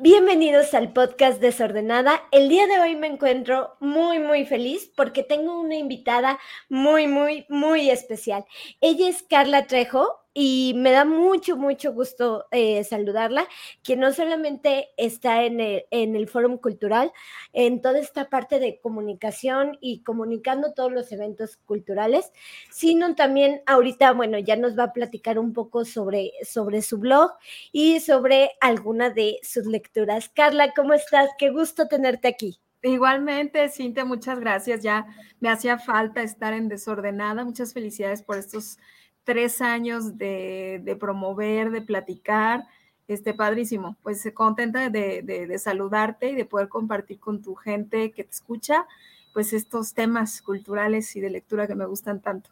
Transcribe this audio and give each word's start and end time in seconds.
Bienvenidos 0.00 0.74
al 0.74 0.92
podcast 0.92 1.40
Desordenada. 1.40 2.22
El 2.30 2.48
día 2.48 2.68
de 2.68 2.78
hoy 2.78 2.94
me 2.94 3.08
encuentro 3.08 3.74
muy, 3.80 4.20
muy 4.20 4.46
feliz 4.46 4.92
porque 4.94 5.24
tengo 5.24 5.60
una 5.60 5.74
invitada 5.74 6.38
muy, 6.68 7.08
muy, 7.08 7.46
muy 7.48 7.90
especial. 7.90 8.44
Ella 8.80 9.08
es 9.08 9.24
Carla 9.24 9.66
Trejo 9.66 10.20
y 10.40 10.72
me 10.76 10.92
da 10.92 11.04
mucho, 11.04 11.56
mucho 11.56 11.92
gusto 11.92 12.46
eh, 12.52 12.84
saludarla, 12.84 13.48
que 13.82 13.96
no 13.96 14.12
solamente 14.12 14.90
está 14.96 15.42
en 15.42 15.58
el, 15.58 15.84
en 15.90 16.14
el 16.14 16.28
Fórum 16.28 16.58
Cultural, 16.58 17.10
en 17.52 17.82
toda 17.82 17.98
esta 17.98 18.30
parte 18.30 18.60
de 18.60 18.78
comunicación 18.78 19.76
y 19.80 20.04
comunicando 20.04 20.74
todos 20.74 20.92
los 20.92 21.10
eventos 21.10 21.56
culturales, 21.56 22.30
sino 22.70 23.16
también 23.16 23.62
ahorita, 23.66 24.12
bueno, 24.12 24.38
ya 24.38 24.54
nos 24.54 24.78
va 24.78 24.84
a 24.84 24.92
platicar 24.92 25.40
un 25.40 25.52
poco 25.52 25.84
sobre, 25.84 26.30
sobre 26.48 26.82
su 26.82 26.98
blog 26.98 27.32
y 27.72 27.98
sobre 27.98 28.52
alguna 28.60 29.10
de 29.10 29.40
sus 29.42 29.66
lecturas. 29.66 30.28
Carla, 30.28 30.72
¿cómo 30.72 30.94
estás? 30.94 31.30
Qué 31.36 31.50
gusto 31.50 31.88
tenerte 31.88 32.28
aquí. 32.28 32.60
Igualmente, 32.80 33.68
Cintia, 33.70 34.04
muchas 34.04 34.38
gracias. 34.38 34.84
Ya 34.84 35.04
me 35.40 35.48
hacía 35.48 35.80
falta 35.80 36.22
estar 36.22 36.52
en 36.52 36.68
desordenada. 36.68 37.44
Muchas 37.44 37.74
felicidades 37.74 38.22
por 38.22 38.38
estos 38.38 38.78
tres 39.28 39.60
años 39.60 40.16
de, 40.16 40.96
promover, 40.98 41.70
de 41.70 41.82
platicar. 41.82 42.66
Este, 43.08 43.34
padrísimo, 43.34 43.94
pues 44.02 44.26
contenta 44.32 44.88
de, 44.88 45.20
de, 45.22 45.58
saludarte 45.58 46.30
y 46.30 46.34
de 46.34 46.46
poder 46.46 46.68
compartir 46.68 47.20
con 47.20 47.42
tu 47.42 47.54
gente 47.54 48.10
que 48.12 48.24
te 48.24 48.30
escucha, 48.30 48.86
pues 49.34 49.52
estos 49.52 49.92
temas 49.92 50.40
culturales 50.40 51.14
y 51.14 51.20
de 51.20 51.28
lectura 51.28 51.66
que 51.66 51.74
me 51.74 51.84
gustan 51.84 52.22
tanto. 52.22 52.48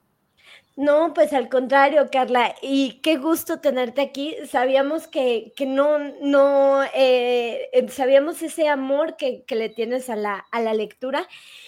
No, 0.77 1.15
pues 1.15 1.33
al 1.33 1.49
contrario, 1.49 2.07
Carla, 2.13 2.55
y 2.61 3.01
qué 3.01 3.17
gusto 3.17 3.61
tenerte 3.61 4.03
aquí. 4.03 4.37
Sabíamos 4.47 5.09
que, 5.09 5.55
que 5.57 5.65
no, 5.65 5.99
no, 6.21 6.83
eh, 6.95 7.71
eh, 7.73 7.89
sabíamos 7.89 8.43
ese 8.43 8.69
amor 8.69 9.17
que, 9.17 9.43
que, 9.45 9.57
le 9.57 9.71
tienes 9.71 10.11
a 10.11 10.17
la, 10.17 10.47
a 10.51 10.61
la 10.61 10.75
lectura. 10.75 11.27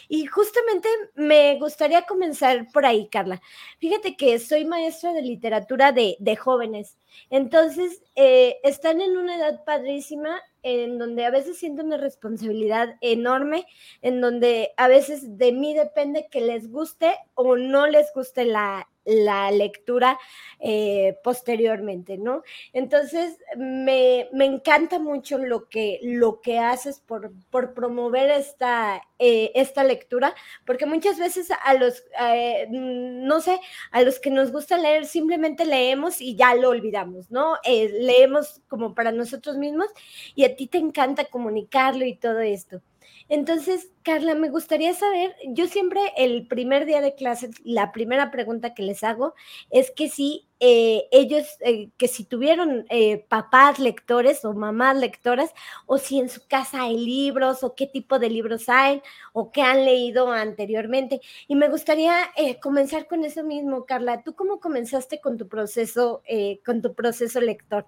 Y 0.08 0.26
justamente 0.26 0.90
me 1.14 1.58
gustaría 1.58 2.02
comenzar 2.02 2.70
por 2.70 2.84
ahí, 2.84 3.08
Carla. 3.10 3.40
Fíjate 3.78 4.14
que 4.14 4.38
soy 4.38 4.66
maestra 4.66 5.14
de 5.14 5.22
literatura 5.22 5.90
de, 5.92 6.16
de 6.18 6.36
jóvenes. 6.36 6.98
Entonces, 7.30 8.02
eh, 8.14 8.58
están 8.62 9.00
en 9.00 9.16
una 9.16 9.36
edad 9.36 9.64
padrísima 9.64 10.42
en 10.62 10.98
donde 10.98 11.24
a 11.24 11.30
veces 11.30 11.58
siento 11.58 11.82
una 11.82 11.96
responsabilidad 11.96 12.96
enorme, 13.00 13.66
en 14.02 14.20
donde 14.20 14.72
a 14.76 14.88
veces 14.88 15.38
de 15.38 15.52
mí 15.52 15.72
depende 15.72 16.28
que 16.30 16.42
les 16.42 16.70
guste 16.70 17.14
o 17.34 17.56
no 17.56 17.86
les 17.86 18.12
guste 18.12 18.44
la, 18.44 18.86
la 19.08 19.50
lectura 19.50 20.18
eh, 20.60 21.16
posteriormente, 21.24 22.18
¿no? 22.18 22.42
Entonces, 22.72 23.38
me, 23.56 24.28
encanta 24.32 24.98
mucho 24.98 25.38
lo 25.38 25.68
que, 25.68 25.98
lo 26.02 26.40
que 26.40 26.58
haces 26.58 27.00
por, 27.00 27.32
por 27.50 27.74
promover 27.74 28.30
esta, 28.30 29.02
eh, 29.18 29.50
esta 29.54 29.82
lectura, 29.82 30.34
porque 30.66 30.84
muchas 30.84 31.18
veces 31.18 31.48
a 31.64 31.74
los, 31.74 32.04
eh, 32.20 32.66
no 32.70 33.40
sé, 33.40 33.60
a 33.92 34.02
los 34.02 34.20
que 34.20 34.30
nos 34.30 34.52
gusta 34.52 34.76
leer, 34.76 35.06
simplemente 35.06 35.64
leemos 35.64 36.20
y 36.20 36.36
ya 36.36 36.54
lo 36.54 36.68
olvidamos, 36.68 37.30
¿no? 37.30 37.56
leemos 37.64 38.60
como 38.68 38.94
para 38.94 39.12
nosotros 39.12 39.56
mismos 39.56 39.88
y 40.34 40.44
a 40.44 40.54
ti 40.56 40.66
te 40.66 40.78
encanta 40.78 41.24
comunicarlo 41.24 42.04
y 42.04 42.14
todo 42.14 42.40
esto. 42.40 42.82
Entonces, 43.28 43.90
Carla, 44.02 44.34
me 44.34 44.48
gustaría 44.48 44.94
saber, 44.94 45.34
yo 45.48 45.66
siempre 45.66 46.00
el 46.16 46.46
primer 46.48 46.86
día 46.86 47.00
de 47.00 47.14
clases, 47.14 47.50
la 47.64 47.92
primera 47.92 48.30
pregunta 48.30 48.74
que 48.74 48.82
les 48.82 49.04
hago 49.04 49.34
es 49.70 49.90
que 49.90 50.08
si 50.08 50.47
eh, 50.60 51.08
ellos, 51.12 51.46
eh, 51.60 51.90
que 51.96 52.08
si 52.08 52.24
tuvieron 52.24 52.84
eh, 52.90 53.24
papás 53.28 53.78
lectores 53.78 54.44
o 54.44 54.52
mamás 54.54 54.96
lectoras, 54.96 55.54
o 55.86 55.98
si 55.98 56.18
en 56.18 56.28
su 56.28 56.46
casa 56.48 56.82
hay 56.82 56.96
libros, 56.98 57.62
o 57.62 57.74
qué 57.74 57.86
tipo 57.86 58.18
de 58.18 58.28
libros 58.28 58.68
hay, 58.68 59.00
o 59.32 59.52
qué 59.52 59.62
han 59.62 59.84
leído 59.84 60.32
anteriormente. 60.32 61.20
Y 61.46 61.54
me 61.54 61.68
gustaría 61.68 62.14
comenzar 62.62 63.06
con 63.06 63.24
eso 63.24 63.44
mismo, 63.44 63.84
Carla. 63.86 64.22
¿Tú 64.22 64.34
cómo 64.34 64.58
comenzaste 64.60 65.20
con 65.20 65.38
tu 65.38 65.48
proceso, 65.48 66.22
con 66.64 66.82
tu 66.82 66.94
proceso 66.94 67.40
lector? 67.40 67.86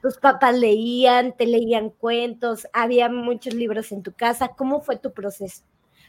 ¿Tus 0.00 0.18
papás 0.18 0.56
leían, 0.58 1.36
te 1.36 1.46
leían 1.46 1.90
cuentos, 1.90 2.68
había 2.72 3.08
muchos 3.08 3.54
libros 3.54 3.92
en 3.92 4.02
tu 4.02 4.12
casa? 4.12 4.48
¿Cómo 4.56 4.80
fue 4.80 4.96
tu 4.96 5.12
proceso? 5.12 5.62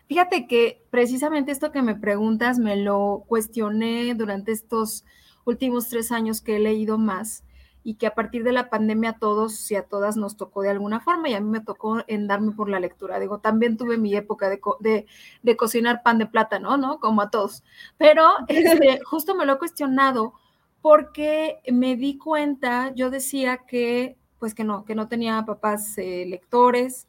Fíjate 0.07 0.47
que 0.47 0.83
precisamente 0.89 1.51
esto 1.51 1.71
que 1.71 1.81
me 1.81 1.95
preguntas 1.95 2.59
me 2.59 2.75
lo 2.75 3.23
cuestioné 3.27 4.13
durante 4.15 4.51
estos 4.51 5.05
últimos 5.45 5.89
tres 5.89 6.11
años 6.11 6.41
que 6.41 6.55
he 6.55 6.59
leído 6.59 6.97
más 6.97 7.43
y 7.83 7.95
que 7.95 8.07
a 8.07 8.15
partir 8.15 8.43
de 8.43 8.53
la 8.53 8.69
pandemia 8.69 9.11
a 9.11 9.19
todos 9.19 9.69
y 9.69 9.75
a 9.75 9.83
todas 9.83 10.15
nos 10.15 10.37
tocó 10.37 10.61
de 10.61 10.69
alguna 10.69 11.01
forma 11.01 11.29
y 11.29 11.33
a 11.33 11.41
mí 11.41 11.49
me 11.49 11.59
tocó 11.59 12.01
en 12.07 12.27
darme 12.27 12.53
por 12.53 12.69
la 12.69 12.79
lectura. 12.79 13.19
Digo, 13.19 13.39
también 13.39 13.77
tuve 13.77 13.97
mi 13.97 14.15
época 14.15 14.49
de, 14.49 15.05
de, 15.41 15.57
cocinar 15.57 16.01
pan 16.01 16.17
de 16.17 16.25
plátano, 16.25 16.77
¿no? 16.77 16.99
Como 16.99 17.21
a 17.21 17.29
todos. 17.29 17.63
Pero 17.97 18.29
este, 18.47 19.01
justo 19.03 19.35
me 19.35 19.45
lo 19.45 19.53
he 19.53 19.57
cuestionado 19.57 20.33
porque 20.81 21.59
me 21.71 21.95
di 21.95 22.17
cuenta, 22.17 22.93
yo 22.95 23.09
decía 23.09 23.57
que, 23.67 24.17
pues 24.39 24.55
que 24.55 24.63
no, 24.63 24.85
que 24.85 24.95
no 24.95 25.07
tenía 25.07 25.43
papás 25.45 25.97
eh, 25.97 26.25
lectores 26.27 27.07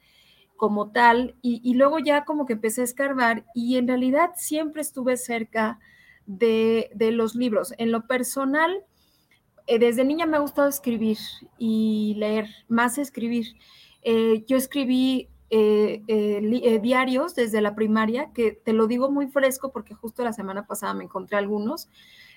como 0.56 0.91
tal 0.91 1.37
y, 1.43 1.61
y 1.65 1.75
luego 1.75 1.99
ya 1.99 2.25
como 2.25 2.47
que 2.47 2.53
empecé 2.55 2.81
a 2.81 2.84
escarbar 2.84 3.45
y 3.55 3.77
en 3.77 3.89
realidad 3.89 4.31
siempre 4.37 4.83
estuve 4.83 5.16
cerca 5.16 5.81
de, 6.27 6.91
los 7.12 7.35
libros. 7.35 7.75
En 7.79 7.93
lo 7.93 8.07
personal, 8.07 8.85
eh, 9.67 9.79
desde 9.79 10.05
niña 10.05 10.27
me 10.27 10.37
ha 10.37 10.41
gustado 10.41 10.69
escribir 10.69 11.19
y 11.59 12.15
leer, 12.19 12.49
más 12.69 12.99
escribir. 12.99 13.47
Eh, 14.03 14.45
yo 14.47 14.57
escribí 14.57 15.29
eh, 15.51 16.81
diarios 16.83 17.34
desde 17.34 17.61
la 17.61 17.75
primaria, 17.75 18.31
que 18.34 18.53
te 18.53 18.73
lo 18.73 18.87
digo 18.87 19.11
muy 19.11 19.29
fresco 19.29 19.73
porque 19.73 19.95
justo 19.95 20.25
la 20.25 20.33
semana 20.33 20.67
pasada 20.67 20.95
me 20.95 21.05
encontré 21.05 21.37
algunos. 21.37 21.89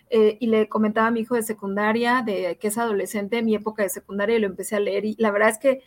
y 0.10 0.48
le 0.48 0.70
comentaba 0.70 1.08
a 1.08 1.12
mi 1.12 1.20
hijo 1.22 1.36
de 1.36 1.44
secundaria, 1.44 2.24
de 2.26 2.58
que 2.62 2.70
es 2.70 2.78
adolescente, 2.78 3.44
mi 3.44 3.56
época 3.56 3.84
de 3.84 3.90
secundaria, 3.90 4.38
y 4.38 4.40
lo 4.40 4.48
empecé 4.48 4.78
a 4.78 4.80
leer. 4.80 5.04
Y 5.04 5.16
la 5.20 5.32
verdad 5.32 5.50
es 5.50 5.58
que 5.58 5.82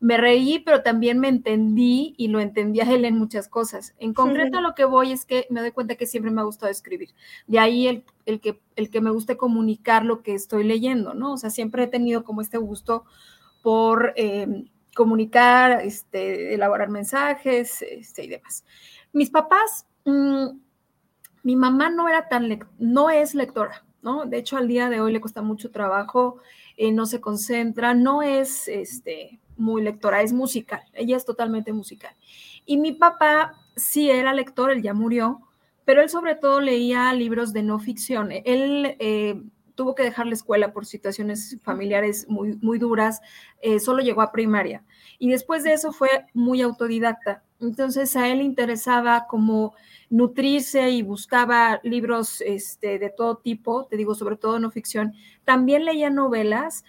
me 0.00 0.16
reí, 0.16 0.60
pero 0.60 0.82
también 0.82 1.18
me 1.18 1.28
entendí 1.28 2.14
y 2.16 2.28
lo 2.28 2.40
entendía 2.40 2.84
él 2.84 3.04
en 3.04 3.18
muchas 3.18 3.48
cosas. 3.48 3.94
En 3.98 4.14
concreto, 4.14 4.60
lo 4.60 4.74
que 4.74 4.84
voy 4.84 5.10
es 5.12 5.24
que 5.24 5.46
me 5.50 5.60
doy 5.60 5.72
cuenta 5.72 5.96
que 5.96 6.06
siempre 6.06 6.30
me 6.30 6.40
ha 6.40 6.44
gustado 6.44 6.70
escribir. 6.70 7.10
De 7.46 7.58
ahí 7.58 7.88
el, 7.88 8.04
el, 8.24 8.40
que, 8.40 8.60
el 8.76 8.90
que 8.90 9.00
me 9.00 9.10
guste 9.10 9.36
comunicar 9.36 10.04
lo 10.04 10.22
que 10.22 10.34
estoy 10.34 10.62
leyendo, 10.62 11.14
¿no? 11.14 11.32
O 11.32 11.36
sea, 11.36 11.50
siempre 11.50 11.84
he 11.84 11.88
tenido 11.88 12.22
como 12.22 12.42
este 12.42 12.58
gusto 12.58 13.04
por 13.62 14.12
em, 14.14 14.68
comunicar, 14.94 15.80
este, 15.82 16.54
elaborar 16.54 16.90
mensajes 16.90 17.82
este, 17.82 18.24
y 18.24 18.28
demás. 18.28 18.64
Mis 19.12 19.30
papás, 19.30 19.86
mm, 20.04 20.46
mi 21.42 21.56
mamá 21.56 21.90
no 21.90 22.08
era 22.08 22.28
tan, 22.28 22.58
no 22.78 23.10
es 23.10 23.34
lectora, 23.34 23.84
¿no? 24.02 24.26
De 24.26 24.38
hecho, 24.38 24.56
al 24.56 24.68
día 24.68 24.90
de 24.90 25.00
hoy 25.00 25.12
le 25.12 25.20
cuesta 25.20 25.42
mucho 25.42 25.72
trabajo, 25.72 26.38
eh, 26.76 26.92
no 26.92 27.06
se 27.06 27.20
concentra, 27.20 27.94
no 27.94 28.22
es, 28.22 28.68
este, 28.68 29.40
muy 29.58 29.82
lectora, 29.82 30.22
es 30.22 30.32
musical, 30.32 30.82
ella 30.94 31.16
es 31.16 31.24
totalmente 31.24 31.72
musical. 31.72 32.14
Y 32.64 32.78
mi 32.78 32.92
papá 32.92 33.54
sí 33.76 34.10
era 34.10 34.32
lector, 34.32 34.70
él 34.70 34.82
ya 34.82 34.94
murió, 34.94 35.40
pero 35.84 36.02
él 36.02 36.08
sobre 36.08 36.34
todo 36.34 36.60
leía 36.60 37.12
libros 37.14 37.52
de 37.52 37.62
no 37.62 37.78
ficción. 37.78 38.30
Él 38.30 38.96
eh, 38.98 39.42
tuvo 39.74 39.94
que 39.94 40.02
dejar 40.02 40.26
la 40.26 40.34
escuela 40.34 40.72
por 40.72 40.86
situaciones 40.86 41.56
familiares 41.62 42.26
muy, 42.28 42.58
muy 42.60 42.78
duras, 42.78 43.20
eh, 43.62 43.78
solo 43.78 44.02
llegó 44.02 44.22
a 44.22 44.32
primaria. 44.32 44.84
Y 45.20 45.30
después 45.30 45.62
de 45.62 45.72
eso 45.72 45.92
fue 45.92 46.26
muy 46.34 46.62
autodidacta. 46.62 47.44
Entonces 47.60 48.16
a 48.16 48.28
él 48.28 48.42
interesaba 48.42 49.26
como 49.28 49.74
nutrirse 50.10 50.90
y 50.90 51.02
buscaba 51.02 51.80
libros 51.84 52.40
este, 52.40 52.98
de 52.98 53.10
todo 53.10 53.36
tipo, 53.36 53.86
te 53.86 53.96
digo, 53.96 54.16
sobre 54.16 54.36
todo 54.36 54.58
no 54.58 54.72
ficción. 54.72 55.14
También 55.44 55.84
leía 55.84 56.10
novelas 56.10 56.84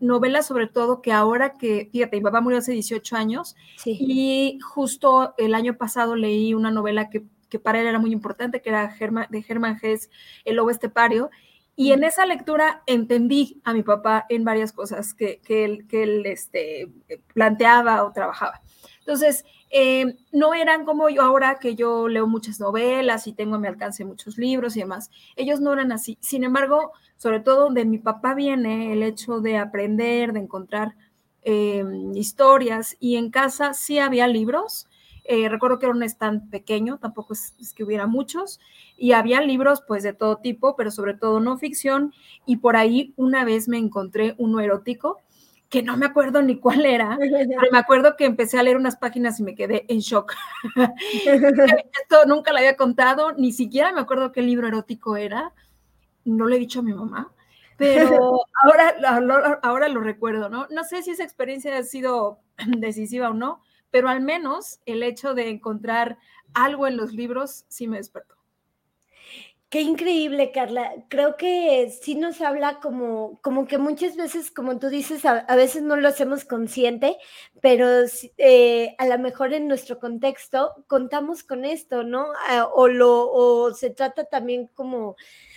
novelas 0.00 0.46
sobre 0.46 0.66
todo 0.66 1.02
que 1.02 1.12
ahora 1.12 1.54
que, 1.54 1.88
fíjate, 1.92 2.16
mi 2.16 2.22
papá 2.22 2.40
murió 2.40 2.58
hace 2.58 2.72
18 2.72 3.16
años 3.16 3.56
y 3.84 4.58
justo 4.60 5.34
el 5.38 5.54
año 5.54 5.76
pasado 5.76 6.16
leí 6.16 6.54
una 6.54 6.70
novela 6.70 7.10
que, 7.10 7.24
para 7.62 7.80
él 7.80 7.86
era 7.86 8.00
muy 8.00 8.12
importante, 8.12 8.60
que 8.60 8.70
era 8.70 8.92
de 9.30 9.42
Germán 9.42 9.78
Gess, 9.78 10.10
El 10.44 10.56
Lobo 10.56 10.70
Estepario, 10.70 11.30
y 11.76 11.92
en 11.92 12.04
esa 12.04 12.26
lectura 12.26 12.82
entendí 12.86 13.60
a 13.64 13.72
mi 13.72 13.82
papá 13.82 14.26
en 14.28 14.44
varias 14.44 14.72
cosas 14.72 15.14
que, 15.14 15.40
él, 15.48 15.86
que 15.88 16.02
él 16.04 16.26
este, 16.26 16.88
planteaba 17.32 18.04
o 18.04 18.12
trabajaba. 18.12 18.60
Entonces, 19.00 19.44
eh, 19.70 20.16
no 20.32 20.54
eran 20.54 20.84
como 20.84 21.08
yo 21.08 21.22
ahora 21.22 21.58
que 21.60 21.74
yo 21.74 22.08
leo 22.08 22.26
muchas 22.26 22.60
novelas 22.60 23.26
y 23.26 23.32
tengo 23.32 23.56
a 23.56 23.58
mi 23.58 23.66
alcance 23.66 24.04
muchos 24.04 24.38
libros 24.38 24.76
y 24.76 24.80
demás. 24.80 25.10
Ellos 25.36 25.60
no 25.60 25.72
eran 25.72 25.92
así. 25.92 26.16
Sin 26.20 26.44
embargo, 26.44 26.92
sobre 27.16 27.40
todo 27.40 27.70
de 27.70 27.84
mi 27.84 27.98
papá 27.98 28.34
viene 28.34 28.92
el 28.92 29.02
hecho 29.02 29.40
de 29.40 29.56
aprender, 29.56 30.32
de 30.32 30.40
encontrar 30.40 30.94
em, 31.42 32.14
historias 32.16 32.96
y 33.00 33.16
en 33.16 33.30
casa 33.30 33.74
sí 33.74 33.98
había 33.98 34.28
libros. 34.28 34.86
Eh, 35.24 35.48
recuerdo 35.48 35.78
que 35.78 35.86
era 35.86 35.94
un 35.94 36.02
stand 36.02 36.50
pequeño, 36.50 36.98
tampoco 36.98 37.32
es, 37.32 37.54
que 37.74 37.82
hubiera 37.82 38.06
muchos, 38.06 38.60
y 38.96 39.12
había 39.12 39.40
libros 39.40 39.82
pues 39.88 40.02
de 40.02 40.12
todo 40.12 40.36
tipo, 40.36 40.76
pero 40.76 40.90
sobre 40.90 41.14
todo 41.14 41.40
no 41.40 41.56
ficción, 41.56 42.12
y 42.44 42.58
por 42.58 42.76
ahí 42.76 43.14
una 43.16 43.44
vez 43.44 43.66
me 43.68 43.78
encontré 43.78 44.34
uno 44.38 44.60
erótico 44.60 45.18
que 45.74 45.82
no 45.82 45.96
me 45.96 46.06
acuerdo 46.06 46.40
ni 46.40 46.60
cuál 46.60 46.86
era, 46.86 47.18
pero 47.18 47.72
me 47.72 47.78
acuerdo 47.78 48.14
que 48.16 48.26
empecé 48.26 48.60
a 48.60 48.62
leer 48.62 48.76
unas 48.76 48.94
páginas 48.94 49.40
y 49.40 49.42
me 49.42 49.56
quedé 49.56 49.84
en 49.88 49.98
shock. 49.98 50.32
Esto 52.00 52.26
nunca 52.28 52.52
lo 52.52 52.58
había 52.58 52.76
contado, 52.76 53.32
ni 53.32 53.50
siquiera 53.50 53.90
me 53.90 54.00
acuerdo 54.00 54.30
qué 54.30 54.40
libro 54.40 54.68
erótico 54.68 55.16
era, 55.16 55.52
no 56.24 56.46
le 56.46 56.54
he 56.54 56.60
dicho 56.60 56.78
a 56.78 56.84
mi 56.84 56.94
mamá, 56.94 57.32
pero 57.76 58.38
ahora, 58.62 59.58
ahora 59.64 59.88
lo 59.88 59.98
recuerdo, 59.98 60.48
¿no? 60.48 60.68
No 60.70 60.84
sé 60.84 61.02
si 61.02 61.10
esa 61.10 61.24
experiencia 61.24 61.76
ha 61.76 61.82
sido 61.82 62.38
decisiva 62.78 63.30
o 63.30 63.34
no, 63.34 63.60
pero 63.90 64.08
al 64.08 64.20
menos 64.20 64.78
el 64.86 65.02
hecho 65.02 65.34
de 65.34 65.50
encontrar 65.50 66.18
algo 66.52 66.86
en 66.86 66.96
los 66.96 67.12
libros 67.12 67.64
sí 67.66 67.88
me 67.88 67.96
despertó. 67.96 68.36
Qué 69.74 69.80
increíble, 69.80 70.52
Carla. 70.52 70.94
Creo 71.08 71.36
que 71.36 71.90
sí 71.90 72.14
nos 72.14 72.40
habla 72.40 72.78
como, 72.78 73.40
como 73.42 73.66
que 73.66 73.76
muchas 73.76 74.14
veces, 74.14 74.52
como 74.52 74.78
tú 74.78 74.88
dices, 74.88 75.24
a, 75.24 75.44
veces 75.56 75.82
no 75.82 75.96
lo 75.96 76.06
hacemos 76.06 76.44
consciente, 76.44 77.16
pero 77.60 77.88
eh, 78.38 78.94
a 78.98 79.06
lo 79.06 79.18
mejor 79.18 79.52
en 79.52 79.66
nuestro 79.66 79.98
contexto 79.98 80.70
contamos 80.86 81.42
con 81.42 81.64
esto, 81.64 82.04
¿no? 82.04 82.26
Ah, 82.46 82.68
o, 82.72 82.86
lo, 82.86 83.28
o 83.32 83.74
se 83.74 83.90
trata 83.90 84.26
también 84.26 84.68
como 84.74 85.16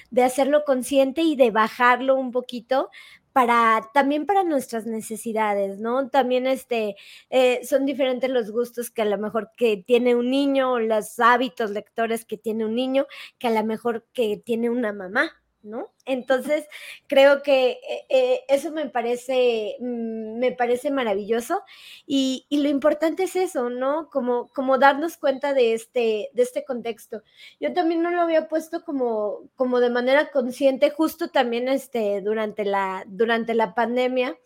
de 0.09 0.23
hacerlo 0.23 0.63
consciente 0.65 1.21
y 1.21 1.35
de 1.35 1.51
bajarlo 1.51 2.15
un 2.15 2.31
poquito 2.31 2.89
para 3.37 3.91
también 3.93 4.25
para 4.25 4.43
nuestras 4.43 4.87
necesidades, 4.87 5.77
¿no? 5.77 6.09
También 6.09 6.47
este, 6.47 6.95
eh, 7.29 7.63
son 7.63 7.85
diferentes 7.85 8.31
los 8.31 8.49
gustos 8.49 8.89
que 8.89 9.03
a 9.03 9.05
lo 9.05 9.19
mejor 9.19 9.51
que 9.55 9.77
tiene 9.77 10.15
un 10.15 10.31
niño 10.31 10.71
o 10.71 10.79
los 10.79 11.19
hábitos 11.19 11.69
lectores 11.69 12.25
que 12.25 12.39
tiene 12.39 12.65
un 12.65 12.73
niño 12.73 13.05
que 13.37 13.49
a 13.49 13.51
lo 13.51 13.63
mejor 13.63 14.07
que 14.11 14.37
tiene 14.43 14.71
una 14.71 14.91
mamá, 14.91 15.39
¿no? 15.67 15.91
Entonces, 16.05 16.65
creo 17.07 17.43
que 17.43 17.71
eh, 17.71 18.05
eh, 18.09 18.41
eso 18.47 18.71
me 18.71 18.89
parece, 18.89 19.77
mm, 19.79 20.39
me 20.39 20.51
parece 20.53 20.89
maravilloso 20.91 21.61
y, 22.05 22.45
lo 22.49 22.69
importante 22.69 23.23
es 23.23 23.35
eso, 23.35 23.69
¿no? 23.69 24.09
Como, 24.09 24.47
como 24.49 24.77
darnos 24.77 25.17
cuenta 25.17 25.53
de 25.53 25.73
este, 25.73 26.29
de 26.33 26.43
este 26.43 26.65
contexto. 26.65 27.21
Yo 27.59 27.73
también 27.73 28.01
no 28.01 28.11
lo 28.11 28.21
había 28.21 28.47
puesto 28.47 28.83
como, 28.83 29.49
como 29.55 29.79
de 29.79 29.89
manera 29.89 30.31
consciente, 30.31 30.89
justo 30.89 31.29
también 31.29 31.67
este, 31.67 32.21
durante, 32.21 32.65
la, 32.65 33.03
durante 33.07 33.53
la 33.53 33.75
pandemia. 33.75 34.37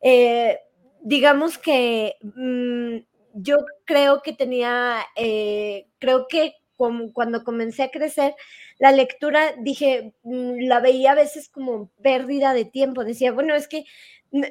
Eh, 0.00 0.60
digamos 1.00 1.58
que 1.58 2.16
mm, 2.22 2.98
yo 3.34 3.58
creo 3.84 4.22
que 4.22 4.32
tenía, 4.32 5.04
creo 5.98 6.26
que 6.28 6.54
como 6.76 7.12
cuando 7.12 7.44
comencé 7.44 7.82
a 7.84 7.90
crecer, 7.90 8.34
la 8.78 8.92
lectura, 8.92 9.54
dije, 9.58 10.14
mm, 10.22 10.66
la 10.66 10.80
veía 10.80 11.12
a 11.12 11.14
veces 11.14 11.48
como 11.48 11.90
pérdida 12.02 12.52
de 12.54 12.64
tiempo. 12.64 13.04
Decía, 13.04 13.32
bueno, 13.32 13.54
es 13.54 13.68
que 13.68 13.84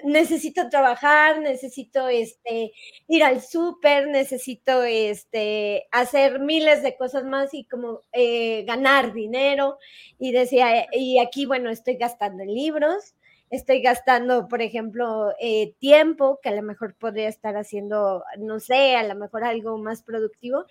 necesito 0.04 0.70
trabajar, 0.70 1.40
necesito 1.42 2.08
este, 2.08 2.72
ir 3.08 3.24
al 3.24 3.42
súper, 3.42 4.08
necesito 4.08 4.84
este, 4.84 5.88
hacer 5.92 6.40
miles 6.40 6.82
de 6.84 6.96
cosas 6.98 7.26
más 7.26 7.54
y 7.54 7.66
como 7.66 8.02
eh, 8.14 8.64
ganar 8.66 9.14
dinero. 9.14 9.78
Y 10.20 10.32
decía, 10.32 10.88
y 10.92 11.20
aquí, 11.20 11.46
bueno, 11.46 11.70
estoy 11.70 11.96
gastando 11.98 12.44
en 12.44 12.54
libros, 12.54 13.16
estoy 13.50 13.82
gastando, 13.82 14.48
por 14.48 14.62
ejemplo, 14.62 15.34
eh, 15.40 15.74
tiempo, 15.80 16.40
que 16.42 16.50
a 16.50 16.56
lo 16.56 16.62
mejor 16.64 16.96
podría 16.96 17.30
estar 17.30 17.56
haciendo, 17.58 18.24
no 18.40 18.60
sé, 18.60 18.96
a 18.96 19.04
lo 19.04 19.16
mejor 19.16 19.44
algo 19.44 19.78
más 19.78 20.04
productivo. 20.04 20.66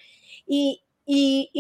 Y, 0.47 0.84
y, 1.07 1.51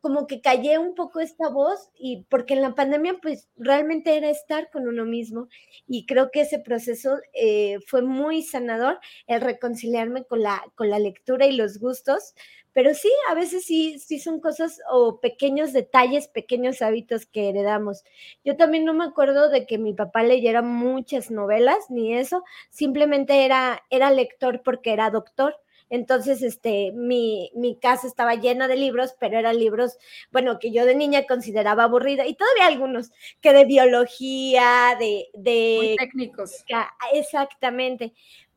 como 0.00 0.26
que 0.26 0.40
callé 0.40 0.78
un 0.78 0.94
poco 0.94 1.20
esta 1.20 1.48
voz 1.48 1.90
y 1.98 2.24
porque 2.28 2.54
en 2.54 2.62
la 2.62 2.74
pandemia 2.74 3.18
pues 3.20 3.48
realmente 3.56 4.16
era 4.16 4.30
estar 4.30 4.70
con 4.70 4.86
uno 4.86 5.04
mismo 5.04 5.48
y 5.88 6.06
creo 6.06 6.30
que 6.30 6.42
ese 6.42 6.60
proceso 6.60 7.18
eh, 7.32 7.78
fue 7.86 8.02
muy 8.02 8.42
sanador 8.42 9.00
el 9.26 9.40
reconciliarme 9.40 10.24
con 10.24 10.42
la, 10.42 10.62
con 10.76 10.90
la 10.90 10.98
lectura 10.98 11.46
y 11.46 11.56
los 11.56 11.78
gustos, 11.78 12.34
pero 12.72 12.92
sí, 12.94 13.10
a 13.30 13.34
veces 13.34 13.64
sí, 13.64 13.98
sí 14.00 14.18
son 14.18 14.40
cosas 14.40 14.80
o 14.90 15.20
pequeños 15.20 15.72
detalles, 15.72 16.26
pequeños 16.28 16.82
hábitos 16.82 17.24
que 17.24 17.48
heredamos. 17.48 18.02
Yo 18.44 18.56
también 18.56 18.84
no 18.84 18.92
me 18.94 19.04
acuerdo 19.04 19.48
de 19.48 19.64
que 19.66 19.78
mi 19.78 19.94
papá 19.94 20.24
leyera 20.24 20.60
muchas 20.60 21.30
novelas 21.30 21.78
ni 21.88 22.14
eso, 22.16 22.42
simplemente 22.70 23.44
era, 23.44 23.82
era 23.90 24.10
lector 24.10 24.62
porque 24.64 24.92
era 24.92 25.10
doctor 25.10 25.56
entonces, 25.94 26.42
este, 26.42 26.92
mi, 26.92 27.50
mi 27.54 27.76
casa 27.76 28.06
estaba 28.06 28.34
llena 28.34 28.68
de 28.68 28.76
libros, 28.76 29.14
pero 29.18 29.38
eran 29.38 29.58
libros, 29.58 29.96
bueno, 30.30 30.58
que 30.58 30.72
yo 30.72 30.84
de 30.84 30.94
niña 30.94 31.24
consideraba 31.26 31.84
aburrida, 31.84 32.26
y 32.26 32.34
todavía 32.34 32.66
algunos, 32.66 33.12
que 33.40 33.52
de 33.52 33.64
biología, 33.64 34.96
de... 34.98 35.28
de 35.34 35.76
Muy 35.78 35.96
técnicos. 35.96 36.64
Exactamente 37.12 38.12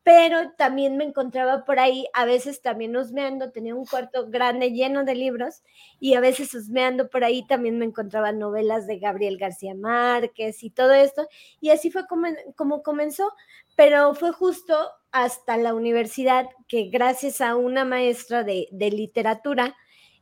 pero 0.08 0.52
también 0.56 0.96
me 0.96 1.04
encontraba 1.04 1.66
por 1.66 1.78
ahí, 1.78 2.06
a 2.14 2.24
veces 2.24 2.62
también 2.62 2.96
husmeando, 2.96 3.50
tenía 3.50 3.74
un 3.74 3.84
cuarto 3.84 4.26
grande 4.30 4.72
lleno 4.72 5.04
de 5.04 5.14
libros 5.14 5.62
y 6.00 6.14
a 6.14 6.20
veces 6.20 6.54
husmeando 6.54 7.10
por 7.10 7.24
ahí 7.24 7.46
también 7.46 7.78
me 7.78 7.84
encontraba 7.84 8.32
novelas 8.32 8.86
de 8.86 8.98
Gabriel 9.00 9.36
García 9.36 9.74
Márquez 9.74 10.62
y 10.64 10.70
todo 10.70 10.94
esto. 10.94 11.28
Y 11.60 11.68
así 11.72 11.90
fue 11.90 12.06
como, 12.06 12.82
comenzó, 12.82 13.34
pero 13.76 14.14
fue 14.14 14.32
justo 14.32 14.74
hasta 15.12 15.58
la 15.58 15.74
universidad 15.74 16.46
que 16.68 16.84
gracias 16.84 17.42
a 17.42 17.54
una 17.54 17.84
maestra 17.84 18.44
de 18.44 18.66
literatura, 18.72 19.76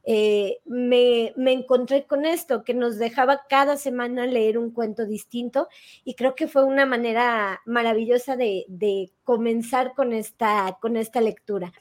eh, 0.08 0.60
me, 0.64 1.32
encontré 1.36 2.06
con 2.06 2.26
esto, 2.26 2.62
que 2.62 2.74
nos 2.74 2.96
dejaba 2.96 3.42
cada 3.48 3.76
semana 3.76 4.24
leer 4.24 4.56
un 4.56 4.70
cuento 4.70 5.04
distinto 5.04 5.68
y 6.04 6.14
creo 6.14 6.36
que 6.36 6.46
fue 6.46 6.62
una 6.64 6.86
manera 6.86 7.60
maravillosa 7.66 8.36
de, 8.36 8.66
de 8.68 9.10
comenzar 9.24 9.94
con 9.94 10.12
esta, 10.12 10.78
con 10.80 10.96
esta 10.96 11.20
lectura. 11.20 11.72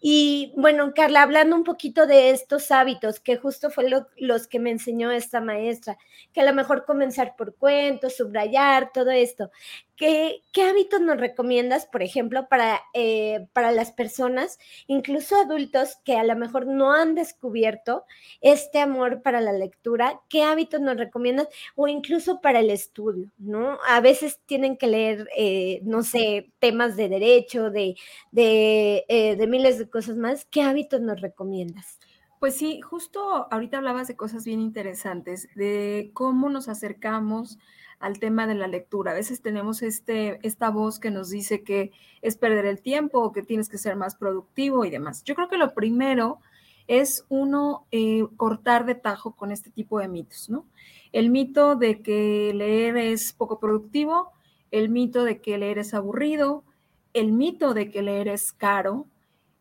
Y 0.00 0.54
bueno, 0.56 0.92
Carla, 0.94 1.20
hablando 1.20 1.54
un 1.54 1.64
poquito 1.64 2.06
de 2.06 2.30
estos 2.30 2.70
hábitos, 2.70 3.20
que 3.20 3.36
justo 3.36 3.68
fue 3.68 3.90
lo, 3.90 4.06
los 4.16 4.46
que 4.46 4.58
me 4.58 4.70
enseñó 4.70 5.10
esta 5.10 5.42
maestra, 5.42 5.98
que 6.32 6.40
a 6.40 6.44
lo 6.44 6.54
mejor 6.54 6.86
comenzar 6.86 7.36
por 7.36 7.56
cuentos, 7.56 8.16
subrayar, 8.16 8.90
todo 8.94 9.10
esto. 9.10 9.50
¿Qué, 9.96 10.42
hábitos 10.62 11.00
nos 11.00 11.18
recomiendas, 11.18 11.86
por 11.86 12.02
ejemplo, 12.02 12.48
para, 12.48 12.82
eh, 12.92 13.48
para 13.54 13.72
las 13.72 13.92
personas, 13.92 14.58
incluso 14.86 15.36
adultos 15.36 15.96
que 16.04 16.16
a 16.16 16.24
lo 16.24 16.36
mejor 16.36 16.66
no 16.66 16.92
han 16.92 17.14
descubierto 17.14 18.04
este 18.42 18.78
amor 18.78 19.22
para 19.22 19.40
la 19.40 19.52
lectura? 19.52 20.20
¿Qué 20.28 20.42
hábitos 20.42 20.82
nos 20.82 20.98
recomiendas? 20.98 21.48
O 21.76 21.88
incluso 21.88 22.42
para 22.42 22.60
el 22.60 22.68
estudio, 22.68 23.30
¿no? 23.38 23.78
A 23.88 24.00
veces 24.00 24.38
tienen 24.44 24.76
que 24.76 24.86
leer, 24.86 25.28
eh, 25.34 25.80
no 25.82 26.02
sé, 26.02 26.50
temas 26.58 26.96
de 26.96 27.08
derecho, 27.08 27.70
de, 27.70 27.96
eh, 28.34 29.36
de, 29.36 29.46
miles 29.46 29.78
de 29.78 29.88
cosas 29.88 30.16
más, 30.16 30.44
¿qué 30.44 30.60
hábitos 30.60 31.00
nos 31.00 31.22
recomiendas? 31.22 31.98
Pues 32.38 32.54
sí, 32.54 32.82
justo 32.82 33.48
ahorita 33.50 33.78
hablabas 33.78 34.08
de 34.08 34.16
cosas 34.16 34.44
bien 34.44 34.60
interesantes, 34.60 35.48
de 35.54 36.10
cómo 36.12 36.50
nos 36.50 36.68
acercamos 36.68 37.58
al 37.98 38.18
tema 38.18 38.46
de 38.46 38.54
la 38.54 38.66
lectura. 38.66 39.12
A 39.12 39.14
veces 39.14 39.42
tenemos 39.42 39.82
este, 39.82 40.38
esta 40.46 40.70
voz 40.70 40.98
que 40.98 41.10
nos 41.10 41.30
dice 41.30 41.62
que 41.62 41.92
es 42.22 42.36
perder 42.36 42.66
el 42.66 42.82
tiempo 42.82 43.20
o 43.20 43.32
que 43.32 43.42
tienes 43.42 43.68
que 43.68 43.78
ser 43.78 43.96
más 43.96 44.16
productivo 44.16 44.84
y 44.84 44.90
demás. 44.90 45.24
Yo 45.24 45.34
creo 45.34 45.48
que 45.48 45.56
lo 45.56 45.74
primero 45.74 46.40
es 46.86 47.24
uno 47.28 47.86
eh, 47.90 48.26
cortar 48.36 48.86
de 48.86 48.94
tajo 48.94 49.34
con 49.34 49.50
este 49.50 49.70
tipo 49.70 49.98
de 49.98 50.08
mitos, 50.08 50.48
¿no? 50.48 50.66
El 51.12 51.30
mito 51.30 51.76
de 51.76 52.02
que 52.02 52.52
leer 52.54 52.96
es 52.96 53.32
poco 53.32 53.58
productivo, 53.58 54.32
el 54.70 54.88
mito 54.88 55.24
de 55.24 55.40
que 55.40 55.58
leer 55.58 55.78
es 55.78 55.94
aburrido, 55.94 56.64
el 57.12 57.32
mito 57.32 57.74
de 57.74 57.90
que 57.90 58.02
leer 58.02 58.28
es 58.28 58.52
caro, 58.52 59.06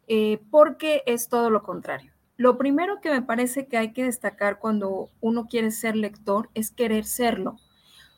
eh, 0.07 0.39
porque 0.51 1.01
es 1.05 1.29
todo 1.29 1.49
lo 1.49 1.63
contrario. 1.63 2.11
Lo 2.37 2.57
primero 2.57 2.99
que 3.01 3.09
me 3.09 3.21
parece 3.21 3.67
que 3.67 3.77
hay 3.77 3.93
que 3.93 4.03
destacar 4.03 4.59
cuando 4.59 5.09
uno 5.21 5.47
quiere 5.47 5.71
ser 5.71 5.95
lector 5.95 6.49
es 6.53 6.69
querer 6.69 7.05
serlo, 7.05 7.57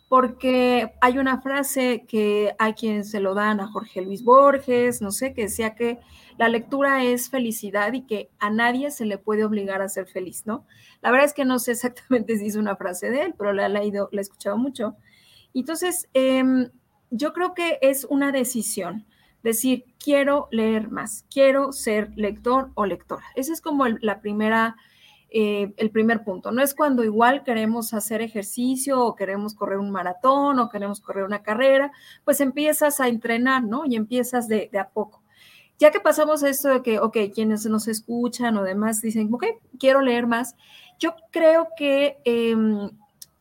porque 0.10 0.94
hay 1.02 1.18
una 1.18 1.42
frase 1.42 2.06
que 2.08 2.56
hay 2.60 2.74
quien 2.74 3.04
se 3.04 3.20
lo 3.20 3.34
dan 3.34 3.60
a 3.60 3.68
Jorge 3.68 4.02
Luis 4.02 4.24
Borges, 4.24 5.02
no 5.02 5.12
sé, 5.12 5.34
que 5.34 5.44
decía 5.44 5.76
que 5.76 6.00
la 6.38 6.48
lectura 6.48 7.04
es 7.04 7.30
felicidad 7.30 7.92
y 7.94 8.06
que 8.06 8.30
a 8.40 8.50
nadie 8.50 8.92
se 8.92 9.06
le 9.06 9.18
puede 9.18 9.44
obligar 9.44 9.82
a 9.82 9.90
ser 9.90 10.08
feliz, 10.08 10.46
¿no? 10.46 10.66
La 11.02 11.12
verdad 11.12 11.26
es 11.26 11.34
que 11.34 11.46
no 11.46 11.60
sé 11.60 11.72
exactamente 11.72 12.38
si 12.40 12.48
es 12.48 12.56
una 12.56 12.76
frase 12.76 13.10
de 13.10 13.24
él, 13.24 13.36
pero 13.38 13.54
la 13.54 13.66
he 13.66 13.70
leído, 13.70 14.10
la 14.12 14.22
he 14.22 14.24
escuchado 14.24 14.58
mucho. 14.58 14.96
Entonces, 15.54 16.08
em, 16.14 16.70
yo 17.10 17.34
creo 17.34 17.54
que 17.54 17.80
es 17.82 18.06
una 18.06 18.32
decisión 18.32 19.06
decir, 19.44 19.86
quiero 20.00 20.48
leer 20.52 20.90
más, 20.90 21.26
quiero 21.32 21.72
ser 21.72 22.12
lector 22.16 22.72
o 22.76 22.86
lectora. 22.86 23.24
Ese 23.36 23.54
es 23.54 23.62
como 23.62 23.88
la 23.88 24.22
primera, 24.22 24.76
eh, 25.30 25.74
el 25.76 25.92
primer 25.92 26.24
punto. 26.24 26.52
No 26.52 26.62
es 26.62 26.74
cuando 26.74 27.04
igual 27.04 27.44
queremos 27.44 27.94
hacer 27.94 28.22
ejercicio 28.22 29.04
o 29.04 29.16
queremos 29.16 29.56
correr 29.56 29.78
un 29.78 29.92
maratón 29.92 30.60
o 30.60 30.70
queremos 30.70 31.02
correr 31.02 31.26
una 31.26 31.44
carrera, 31.44 31.92
pues 32.24 32.40
empiezas 32.40 33.02
a 33.02 33.10
entrenar, 33.10 33.64
¿no? 33.64 33.86
Y 33.86 33.96
empiezas 33.98 34.48
de, 34.48 34.70
a 34.80 34.90
poco. 34.90 35.24
Ya 35.80 35.92
que 35.92 36.00
pasamos 36.00 36.44
esto 36.44 36.70
de 36.70 36.82
que, 36.82 37.00
ok, 37.00 37.18
quienes 37.34 37.66
nos 37.66 37.88
escuchan 37.88 38.58
o 38.58 38.64
demás 38.64 39.02
dicen, 39.02 39.30
ok, 39.34 39.46
quiero 39.78 40.02
leer 40.02 40.28
más, 40.28 40.56
yo 40.98 41.14
creo 41.32 41.68
que 41.78 42.18
em, 42.24 42.90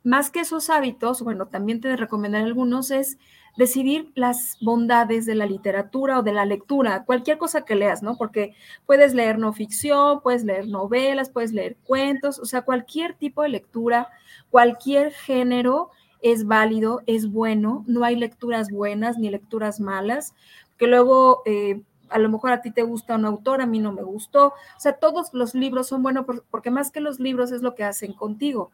más 0.02 0.30
que 0.30 0.40
esos 0.40 0.70
hábitos, 0.70 1.22
bueno, 1.22 1.46
también 1.46 1.80
te 1.80 1.96
recomendaré 1.96 2.44
algunos, 2.44 2.90
es 2.90 3.16
decidir 3.56 4.12
las 4.14 4.56
bondades 4.60 5.26
de 5.26 5.34
la 5.34 5.46
literatura 5.46 6.18
o 6.18 6.22
de 6.22 6.32
la 6.32 6.44
lectura, 6.44 7.04
cualquier 7.04 7.38
cosa 7.38 7.64
que 7.64 7.74
leas, 7.74 8.02
¿no? 8.02 8.16
Porque 8.16 8.54
puedes 8.84 9.14
leer 9.14 9.38
no 9.38 9.52
ficción, 9.52 10.20
puedes 10.20 10.44
leer 10.44 10.68
novelas, 10.68 11.30
puedes 11.30 11.52
leer 11.52 11.76
cuentos, 11.84 12.38
o 12.38 12.44
sea, 12.44 12.62
cualquier 12.62 13.14
tipo 13.14 13.42
de 13.42 13.48
lectura, 13.48 14.08
cualquier 14.50 15.12
género 15.12 15.90
es 16.20 16.46
válido, 16.46 17.02
es 17.06 17.30
bueno, 17.30 17.84
no 17.86 18.04
hay 18.04 18.16
lecturas 18.16 18.70
buenas 18.70 19.18
ni 19.18 19.30
lecturas 19.30 19.80
malas, 19.80 20.34
que 20.76 20.86
luego... 20.86 21.42
Eh, 21.46 21.82
a 22.08 22.18
lo 22.18 22.28
mejor 22.28 22.52
a 22.52 22.60
ti 22.60 22.70
te 22.70 22.82
gusta 22.82 23.16
un 23.16 23.24
autor, 23.24 23.60
a 23.60 23.66
mí 23.66 23.78
no 23.78 23.92
me 23.92 24.02
gustó. 24.02 24.48
O 24.48 24.80
sea, 24.80 24.94
todos 24.94 25.32
los 25.32 25.54
libros 25.54 25.88
son 25.88 26.02
buenos 26.02 26.26
porque 26.50 26.70
más 26.70 26.90
que 26.90 27.00
los 27.00 27.20
libros 27.20 27.52
es 27.52 27.62
lo 27.62 27.74
que 27.74 27.84
hacen 27.84 28.12
contigo. 28.12 28.70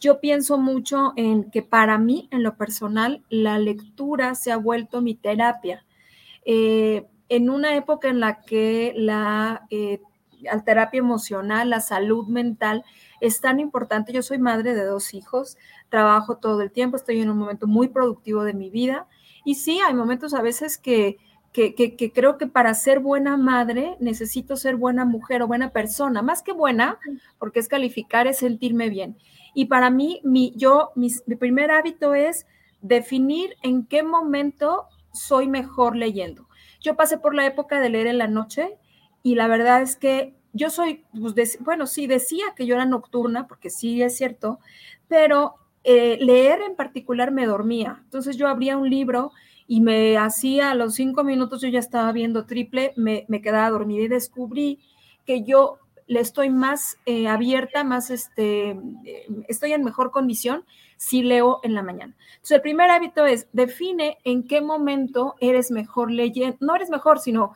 Yo 0.00 0.20
pienso 0.20 0.56
mucho 0.56 1.12
en 1.16 1.50
que 1.50 1.62
para 1.62 1.98
mí, 1.98 2.28
en 2.30 2.42
lo 2.42 2.56
personal, 2.56 3.22
la 3.28 3.58
lectura 3.58 4.34
se 4.34 4.50
ha 4.50 4.56
vuelto 4.56 5.02
mi 5.02 5.14
terapia. 5.14 5.84
Eh, 6.44 7.06
en 7.28 7.48
una 7.50 7.76
época 7.76 8.08
en 8.08 8.20
la 8.20 8.40
que 8.40 8.92
la, 8.96 9.66
eh, 9.70 10.00
terapia 10.64 10.98
emocional, 10.98 11.70
la 11.70 11.80
salud 11.80 12.26
mental 12.26 12.84
es 13.20 13.40
tan 13.40 13.60
importante, 13.60 14.12
yo 14.12 14.22
soy 14.22 14.38
madre 14.38 14.74
de 14.74 14.84
dos 14.84 15.14
hijos, 15.14 15.58
trabajo 15.90 16.38
todo 16.38 16.62
el 16.62 16.72
tiempo, 16.72 16.96
estoy 16.96 17.20
en 17.20 17.30
un 17.30 17.38
momento 17.38 17.66
muy 17.66 17.88
productivo 17.88 18.42
de 18.42 18.54
mi 18.54 18.70
vida 18.70 19.06
y 19.44 19.56
sí, 19.56 19.80
hay 19.86 19.94
momentos 19.94 20.34
a 20.34 20.42
veces 20.42 20.76
que, 20.78 21.18
que, 21.52 22.12
creo 22.14 22.38
que 22.38 22.46
para 22.46 22.74
ser 22.74 23.00
buena 23.00 23.36
madre 23.36 23.96
necesito 23.98 24.56
ser 24.56 24.76
buena 24.76 25.04
mujer 25.04 25.42
o 25.42 25.48
buena 25.48 25.70
persona, 25.70 26.22
más 26.22 26.42
que 26.42 26.52
buena, 26.52 26.98
porque 27.38 27.60
es 27.60 27.68
calificar, 27.68 28.26
es 28.26 28.38
sentirme 28.38 28.88
bien. 28.88 29.16
Y 29.54 29.64
para 29.66 29.90
mí, 29.90 30.20
mi, 30.22 30.52
yo, 30.56 30.92
mi 30.94 31.10
primer 31.38 31.70
hábito 31.70 32.14
es 32.14 32.46
definir 32.82 33.56
en 33.62 33.84
qué 33.84 34.02
momento 34.02 34.86
soy 35.12 35.48
mejor 35.48 35.96
leyendo. 35.96 36.48
Yo 36.80 36.96
pasé 36.96 37.18
por 37.18 37.34
la 37.34 37.46
época 37.46 37.80
de 37.80 37.90
leer 37.90 38.06
en 38.06 38.18
la 38.18 38.28
noche 38.28 38.78
y 39.22 39.34
la 39.34 39.48
verdad 39.48 39.82
es 39.82 39.96
que 39.96 40.34
yo 40.52 40.70
soy, 40.70 41.04
pues, 41.12 41.58
bueno, 41.60 41.86
sí 41.86 42.06
decía 42.06 42.46
que 42.56 42.66
yo 42.66 42.74
era 42.74 42.86
nocturna, 42.86 43.46
porque 43.46 43.70
sí 43.70 44.02
es 44.02 44.16
cierto, 44.16 44.60
pero 45.08 45.56
eh, 45.84 46.18
leer 46.20 46.60
en 46.62 46.76
particular 46.76 47.30
me 47.30 47.46
dormía. 47.46 48.00
Entonces 48.04 48.36
yo 48.36 48.48
abría 48.48 48.76
un 48.76 48.88
libro 48.88 49.32
y 49.70 49.80
me 49.82 50.18
hacía 50.18 50.72
a 50.72 50.74
los 50.74 50.94
cinco 50.94 51.22
minutos, 51.22 51.62
yo 51.62 51.68
ya 51.68 51.78
estaba 51.78 52.10
viendo 52.10 52.44
triple, 52.44 52.92
me, 52.96 53.24
me 53.28 53.40
quedaba 53.40 53.70
dormida 53.70 54.02
y 54.02 54.08
descubrí 54.08 54.80
que 55.24 55.44
yo 55.44 55.78
le 56.08 56.18
estoy 56.18 56.50
más 56.50 56.98
eh, 57.06 57.28
abierta, 57.28 57.84
más 57.84 58.10
este, 58.10 58.70
eh, 59.04 59.28
estoy 59.46 59.72
en 59.72 59.84
mejor 59.84 60.10
condición 60.10 60.64
si 60.96 61.22
leo 61.22 61.60
en 61.62 61.74
la 61.74 61.84
mañana. 61.84 62.16
Entonces, 62.32 62.56
el 62.56 62.62
primer 62.62 62.90
hábito 62.90 63.24
es 63.26 63.46
define 63.52 64.18
en 64.24 64.42
qué 64.42 64.60
momento 64.60 65.36
eres 65.38 65.70
mejor 65.70 66.10
leyendo, 66.10 66.56
no 66.58 66.74
eres 66.74 66.90
mejor, 66.90 67.20
sino 67.20 67.52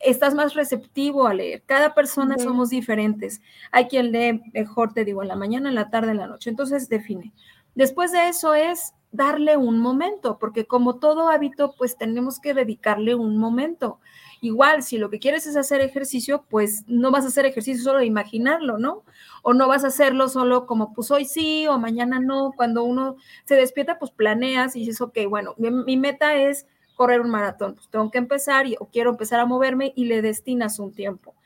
estás 0.00 0.34
más 0.34 0.52
receptivo 0.52 1.26
a 1.26 1.32
leer. 1.32 1.62
Cada 1.64 1.94
persona 1.94 2.36
somos 2.36 2.68
diferentes. 2.68 3.40
Hay 3.72 3.86
quien 3.86 4.12
lee 4.12 4.42
mejor, 4.52 4.92
te 4.92 5.06
digo, 5.06 5.22
en 5.22 5.28
la 5.28 5.36
mañana, 5.36 5.70
en 5.70 5.76
la 5.76 5.88
tarde, 5.88 6.10
en 6.10 6.18
la 6.18 6.26
noche. 6.26 6.50
Entonces, 6.50 6.90
define. 6.90 7.32
Después 7.74 8.12
de 8.12 8.28
eso 8.28 8.52
es 8.52 8.92
darle 9.14 9.56
un 9.56 9.78
momento, 9.78 10.38
porque 10.40 10.66
como 10.66 10.96
todo 10.96 11.28
hábito, 11.28 11.74
pues 11.78 11.96
tenemos 11.96 12.40
que 12.40 12.52
dedicarle 12.52 13.14
un 13.14 13.38
momento. 13.38 14.00
Igual, 14.40 14.82
si 14.82 14.98
lo 14.98 15.08
que 15.08 15.20
quieres 15.20 15.46
es 15.46 15.56
hacer 15.56 15.80
ejercicio, 15.80 16.44
pues 16.50 16.82
no 16.88 17.12
vas 17.12 17.24
a 17.24 17.28
hacer 17.28 17.46
ejercicio 17.46 17.84
solo 17.84 18.00
de 18.00 18.06
imaginarlo, 18.06 18.76
¿no? 18.76 19.04
O 19.42 19.54
no 19.54 19.68
vas 19.68 19.84
a 19.84 19.86
hacerlo 19.86 20.28
solo 20.28 20.66
como, 20.66 20.92
pues 20.92 21.12
hoy 21.12 21.26
sí 21.26 21.64
o 21.68 21.78
mañana 21.78 22.18
no. 22.18 22.52
Cuando 22.56 22.82
uno 22.82 23.14
se 23.44 23.54
despierta, 23.54 24.00
pues 24.00 24.10
planeas 24.10 24.74
y 24.74 24.80
dices, 24.80 25.00
ok, 25.00 25.16
bueno, 25.28 25.54
mi, 25.58 25.96
meta 25.96 26.34
es 26.34 26.66
correr 26.96 27.20
un 27.20 27.30
maratón, 27.30 27.76
pues 27.76 27.88
tengo 27.88 28.10
que 28.10 28.18
empezar 28.18 28.66
y, 28.66 28.74
o 28.80 28.86
quiero 28.86 29.10
empezar 29.10 29.38
a 29.38 29.46
moverme 29.46 29.92
y 29.94 30.06
le 30.06 30.22
destinas 30.22 30.80
un 30.80 30.92
tiempo. 30.92 31.36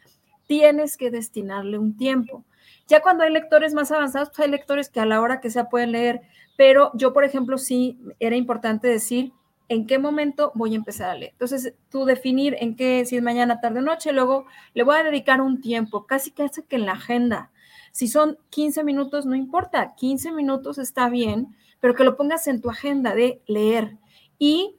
Tienes 0.47 0.97
que 0.97 1.11
destinarle 1.11 1.79
un 1.79 1.99
tiempo. 1.99 2.45
Ya 2.89 3.03
cuando 3.03 3.23
hay 3.23 3.33
lectores 3.33 3.75
más 3.75 3.93
avanzados, 3.93 4.31
pues 4.31 4.41
hay 4.41 4.51
lectores 4.51 4.89
que 4.89 5.01
a 5.01 5.07
la 5.07 5.21
hora 5.21 5.41
que 5.41 5.51
sea 5.51 5.69
pueden 5.69 5.93
leer, 5.93 6.23
pero 6.57 6.91
yo, 6.95 7.13
por 7.13 7.25
ejemplo, 7.25 7.59
sí 7.59 7.99
era 8.19 8.35
importante 8.35 8.89
decir, 8.89 9.33
en 9.69 9.87
qué 9.87 9.99
momento 9.99 10.53
voy 10.55 10.73
a 10.73 10.77
empezar 10.77 11.11
a 11.11 11.15
leer. 11.15 11.33
Entonces, 11.33 11.75
tú 11.91 12.07
definir 12.07 12.57
en 12.59 12.75
qué, 12.75 13.05
si 13.05 13.17
es 13.17 13.23
mañana, 13.23 13.61
tarde 13.61 13.81
o 13.81 13.83
noche, 13.83 14.13
luego 14.13 14.47
le 14.73 14.83
voy 14.83 14.97
a 14.97 15.05
dedicar 15.05 15.43
un 15.43 15.61
tiempo, 15.61 16.07
casi 16.07 16.31
casi 16.31 16.63
que 16.63 16.77
en 16.77 16.87
la 16.87 16.93
agenda. 16.93 17.51
Si 17.93 18.09
son 18.09 18.39
15 18.51 18.83
minutos, 18.85 19.27
no 19.27 19.35
importa, 19.37 19.95
15 19.95 20.33
minutos 20.33 20.79
está 20.79 21.11
bien, 21.11 21.55
pero 21.81 21.95
que 21.95 22.05
lo 22.05 22.17
pongas 22.17 22.47
en 22.49 22.63
tu 22.63 22.71
agenda 22.71 23.15
de 23.15 23.43
leer. 23.47 23.99
Y 24.39 24.77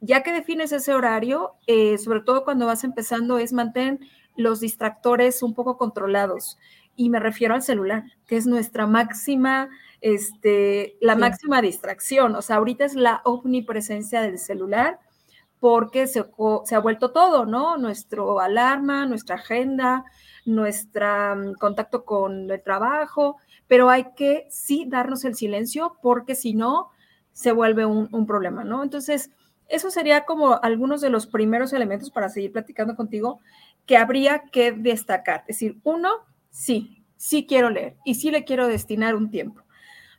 ya 0.00 0.22
que 0.24 0.32
defines 0.32 0.72
ese 0.72 0.92
horario, 0.92 1.52
eh, 1.68 1.98
sobre 1.98 2.20
todo 2.20 2.44
cuando 2.44 2.66
vas 2.66 2.82
empezando, 2.82 3.38
es 3.38 3.52
mantener 3.52 4.00
los 4.36 4.60
distractores 4.60 5.42
un 5.42 5.54
poco 5.54 5.78
controlados. 5.78 6.58
Y 6.96 7.10
me 7.10 7.20
refiero 7.20 7.54
al 7.54 7.62
celular, 7.62 8.04
que 8.26 8.36
es 8.36 8.46
nuestra 8.46 8.86
máxima 8.86 9.68
este, 10.04 10.98
la 11.00 11.16
máxima 11.16 11.62
distracción. 11.62 12.36
O 12.36 12.42
sea, 12.42 12.56
ahorita 12.56 12.84
es 12.84 12.94
la 12.94 13.22
omnipresencia 13.24 14.20
del 14.20 14.38
celular 14.38 14.98
porque 15.60 16.06
se, 16.06 16.26
se, 16.66 16.74
ha 16.74 16.78
vuelto 16.78 17.10
todo, 17.10 17.46
¿no? 17.46 17.78
Nuestro 17.78 18.38
alarma, 18.38 19.06
nuestra 19.06 19.36
agenda, 19.36 20.04
nuestro 20.44 21.36
mm, 21.36 21.54
contacto 21.54 22.04
con 22.04 22.50
el 22.50 22.62
trabajo, 22.62 23.38
pero 23.66 23.88
hay 23.88 24.08
que 24.14 24.46
sí 24.50 24.84
darnos 24.86 25.24
el 25.24 25.34
silencio 25.34 25.96
porque 26.02 26.34
si 26.34 26.52
no, 26.52 26.90
se 27.32 27.52
vuelve 27.52 27.86
un, 27.86 28.10
un 28.12 28.26
problema, 28.26 28.62
¿no? 28.62 28.82
Entonces, 28.82 29.30
eso 29.68 29.90
sería 29.90 30.26
como 30.26 30.62
algunos 30.62 31.00
de 31.00 31.08
los 31.08 31.26
primeros 31.26 31.72
elementos 31.72 32.10
para 32.10 32.28
seguir 32.28 32.52
platicando 32.52 32.94
contigo 32.94 33.40
que 33.86 33.96
habría 33.96 34.42
que 34.52 34.72
destacar. 34.72 35.44
Es 35.48 35.56
decir, 35.56 35.78
uno, 35.82 36.10
sí, 36.54 37.02
sí 37.16 37.46
quiero 37.46 37.68
leer 37.68 37.96
y 38.04 38.14
sí 38.14 38.30
le 38.30 38.44
quiero 38.44 38.68
destinar 38.68 39.16
un 39.16 39.30
tiempo. 39.30 39.62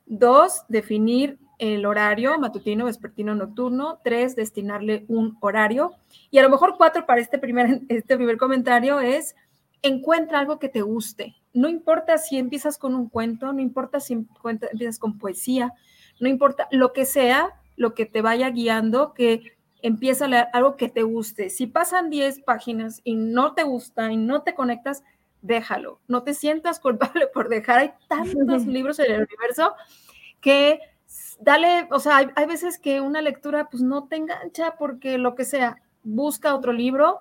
Dos, 0.05 0.65
definir 0.67 1.39
el 1.57 1.85
horario 1.85 2.37
matutino, 2.37 2.85
vespertino, 2.85 3.33
nocturno. 3.33 3.99
Tres, 4.03 4.35
destinarle 4.35 5.05
un 5.07 5.37
horario. 5.39 5.93
Y 6.29 6.37
a 6.37 6.43
lo 6.43 6.49
mejor 6.49 6.75
cuatro 6.77 7.05
para 7.05 7.21
este 7.21 7.39
primer, 7.39 7.81
este 7.89 8.17
primer 8.17 8.37
comentario 8.37 8.99
es 8.99 9.35
encuentra 9.81 10.39
algo 10.39 10.59
que 10.59 10.69
te 10.69 10.81
guste. 10.81 11.35
No 11.53 11.69
importa 11.69 12.17
si 12.17 12.37
empiezas 12.37 12.77
con 12.77 12.95
un 12.95 13.07
cuento, 13.07 13.53
no 13.53 13.61
importa 13.61 13.99
si 13.99 14.13
empiezas 14.13 14.99
con 14.99 15.17
poesía, 15.17 15.73
no 16.19 16.27
importa 16.27 16.67
lo 16.71 16.91
que 16.91 17.05
sea, 17.05 17.61
lo 17.77 17.93
que 17.93 18.05
te 18.05 18.21
vaya 18.21 18.49
guiando, 18.49 19.13
que 19.13 19.53
empieza 19.81 20.25
a 20.25 20.27
leer 20.27 20.47
algo 20.53 20.75
que 20.75 20.89
te 20.89 21.03
guste. 21.03 21.49
Si 21.49 21.67
pasan 21.67 22.09
10 22.09 22.41
páginas 22.41 23.01
y 23.03 23.15
no 23.15 23.53
te 23.53 23.63
gusta 23.63 24.11
y 24.11 24.17
no 24.17 24.41
te 24.41 24.55
conectas, 24.55 25.03
déjalo. 25.45 26.01
No 26.07 26.23
te 26.23 26.33
sientas 26.33 26.79
culpable 26.79 27.27
por 27.33 27.49
dejar. 27.49 27.79
Hay 27.79 27.93
tantos 28.07 28.65
libros 28.65 28.99
en 28.99 29.11
el 29.11 29.27
universo 29.29 29.75
que 30.41 30.79
dale, 31.39 31.87
o 31.91 31.99
sea, 31.99 32.17
hay, 32.35 32.45
veces 32.45 32.79
que 32.79 33.01
una 33.01 33.21
lectura 33.21 33.69
pues 33.69 33.83
no 33.83 34.07
te 34.07 34.17
engancha 34.17 34.75
porque 34.77 35.17
lo 35.17 35.35
que 35.35 35.45
sea, 35.45 35.81
busca 36.03 36.55
otro 36.55 36.71
libro 36.71 37.19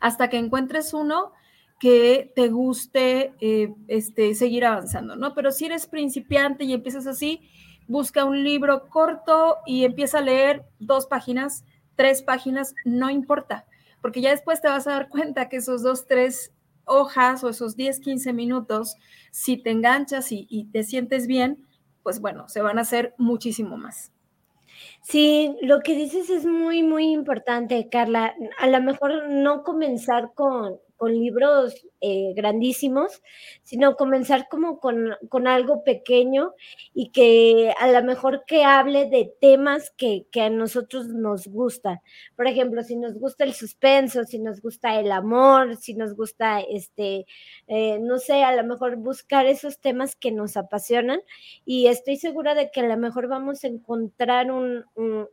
hasta 0.00 0.28
que 0.28 0.36
encuentres 0.36 0.94
uno 0.94 1.32
que 1.78 2.32
te 2.36 2.48
guste 2.48 3.34
eh, 3.40 3.74
este, 3.88 4.34
seguir 4.34 4.64
avanzando, 4.64 5.16
¿no? 5.16 5.34
Pero 5.34 5.50
si 5.50 5.66
eres 5.66 5.86
principiante 5.86 6.64
y 6.64 6.72
empiezas 6.72 7.06
así, 7.06 7.40
busca 7.88 8.24
un 8.24 8.44
libro 8.44 8.88
corto 8.88 9.58
y 9.66 9.84
empieza 9.84 10.18
a 10.18 10.22
leer 10.22 10.64
dos 10.78 11.06
páginas, 11.06 11.64
tres 11.96 12.22
páginas, 12.22 12.74
no 12.84 13.10
importa, 13.10 13.66
porque 14.00 14.20
ya 14.20 14.30
después 14.30 14.60
te 14.60 14.68
vas 14.68 14.86
a 14.86 14.92
dar 14.92 15.08
cuenta 15.08 15.48
que 15.48 15.56
esos 15.56 15.82
dos, 15.82 16.06
tres 16.06 16.51
hojas 16.84 17.44
o 17.44 17.48
esos 17.48 17.76
10, 17.76 18.00
15 18.00 18.32
minutos, 18.32 18.96
si 19.30 19.56
te 19.56 19.70
enganchas 19.70 20.28
y, 20.30 20.68
te 20.72 20.82
sientes 20.84 21.26
bien, 21.26 21.66
pues 22.02 22.20
bueno, 22.20 22.48
se 22.48 22.62
van 22.62 22.78
a 22.78 22.82
hacer 22.82 23.14
muchísimo 23.18 23.76
más. 23.76 24.12
Sí, 25.02 25.56
lo 25.62 25.80
que 25.80 25.94
dices 25.94 26.30
es 26.30 26.46
muy, 26.46 26.82
muy 26.82 27.12
importante, 27.12 27.88
Carla. 27.90 28.34
A 28.58 28.66
lo 28.66 28.80
mejor 28.80 29.28
no 29.28 29.62
comenzar 29.62 30.32
con, 30.34 30.78
con 30.96 31.12
libros 31.12 31.74
eh, 32.00 32.32
grandísimos, 32.34 33.22
sino 33.62 33.96
comenzar 33.96 34.48
como 34.48 34.78
con, 34.78 35.16
con, 35.28 35.46
algo 35.46 35.84
pequeño 35.84 36.54
y 36.94 37.10
que 37.10 37.74
a 37.78 37.90
lo 37.90 38.02
mejor 38.04 38.44
que 38.46 38.64
hable 38.64 39.08
de 39.08 39.32
temas 39.40 39.92
que, 39.96 40.26
que, 40.30 40.42
a 40.42 40.50
nosotros 40.50 41.08
nos 41.08 41.48
gustan. 41.48 42.00
Por 42.36 42.46
ejemplo, 42.46 42.82
si 42.82 42.96
nos 42.96 43.14
gusta 43.14 43.44
el 43.44 43.52
suspenso, 43.52 44.24
si 44.24 44.38
nos 44.38 44.60
gusta 44.60 44.98
el 44.98 45.10
amor, 45.10 45.76
si 45.76 45.94
nos 45.94 46.14
gusta, 46.14 46.60
este, 46.60 47.26
eh, 47.66 47.98
no 48.00 48.18
sé, 48.18 48.44
a 48.44 48.54
lo 48.54 48.64
mejor 48.64 48.96
buscar 48.96 49.46
esos 49.46 49.78
temas 49.80 50.16
que 50.16 50.32
nos 50.32 50.56
apasionan 50.56 51.20
y 51.64 51.86
estoy 51.86 52.16
segura 52.16 52.54
de 52.54 52.70
que 52.70 52.80
a 52.80 52.86
lo 52.86 52.96
mejor 52.96 53.28
vamos 53.28 53.64
a 53.64 53.68
encontrar 53.68 54.50
un, 54.50 54.84
un, 54.94 55.28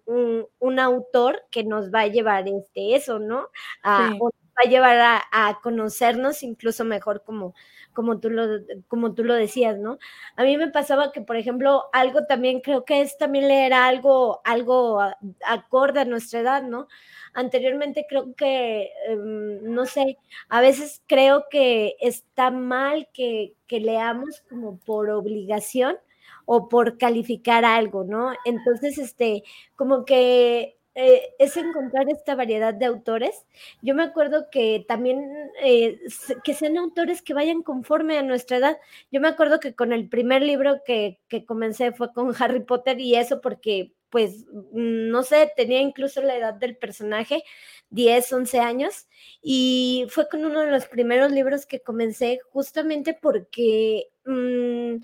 un, 0.60 0.80
autor 0.80 1.42
que 1.51 1.63
nos 1.63 1.92
va 1.94 2.01
a 2.01 2.08
llevar 2.08 2.48
este, 2.48 2.96
eso, 2.96 3.20
¿no? 3.20 3.50
A, 3.84 4.13
va 4.60 4.68
a 4.68 4.70
llevar 4.70 4.98
a, 5.32 5.60
conocernos 5.63 6.44
incluso 6.44 6.86
mejor 6.86 7.24
como, 7.24 7.54
como, 7.94 8.20
tú 8.20 8.30
lo, 8.30 8.46
como 8.88 9.13
tú 9.13 9.24
lo 9.24 9.34
decías, 9.36 9.78
¿no? 9.78 9.98
A 10.36 10.44
mí 10.44 10.58
me 10.58 10.70
pasaba 10.70 11.12
que, 11.12 11.22
por 11.22 11.38
ejemplo, 11.38 11.86
algo 11.94 12.25
también 12.28 12.62
creo 12.62 12.86
que 12.86 13.01
es 13.01 13.18
también 13.18 13.48
leer 13.48 13.74
algo, 13.74 14.42
algo 14.46 15.00
acorde 15.46 16.01
a 16.01 16.06
nuestra 16.06 16.39
edad, 16.42 16.63
¿no? 16.63 16.88
Anteriormente 17.34 18.06
creo 18.10 18.34
que, 18.36 18.92
em, 19.08 19.63
no 19.63 19.86
sé, 19.86 20.18
a 20.50 20.62
veces 20.62 21.01
creo 21.08 21.46
que 21.50 21.96
está 22.00 22.51
mal 22.51 23.08
que, 23.13 23.54
que 23.68 23.80
leamos 23.80 24.44
como 24.50 24.80
por 24.80 25.10
obligación 25.10 25.98
o 26.46 26.68
por 26.70 26.98
calificar 26.98 27.63
algo, 27.66 28.04
¿no? 28.04 28.34
Entonces, 28.46 28.98
este, 28.98 29.44
como 29.75 30.06
que 30.06 30.79
eh, 30.96 31.36
es 31.39 31.55
encontrar 31.58 32.10
esta 32.10 32.36
variedad 32.36 32.74
de 32.74 32.86
autores. 32.86 33.46
Yo 33.81 33.96
me 33.96 34.03
acuerdo 34.03 34.50
que 34.51 34.86
también 34.88 35.29
eh, 35.62 36.00
que 36.43 36.53
sean 36.53 36.77
autores 36.77 37.22
que 37.22 37.34
vayan 37.34 37.63
conforme 37.63 38.17
a 38.17 38.24
nuestra 38.24 38.58
edad. 38.58 38.77
Yo 39.12 39.22
me 39.22 39.27
acuerdo 39.27 39.60
que 39.60 39.75
con 39.75 39.93
el 39.93 40.10
primer 40.10 40.41
libro 40.41 40.81
que, 40.86 41.19
que 41.27 41.46
comencé 41.46 41.91
fue 41.91 42.12
con 42.13 42.34
Harry 42.39 42.62
Potter 42.62 43.00
y 43.00 43.15
eso 43.15 43.41
porque, 43.41 43.93
pues, 44.10 44.46
mm, 44.72 45.10
no 45.10 45.24
sé, 45.24 45.51
tenía 45.55 45.81
incluso 45.81 46.22
la 46.22 46.36
edad 46.36 46.53
del 46.55 46.75
personaje, 46.77 47.43
10, 47.91 48.34
11 48.34 48.60
años, 48.60 49.08
y 49.41 50.05
fue 50.10 50.27
con 50.29 50.46
uno 50.46 50.62
de 50.62 50.72
los 50.72 50.86
primeros 50.88 51.31
libros 51.31 51.65
que 51.65 51.81
comencé 51.81 52.39
justamente 52.51 53.17
porque... 53.19 54.10
Mm, 54.25 54.98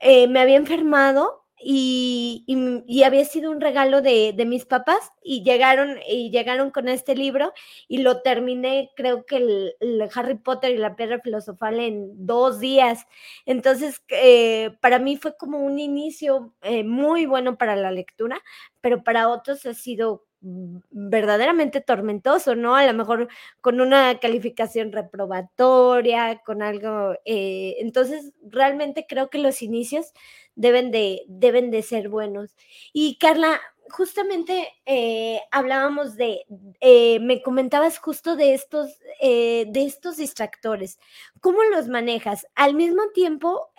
eh, 0.00 0.28
me 0.28 0.40
había 0.40 0.56
enfermado 0.56 1.44
y, 1.60 2.44
había 3.04 3.24
sido 3.24 3.50
un 3.50 3.60
regalo 3.60 4.02
de, 4.02 4.34
mis 4.46 4.64
papás 4.64 5.12
y 5.22 5.42
llegaron, 5.42 5.98
y 6.08 6.30
llegaron 6.30 6.70
con 6.70 6.88
este 6.88 7.14
libro 7.14 7.52
y 7.88 7.98
lo 7.98 8.22
terminé, 8.22 8.90
creo 8.96 9.24
que 9.26 9.36
el, 9.80 10.08
Harry 10.14 10.36
Potter 10.36 10.72
y 10.72 10.78
la 10.78 10.96
piedra 10.96 11.20
filosofal 11.20 11.80
en 11.80 12.26
dos 12.26 12.60
días. 12.60 13.06
Entonces, 13.46 14.02
eh, 14.08 14.76
para 14.80 14.98
mí 14.98 15.16
fue 15.16 15.36
como 15.36 15.58
un 15.58 15.78
inicio 15.78 16.54
eh, 16.62 16.84
muy 16.84 17.26
bueno 17.26 17.58
para 17.58 17.76
la 17.76 17.90
lectura, 17.90 18.40
pero 18.80 19.02
para 19.02 19.28
otros 19.28 19.66
ha 19.66 19.74
sido 19.74 20.27
verdaderamente 20.40 21.80
tormentoso, 21.80 22.54
¿no? 22.54 22.76
A 22.76 22.86
lo 22.86 22.94
mejor 22.94 23.28
con 23.60 23.80
una 23.80 24.18
calificación 24.20 24.92
reprobatoria, 24.92 26.40
con 26.44 26.62
algo. 26.62 27.14
Eh, 27.24 27.76
entonces, 27.80 28.32
realmente 28.42 29.06
creo 29.08 29.30
que 29.30 29.38
los 29.38 29.62
inicios 29.62 30.12
deben 30.54 30.90
de, 30.90 31.24
deben 31.28 31.70
de 31.70 31.82
ser 31.82 32.08
buenos. 32.08 32.54
Y 32.92 33.18
Carla, 33.18 33.60
justamente 33.90 34.68
eh, 34.86 35.40
hablábamos 35.50 36.16
de, 36.16 36.44
eh, 36.80 37.18
me 37.20 37.42
comentabas 37.42 37.98
justo 37.98 38.36
de 38.36 38.54
estos, 38.54 38.98
de 39.20 39.66
estos 39.74 40.18
distractores. 40.18 40.98
¿Cómo 41.40 41.62
los 41.64 41.88
manejas? 41.88 42.46
Al 42.54 42.74
mismo 42.74 43.02
tiempo, 43.12 43.70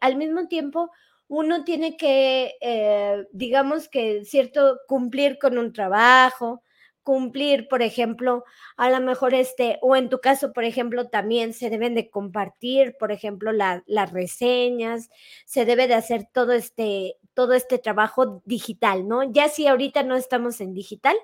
al 0.00 0.16
mismo 0.16 0.46
tiempo, 0.48 0.90
uno 1.28 1.64
tiene 1.64 1.96
que, 1.96 2.54
eh, 2.60 3.26
digamos 3.32 3.88
que, 3.88 4.24
cierto, 4.24 4.78
cumplir 4.86 5.38
con 5.38 5.58
un 5.58 5.72
trabajo, 5.72 6.62
cumplir, 7.02 7.68
por 7.68 7.82
ejemplo, 7.82 8.44
a 8.76 8.90
lo 8.90 9.00
mejor 9.00 9.32
este, 9.32 9.78
o 9.80 9.94
en 9.94 10.08
tu 10.08 10.20
caso, 10.20 10.52
por 10.52 10.64
ejemplo, 10.64 11.08
también 11.08 11.52
se 11.52 11.70
deben 11.70 11.94
de 11.94 12.10
compartir, 12.10 12.96
por 12.98 13.12
ejemplo, 13.12 13.52
las 13.52 14.12
reseñas, 14.12 15.08
se 15.44 15.64
debe 15.64 15.86
de 15.86 15.94
hacer 15.94 16.26
todo 16.32 16.52
este, 16.52 17.16
todo 17.32 17.52
este 17.54 17.78
trabajo 17.78 18.42
digital, 18.44 19.06
¿no? 19.06 19.22
Ya 19.22 19.48
si 19.48 19.68
ahorita 19.68 20.02
no 20.02 20.16
estamos 20.16 20.60
en 20.60 20.74
digital, 20.74 21.16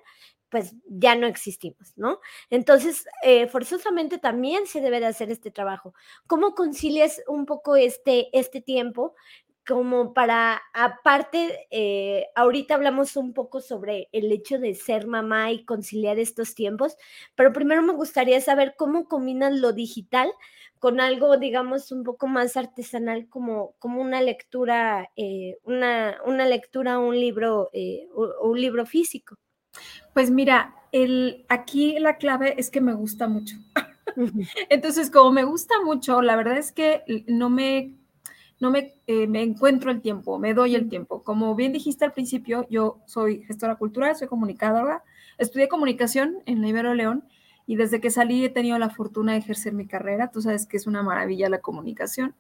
pues 0.51 0.75
ya 0.87 1.17
no 1.17 1.27
existimos, 1.27 1.95
¿no? 1.97 2.21
Entonces, 2.51 3.07
eh, 3.25 3.49
forzosamente 3.49 4.19
también 4.19 4.67
se 4.67 4.83
debe 4.83 5.01
de 5.01 5.07
hacer 5.07 5.31
este 5.33 5.51
trabajo. 5.51 5.95
¿Cómo 6.29 6.55
concilias 6.55 7.23
un 7.27 7.47
poco 7.47 7.75
este, 7.75 8.29
este 8.39 8.61
tiempo 8.61 9.15
como 9.67 10.13
para, 10.13 10.61
aparte, 10.75 11.67
eh, 11.71 12.27
ahorita 12.35 12.75
hablamos 12.75 13.17
un 13.17 13.33
poco 13.33 13.61
sobre 13.61 14.09
el 14.13 14.33
hecho 14.33 14.59
de 14.59 14.75
ser 14.75 15.07
mamá 15.07 15.53
y 15.53 15.65
conciliar 15.65 16.19
estos 16.19 16.55
tiempos, 16.55 16.97
pero 17.35 17.53
primero 17.53 17.83
me 17.83 17.93
gustaría 17.93 18.41
saber 18.41 18.75
cómo 18.77 19.07
combinan 19.07 19.61
lo 19.61 19.73
digital 19.73 20.31
con 20.79 21.01
algo, 21.01 21.37
digamos, 21.37 21.93
un 21.93 22.03
poco 22.03 22.27
más 22.27 22.57
artesanal, 22.57 23.29
como, 23.29 23.75
como 23.79 24.01
una 24.01 24.21
lectura, 24.21 25.11
eh, 25.15 25.59
una, 25.63 26.17
una, 26.27 26.45
lectura, 26.47 26.99
un 26.99 27.15
libro, 27.15 27.71
eh, 27.73 28.09
un 28.43 28.61
libro 28.61 28.85
físico. 28.85 29.37
Pues 30.13 30.31
mira, 30.33 30.75
el, 30.91 31.47
aquí 31.49 31.99
la 32.01 32.17
clave 32.17 32.57
es 32.59 32.69
que 32.69 32.81
me 32.81 32.95
gusta 32.95 33.29
mucho. 33.29 33.57
Entonces, 34.69 35.09
como 35.09 35.31
me 35.31 35.45
gusta 35.45 35.75
mucho, 35.85 36.21
la 36.21 36.35
verdad 36.35 36.59
es 36.59 36.73
que 36.73 37.05
no 37.29 37.49
me 37.49 38.02
no 38.63 38.71
me, 38.71 38.95
eh, 39.09 39.27
me, 39.27 39.43
encuentro 39.43 39.91
el 39.91 40.01
tiempo, 40.01 40.39
me 40.39 40.55
doy 40.55 40.77
el 40.77 40.89
tiempo. 40.89 41.25
Como 41.25 41.57
bien 41.57 41.73
dijiste 41.73 42.05
al 42.05 42.13
principio, 42.13 42.65
yo 42.71 43.01
soy 43.07 43.43
gestora 43.43 43.75
cultural, 43.75 44.15
soy 44.15 44.29
comunicadora, 44.29 45.03
estudié 45.37 45.67
comunicación 45.67 46.37
en 46.47 46.63
la 46.63 46.69
Ibero 46.69 46.95
León 46.95 47.25
y 47.67 47.75
desde 47.75 48.01
que 48.01 48.13
salí 48.13 48.45
he 48.45 48.51
tenido 48.51 48.79
la 48.79 48.89
fortuna 48.89 49.33
de 49.33 49.39
ejercer 49.39 49.73
mi 49.73 49.89
carrera. 49.89 50.31
Tú 50.31 50.41
sabes 50.43 50.67
que 50.67 50.77
es 50.77 50.87
una 50.87 51.03
maravilla 51.03 51.49
la 51.49 51.59
comunicación. 51.59 52.37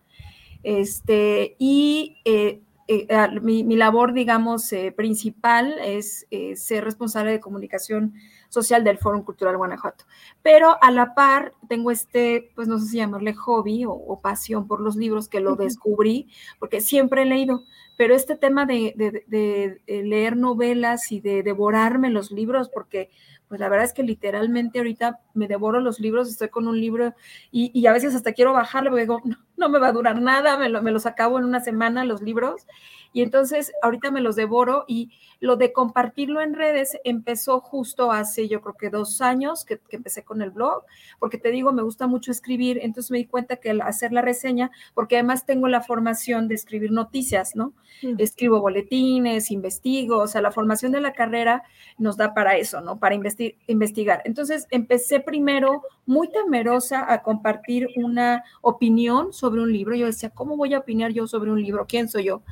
Este, 0.63 1.57
y 1.59 2.19
eh, 2.25 2.61
eh, 2.89 3.07
mi, 3.43 3.65
mi, 3.65 3.77
labor, 3.77 4.13
digamos, 4.13 4.71
principal 4.97 5.77
es 5.83 6.27
ser 6.55 6.85
responsable 6.85 7.33
de 7.33 7.41
comunicación 7.41 8.15
social 8.53 8.85
del 8.85 8.99
Foro 8.99 9.25
Cultural 9.25 9.57
Guanajuato. 9.57 10.05
Pero 10.43 10.77
a 10.83 10.91
la 10.91 11.15
par 11.15 11.55
tengo 11.69 11.91
este, 11.91 12.51
pues 12.55 12.69
no 12.69 12.79
sé 12.79 12.87
si 12.87 12.97
llamarle 12.99 13.33
hobby 13.33 13.85
o, 13.87 14.21
pasión 14.23 14.69
por 14.69 14.81
los 14.81 14.95
libros 14.95 15.29
que 15.29 15.41
lo 15.41 15.57
descubrí, 15.57 16.29
porque 16.59 16.83
siempre 16.83 17.23
he 17.23 17.25
leído, 17.27 17.63
pero 17.97 18.15
este 18.15 18.37
tema 18.37 18.67
de, 18.67 18.95
de, 19.27 19.81
leer 20.05 20.37
novelas 20.37 21.11
y 21.13 21.21
de 21.21 21.43
devorarme 21.43 22.11
los 22.11 22.31
libros, 22.31 22.69
porque 22.69 23.11
pues 23.49 23.59
la 23.59 23.69
verdad 23.69 23.87
es 23.87 23.95
que 23.95 24.03
literalmente 24.03 24.79
ahorita 24.79 25.21
me 25.35 25.49
devoro 25.49 25.81
los 25.81 25.99
libros, 25.99 26.29
estoy 26.29 26.49
con 26.49 26.69
un 26.69 26.79
libro 26.79 27.15
y, 27.51 27.71
y 27.79 27.87
a 27.87 27.93
veces 27.93 28.15
hasta 28.15 28.33
quiero 28.33 28.53
bajarle, 28.53 28.91
porque 28.91 29.03
digo, 29.03 29.21
no, 29.25 29.37
no 29.63 29.69
me 29.69 29.79
va 29.79 29.89
a 29.89 29.93
durar 29.93 30.21
nada, 30.21 30.59
me, 30.59 30.69
me 30.69 30.91
los 30.91 31.07
acabo 31.07 31.39
en 31.39 31.45
una 31.45 31.61
semana 31.61 32.05
los 32.05 32.21
libros 32.21 32.67
y 33.13 33.23
entonces 33.23 33.73
ahorita 33.83 34.11
me 34.11 34.21
los 34.21 34.37
devoro 34.37 34.85
y 34.89 35.11
lo 35.39 35.57
de 35.57 35.73
compartirlo 35.73 36.41
en 36.41 36.55
redes 36.55 36.97
empezó 37.05 37.61
justo 37.61 38.11
hace 38.11 38.49
yo 38.49 38.61
creo 38.63 38.75
que 38.75 38.91
dos 38.91 39.21
años 39.21 39.65
que, 39.65 39.81
empecé 39.91 40.25
con 40.25 40.41
el 40.41 40.51
blog, 40.51 40.85
porque 41.19 41.37
te 41.37 41.51
digo, 41.51 41.73
me 41.73 41.83
gusta 41.83 42.07
mucho 42.07 42.31
escribir, 42.31 42.79
entonces 42.81 43.11
me 43.11 43.19
di 43.19 43.27
cuenta 43.27 43.57
que 43.57 43.71
al 43.71 43.83
hacer 43.83 44.13
la 44.13 44.23
reseña, 44.23 44.71
porque 44.95 45.17
además 45.17 45.45
tengo 45.45 45.69
la 45.69 45.83
formación 45.83 46.49
de 46.49 46.55
escribir 46.55 46.93
noticias, 46.93 47.55
¿no? 47.55 47.75
Mm. 48.03 48.15
Escribo 48.19 48.61
boletines, 48.61 49.51
investigo, 49.51 50.19
o 50.19 50.27
sea, 50.27 50.41
la 50.41 50.53
formación 50.53 50.93
de 50.93 51.01
la 51.01 51.13
carrera 51.13 51.65
nos 51.99 52.17
da 52.17 52.33
para 52.35 52.57
eso, 52.57 52.81
¿no? 52.81 52.99
Para 52.99 53.15
investigar. 53.15 54.23
Entonces 54.25 54.67
empecé 54.71 55.21
primero 55.21 55.83
muy 56.07 56.31
temerosa 56.31 57.13
a 57.13 57.23
compartir 57.23 57.89
una 57.97 58.45
opinión 58.61 59.33
sobre 59.33 59.52
un 59.61 59.73
libro. 59.73 59.95
Yo 59.95 60.07
decía, 60.07 60.31
¿cómo 60.31 60.57
voy 60.57 60.75
a 60.75 60.79
opinar 60.79 61.13
yo 61.13 61.27
sobre 61.27 61.51
un 61.51 61.63
libro? 61.63 61.87
¿Quién 61.87 62.09
soy 62.09 62.25
yo? 62.25 62.43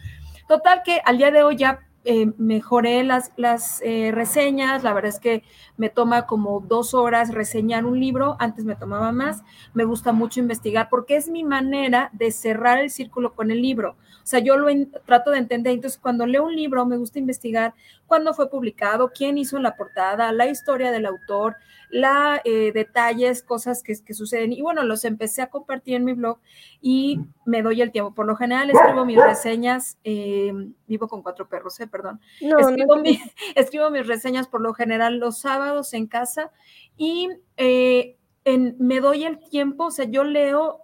Total 0.49 0.83
que 0.85 1.01
al 1.05 1.19
día 1.19 1.31
de 1.31 1.43
hoy 1.43 1.57
ya 1.57 1.81
eh, 2.05 2.33
mejoré 2.39 3.05
las, 3.05 3.31
las 3.37 3.83
eh, 3.83 4.11
reseñas, 4.11 4.83
la 4.83 4.95
verdad 4.95 5.11
es 5.11 5.21
que 5.21 5.43
me 5.77 5.91
toma 5.91 6.27
como 6.27 6.61
dos 6.61 6.95
horas 6.95 7.35
reseñar 7.35 7.85
un 7.85 8.01
libro, 8.01 8.37
antes 8.39 8.65
me 8.65 8.75
tomaba 8.75 9.13
más, 9.13 9.43
me 9.75 9.85
gusta 9.85 10.13
mucho 10.13 10.41
investigar 10.41 10.89
porque 10.89 11.17
es 11.17 11.29
mi 11.29 11.45
manera 11.45 12.09
de 12.15 12.33
cerrar 12.33 12.79
el 12.79 12.89
círculo 12.91 13.35
con 13.35 13.51
el 13.51 13.61
libro. 13.61 13.97
O 14.23 14.27
sea, 14.27 14.41
yo 14.41 14.57
lo 14.57 14.69
trato 15.05 15.31
de 15.31 15.39
entender, 15.39 15.75
entonces 15.75 16.01
cuando 16.01 16.25
leo 16.25 16.45
un 16.47 16.57
libro 16.57 16.87
me 16.87 16.97
gusta 16.97 17.19
investigar 17.19 17.75
cuándo 18.07 18.33
fue 18.33 18.49
publicado, 18.49 19.11
quién 19.15 19.37
hizo 19.37 19.59
la 19.59 19.77
portada, 19.77 20.33
la 20.33 20.47
historia 20.47 20.93
del 20.93 21.05
autor, 21.05 21.57
la 21.91 22.41
eh, 22.45 22.73
detalles, 22.73 23.43
cosas 23.43 23.83
que, 23.83 23.95
que, 24.05 24.15
suceden. 24.15 24.53
Y 24.53 24.63
bueno, 24.63 24.85
los 24.85 25.05
empecé 25.05 25.43
a 25.43 25.51
compartir 25.51 25.97
en 25.97 26.05
mi 26.05 26.15
blog 26.15 26.39
y 26.81 27.21
me 27.45 27.63
doy 27.63 27.83
el 27.83 27.91
tiempo. 27.91 28.15
Por 28.15 28.27
lo 28.27 28.37
general 28.37 28.71
escribo 28.71 29.05
mis 29.05 29.21
reseñas, 29.21 29.99
eh, 30.05 30.53
vivo 30.87 31.09
con 31.09 31.23
cuatro 31.23 31.49
perros, 31.49 31.79
eh, 31.81 31.87
perdón. 31.87 32.21
escribo, 33.55 33.91
mis 33.91 34.07
reseñas 34.07 34.47
por 34.47 34.61
lo 34.61 34.73
general 34.73 35.19
los 35.19 35.39
sábados 35.39 35.93
en 35.95 36.07
casa 36.07 36.51
y 36.97 37.29
en, 37.57 38.77
me 38.79 39.01
doy 39.01 39.25
el 39.25 39.39
tiempo, 39.39 39.87
o 39.87 39.91
sea, 39.91 40.07
yo 40.07 40.25
leo 40.25 40.81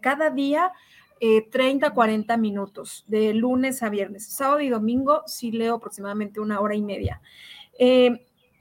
cada 0.00 0.30
día. 0.30 0.72
30, 1.52 1.94
40 1.94 2.36
minutos 2.36 3.04
de 3.06 3.32
lunes 3.32 3.84
a 3.84 3.90
viernes. 3.90 4.26
Sábado 4.26 4.58
y 4.58 4.70
domingo 4.70 5.22
sí 5.26 5.52
leo 5.52 5.76
aproximadamente 5.76 6.40
una 6.40 6.58
hora 6.58 6.74
y 6.74 6.82
media. 6.82 7.22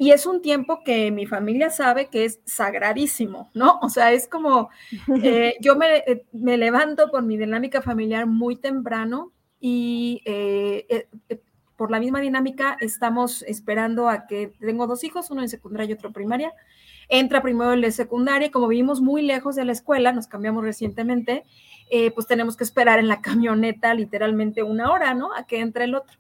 Y 0.02 0.10
es 0.10 0.26
un 0.26 0.42
tiempo 0.42 0.84
que 0.84 1.12
mi 1.12 1.28
familia 1.28 1.70
sabe 1.70 2.08
que 2.08 2.26
es 2.26 2.40
sagradísimo, 2.44 3.52
¿no? 3.54 3.78
O 3.84 3.90
sea, 3.90 4.12
es 4.12 4.28
como, 4.28 4.72
eh, 5.22 5.58
yo 5.62 5.78
eh, 5.80 6.26
me, 6.32 6.58
levanto 6.58 7.12
por 7.12 7.22
mi 7.22 7.38
dinámica 7.38 7.84
familiar 7.84 8.26
muy 8.26 8.56
temprano 8.56 9.32
y 9.60 10.24
eh, 10.26 11.08
por 11.78 11.92
la 11.92 12.00
misma 12.00 12.20
dinámica, 12.20 12.78
estamos 12.82 13.44
esperando 13.44 14.10
a 14.10 14.26
que 14.26 14.52
tengo 14.60 14.88
dos 14.88 15.04
hijos, 15.04 15.30
uno 15.30 15.44
en 15.44 15.50
secundaria 15.50 15.92
y 15.92 15.94
otro 15.94 16.12
primaria. 16.12 16.52
Entra 17.08 17.44
primero 17.44 17.74
el 17.74 17.82
de 17.82 17.92
secundaria, 17.92 18.50
como 18.50 18.70
vivimos 18.70 19.02
muy 19.02 19.22
lejos 19.22 19.56
de 19.56 19.66
la 19.66 19.72
escuela, 19.72 20.14
nos 20.14 20.26
cambiamos 20.26 20.64
recientemente, 20.64 21.44
pues 22.16 22.26
tenemos 22.26 22.58
que 22.58 22.64
esperar 22.64 22.98
en 22.98 23.08
la 23.08 23.22
camioneta 23.22 23.94
literalmente 23.94 24.64
una 24.64 24.92
hora, 24.92 25.14
¿no? 25.14 25.32
A 25.36 25.46
que 25.46 25.60
entre 25.60 25.84
el 25.84 25.94
otro 25.94 26.18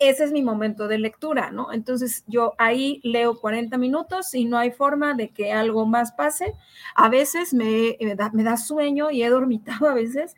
ese 0.00 0.24
es 0.24 0.32
mi 0.32 0.42
momento 0.42 0.88
de 0.88 0.98
lectura, 0.98 1.50
¿no? 1.50 1.72
Entonces 1.72 2.24
yo 2.26 2.54
ahí 2.56 3.00
leo 3.04 3.38
40 3.38 3.76
minutos 3.76 4.34
y 4.34 4.46
no 4.46 4.56
hay 4.56 4.70
forma 4.70 5.12
de 5.12 5.28
que 5.28 5.52
algo 5.52 5.84
más 5.86 6.12
pase. 6.12 6.54
A 6.94 7.10
veces 7.10 7.52
me, 7.52 7.98
da, 8.16 8.56
sueño 8.56 9.10
y 9.10 9.22
he 9.22 9.28
dormitado 9.28 9.88
a 9.88 9.94
veces, 9.94 10.34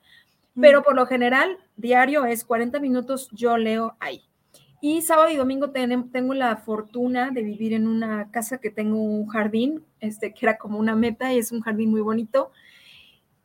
pero 0.61 0.83
por 0.83 0.97
lo 0.97 1.07
general, 1.07 1.59
diario 1.77 2.25
es 2.27 2.45
40 2.45 2.81
minutos, 2.81 3.31
yo 3.33 3.57
leo 3.57 3.97
ahí. 4.01 4.23
Y 4.81 5.03
sábado 5.03 5.31
y 5.31 5.37
domingo 5.37 5.71
tengo 5.71 6.35
la 6.35 6.57
fortuna 6.57 7.31
de 7.31 7.43
vivir 7.43 7.73
en 7.73 7.87
una 7.87 8.33
casa 8.33 8.59
que 8.59 8.71
tengo 8.71 9.01
un 9.01 9.29
jardín, 9.29 9.85
este, 10.01 10.35
que 10.35 10.45
era 10.45 10.59
como 10.59 10.77
una 10.81 10.97
meta 10.97 11.33
y 11.33 11.39
es 11.39 11.53
un 11.53 11.61
jardín 11.61 11.93
muy 11.93 12.01
bonito. 12.01 12.51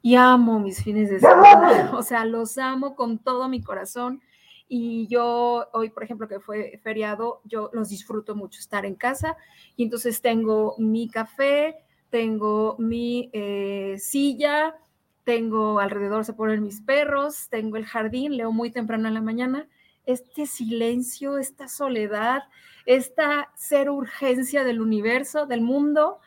Y 0.01 0.15
amo 0.15 0.59
mis 0.59 0.83
fines 0.83 1.11
de 1.11 1.19
semana, 1.19 1.91
o 1.95 2.01
sea, 2.01 2.25
los 2.25 2.57
amo 2.57 2.95
con 2.95 3.19
todo 3.19 3.47
mi 3.49 3.61
corazón 3.61 4.21
y 4.69 5.07
yo 5.07 5.67
hoy, 5.73 5.89
por 5.89 6.03
ejemplo, 6.03 6.27
que 6.27 6.39
fue 6.39 6.79
feriado, 6.83 7.41
yo 7.45 7.69
los 7.73 7.89
disfruto 7.89 8.35
mucho 8.35 8.59
estar 8.59 8.85
en 8.85 8.95
casa 8.95 9.37
y 9.75 9.83
entonces 9.83 10.21
tengo 10.21 10.75
mi 10.77 11.09
café, 11.09 11.77
tengo 12.09 12.75
mi 12.77 13.29
eh, 13.33 13.95
silla, 13.99 14.75
tengo 15.23 15.79
alrededor 15.79 16.25
se 16.25 16.33
ponen 16.33 16.63
mis 16.63 16.81
perros, 16.81 17.47
tengo 17.49 17.77
el 17.77 17.85
jardín, 17.85 18.37
leo 18.37 18.51
muy 18.51 18.71
temprano 18.71 19.07
en 19.07 19.13
la 19.13 19.21
mañana. 19.21 19.67
Este 20.05 20.45
silencio, 20.45 21.37
esta 21.37 21.67
soledad, 21.67 22.43
esta 22.85 23.51
ser 23.55 23.89
urgencia 23.89 24.63
del 24.63 24.81
universo, 24.81 25.45
del 25.45 25.61
mundo, 25.61 26.19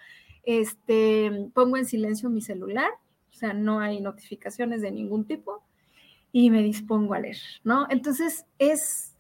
este, 0.45 1.51
pongo 1.55 1.77
en 1.77 1.87
silencio 1.87 2.29
mi 2.31 2.43
celular, 2.43 2.91
o 3.31 3.33
sea, 3.33 3.55
no 3.55 3.81
hay 3.81 4.01
notificaciones 4.01 4.83
de 4.83 4.91
ningún 4.91 5.25
tipo 5.25 5.63
y 6.33 6.51
me 6.51 6.63
dispongo 6.63 7.15
a 7.15 7.21
leer, 7.21 7.39
¿no? 7.65 7.87
Entonces 7.91 8.47
es, 8.59 9.17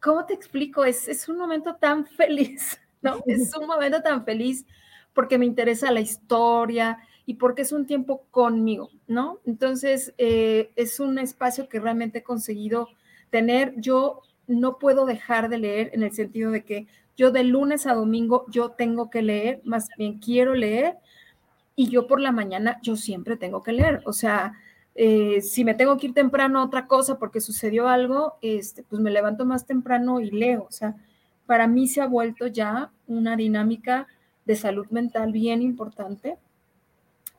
¿cómo 0.00 0.24
te 0.26 0.34
explico? 0.34 0.84
Es, 0.84 1.08
es 1.08 1.28
un 1.28 1.38
momento 1.38 1.76
tan 1.76 2.06
feliz, 2.16 2.78
¿no? 3.02 3.20
Es 3.26 3.54
un 3.56 3.66
momento 3.66 4.02
tan 4.02 4.24
feliz 4.24 4.64
porque 5.12 5.38
me 5.38 5.46
interesa 5.46 5.90
la 5.90 6.00
historia 6.00 6.98
y 7.24 7.34
porque 7.34 7.62
es 7.62 7.72
un 7.72 7.86
tiempo 7.86 8.26
conmigo, 8.30 8.90
¿no? 9.06 9.40
Entonces 9.44 10.14
eh, 10.18 10.70
es 10.76 11.00
un 11.00 11.18
espacio 11.18 11.68
que 11.68 11.80
realmente 11.80 12.18
he 12.18 12.22
conseguido 12.22 12.88
tener. 13.30 13.74
Yo 13.76 14.22
no 14.46 14.78
puedo 14.78 15.06
dejar 15.06 15.48
de 15.48 15.58
leer 15.58 15.90
en 15.92 16.02
el 16.02 16.12
sentido 16.12 16.50
de 16.50 16.64
que 16.64 16.86
yo 17.16 17.30
de 17.30 17.44
lunes 17.44 17.86
a 17.86 17.94
domingo 17.94 18.44
yo 18.48 18.70
tengo 18.70 19.10
que 19.10 19.22
leer, 19.22 19.60
más 19.64 19.88
bien 19.96 20.18
quiero 20.18 20.54
leer 20.54 20.98
y 21.74 21.88
yo 21.88 22.06
por 22.06 22.20
la 22.20 22.30
mañana 22.30 22.78
yo 22.82 22.96
siempre 22.96 23.36
tengo 23.36 23.62
que 23.62 23.72
leer, 23.72 24.02
o 24.04 24.12
sea, 24.12 24.54
eh, 24.98 25.42
si 25.42 25.62
me 25.62 25.74
tengo 25.74 25.98
que 25.98 26.06
ir 26.06 26.14
temprano 26.14 26.58
a 26.58 26.64
otra 26.64 26.86
cosa 26.86 27.18
porque 27.18 27.42
sucedió 27.42 27.86
algo, 27.88 28.38
este, 28.40 28.82
pues 28.82 29.00
me 29.00 29.10
levanto 29.10 29.44
más 29.44 29.66
temprano 29.66 30.20
y 30.20 30.30
leo. 30.30 30.66
O 30.68 30.72
sea, 30.72 30.96
para 31.44 31.66
mí 31.66 31.86
se 31.86 32.00
ha 32.00 32.06
vuelto 32.06 32.46
ya 32.46 32.90
una 33.06 33.36
dinámica 33.36 34.06
de 34.46 34.56
salud 34.56 34.86
mental 34.90 35.32
bien 35.32 35.60
importante 35.60 36.38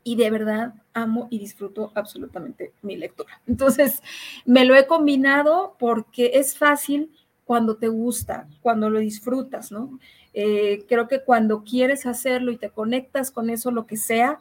y 0.03 0.15
de 0.15 0.29
verdad 0.29 0.75
amo 0.93 1.27
y 1.31 1.39
disfruto 1.39 1.91
absolutamente 1.95 2.73
mi 2.83 2.95
lectura. 2.95 3.41
Entonces, 3.47 4.03
me 4.45 4.63
lo 4.63 4.75
he 4.75 4.85
combinado 4.85 5.75
porque 5.79 6.31
es 6.35 6.57
fácil 6.57 7.11
cuando 7.43 7.77
te 7.77 7.87
gusta, 7.87 8.47
cuando 8.61 8.89
lo 8.89 8.99
disfrutas, 8.99 9.71
¿no? 9.71 9.99
Eh, 10.33 10.85
creo 10.87 11.07
que 11.07 11.23
cuando 11.23 11.63
quieres 11.63 12.05
hacerlo 12.05 12.51
y 12.51 12.57
te 12.57 12.69
conectas 12.69 13.31
con 13.31 13.49
eso, 13.49 13.71
lo 13.71 13.87
que 13.87 13.97
sea, 13.97 14.39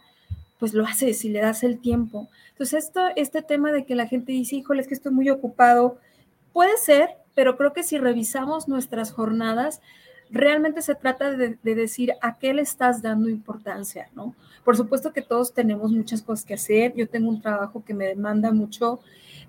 pues 0.58 0.74
lo 0.74 0.84
haces 0.84 1.24
y 1.24 1.28
le 1.28 1.40
das 1.40 1.62
el 1.62 1.80
tiempo. 1.80 2.28
Entonces, 2.50 2.84
esto, 2.84 3.00
este 3.16 3.42
tema 3.42 3.72
de 3.72 3.84
que 3.84 3.94
la 3.94 4.06
gente 4.06 4.32
dice, 4.32 4.56
híjole, 4.56 4.80
es 4.80 4.88
que 4.88 4.94
estoy 4.94 5.12
muy 5.12 5.28
ocupado, 5.30 5.98
puede 6.52 6.76
ser, 6.78 7.10
pero 7.34 7.56
creo 7.56 7.72
que 7.72 7.82
si 7.82 7.98
revisamos 7.98 8.68
nuestras 8.68 9.12
jornadas, 9.12 9.82
realmente 10.30 10.82
se 10.82 10.94
trata 10.94 11.30
de, 11.30 11.58
de, 11.62 11.74
decir 11.74 12.14
a 12.20 12.38
qué 12.38 12.54
le 12.54 12.62
estás 12.62 13.02
dando 13.02 13.28
importancia, 13.28 14.08
¿no? 14.14 14.34
Por 14.64 14.76
supuesto 14.76 15.12
que 15.12 15.22
todos 15.22 15.52
tenemos 15.52 15.92
muchas 15.92 16.22
cosas 16.22 16.44
que 16.44 16.54
hacer, 16.54 16.94
yo 16.94 17.08
tengo 17.08 17.28
un 17.28 17.40
trabajo 17.40 17.84
que 17.84 17.94
me 17.94 18.06
demanda 18.06 18.50
mucho, 18.50 19.00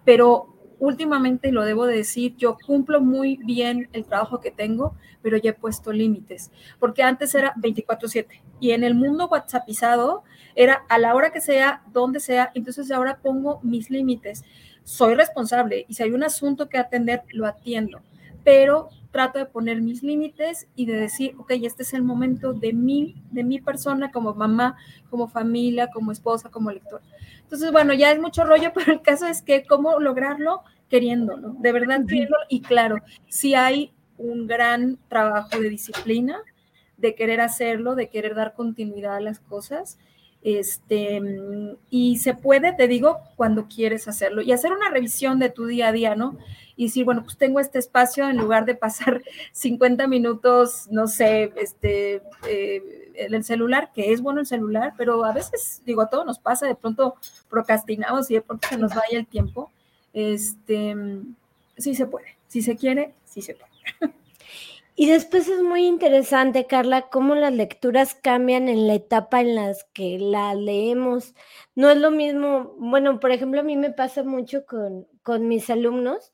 pero 0.05 0.56
últimamente, 0.79 1.49
y 1.49 1.51
lo 1.51 1.63
debo 1.63 1.85
decir, 1.85 2.35
yo 2.37 2.57
cumplo 2.65 3.01
muy 3.01 3.37
bien 3.37 3.89
el 3.93 4.05
trabajo 4.05 4.39
que 4.39 4.51
tengo, 4.51 4.95
pero 5.21 5.37
ya 5.37 5.51
he 5.51 5.53
puesto 5.53 5.91
límites, 5.91 6.51
porque 6.79 7.03
antes 7.03 7.33
era 7.35 7.53
24/7 7.57 8.41
y 8.59 8.71
en 8.71 8.83
el 8.83 8.95
mundo 8.95 9.27
WhatsAppizado 9.27 10.23
era 10.55 10.83
a 10.89 10.97
la 10.99 11.13
hora 11.15 11.31
que 11.31 11.41
sea, 11.41 11.81
donde 11.91 12.19
sea, 12.19 12.51
entonces 12.55 12.91
ahora 12.91 13.19
pongo 13.21 13.59
mis 13.63 13.89
límites. 13.89 14.43
Soy 14.83 15.15
responsable 15.15 15.85
y 15.87 15.93
si 15.95 16.03
hay 16.03 16.11
un 16.11 16.23
asunto 16.23 16.69
que 16.69 16.77
atender, 16.77 17.23
lo 17.31 17.45
atiendo, 17.45 18.01
pero 18.43 18.89
trato 19.11 19.39
de 19.39 19.45
poner 19.45 19.81
mis 19.81 20.03
límites 20.03 20.67
y 20.75 20.85
de 20.85 20.93
decir, 20.93 21.33
ok, 21.37 21.51
este 21.63 21.83
es 21.83 21.93
el 21.93 22.03
momento 22.03 22.53
de 22.53 22.71
mí, 22.71 23.15
de 23.31 23.43
mi 23.43 23.59
persona 23.59 24.11
como 24.11 24.33
mamá, 24.33 24.77
como 25.09 25.27
familia, 25.27 25.87
como 25.87 26.11
esposa, 26.11 26.49
como 26.49 26.71
lector. 26.71 27.01
Entonces, 27.47 27.71
bueno, 27.71 27.93
ya 27.93 28.11
es 28.11 28.19
mucho 28.19 28.43
rollo, 28.43 28.71
pero 28.75 28.91
el 28.91 29.01
caso 29.01 29.25
es 29.25 29.41
que 29.41 29.65
cómo 29.65 29.99
lograrlo 29.99 30.63
queriéndolo, 30.89 31.55
de 31.59 31.71
verdad 31.71 32.01
queriéndolo. 32.05 32.43
Y 32.49 32.61
claro, 32.61 32.97
si 33.29 33.55
hay 33.55 33.93
un 34.17 34.47
gran 34.47 34.97
trabajo 35.07 35.57
de 35.57 35.69
disciplina, 35.69 36.41
de 36.97 37.15
querer 37.15 37.39
hacerlo, 37.39 37.95
de 37.95 38.09
querer 38.09 38.35
dar 38.35 38.53
continuidad 38.53 39.15
a 39.15 39.21
las 39.21 39.39
cosas. 39.39 39.97
Este, 40.43 41.21
y 41.89 42.17
se 42.17 42.33
puede, 42.33 42.73
te 42.73 42.87
digo, 42.87 43.19
cuando 43.35 43.67
quieres 43.67 44.07
hacerlo 44.07 44.41
y 44.41 44.51
hacer 44.51 44.71
una 44.71 44.89
revisión 44.89 45.39
de 45.39 45.49
tu 45.49 45.65
día 45.65 45.87
a 45.87 45.91
día, 45.91 46.15
¿no? 46.15 46.37
Y 46.75 46.85
decir, 46.85 47.05
bueno, 47.05 47.23
pues 47.23 47.37
tengo 47.37 47.59
este 47.59 47.79
espacio 47.79 48.29
en 48.29 48.37
lugar 48.37 48.65
de 48.65 48.75
pasar 48.75 49.23
50 49.51 50.07
minutos, 50.07 50.87
no 50.91 51.07
sé, 51.07 51.51
este, 51.55 52.21
eh, 52.47 53.06
el 53.17 53.43
celular, 53.43 53.91
que 53.93 54.11
es 54.11 54.21
bueno 54.21 54.39
el 54.39 54.45
celular, 54.45 54.93
pero 54.97 55.25
a 55.25 55.33
veces, 55.33 55.81
digo, 55.85 56.01
a 56.01 56.09
todos 56.09 56.25
nos 56.25 56.39
pasa, 56.39 56.67
de 56.67 56.75
pronto 56.75 57.15
procrastinamos 57.49 58.29
y 58.31 58.35
de 58.35 58.41
pronto 58.41 58.67
se 58.67 58.77
nos 58.77 58.93
vaya 58.93 59.17
el 59.17 59.27
tiempo. 59.27 59.71
Este, 60.13 60.95
sí 61.77 61.95
se 61.95 62.05
puede, 62.05 62.37
si 62.47 62.61
se 62.61 62.75
quiere, 62.75 63.13
sí 63.25 63.41
se 63.41 63.55
puede. 63.55 63.67
Y 64.99 65.05
después 65.05 65.47
es 65.47 65.61
muy 65.61 65.85
interesante, 65.85 66.65
Carla, 66.65 67.03
cómo 67.03 67.35
las 67.35 67.53
lecturas 67.53 68.15
cambian 68.15 68.67
en 68.67 68.87
la 68.87 68.95
etapa 68.95 69.41
en 69.41 69.53
las 69.53 69.83
que 69.93 70.17
las 70.17 70.57
leemos. 70.57 71.35
No 71.75 71.91
es 71.91 71.97
lo 71.97 72.09
mismo, 72.09 72.73
bueno, 72.79 73.19
por 73.19 73.29
ejemplo, 73.29 73.59
a 73.59 73.63
mí 73.63 73.77
me 73.77 73.91
pasa 73.91 74.23
mucho 74.23 74.65
con, 74.65 75.07
con 75.21 75.47
mis 75.47 75.69
alumnos, 75.69 76.33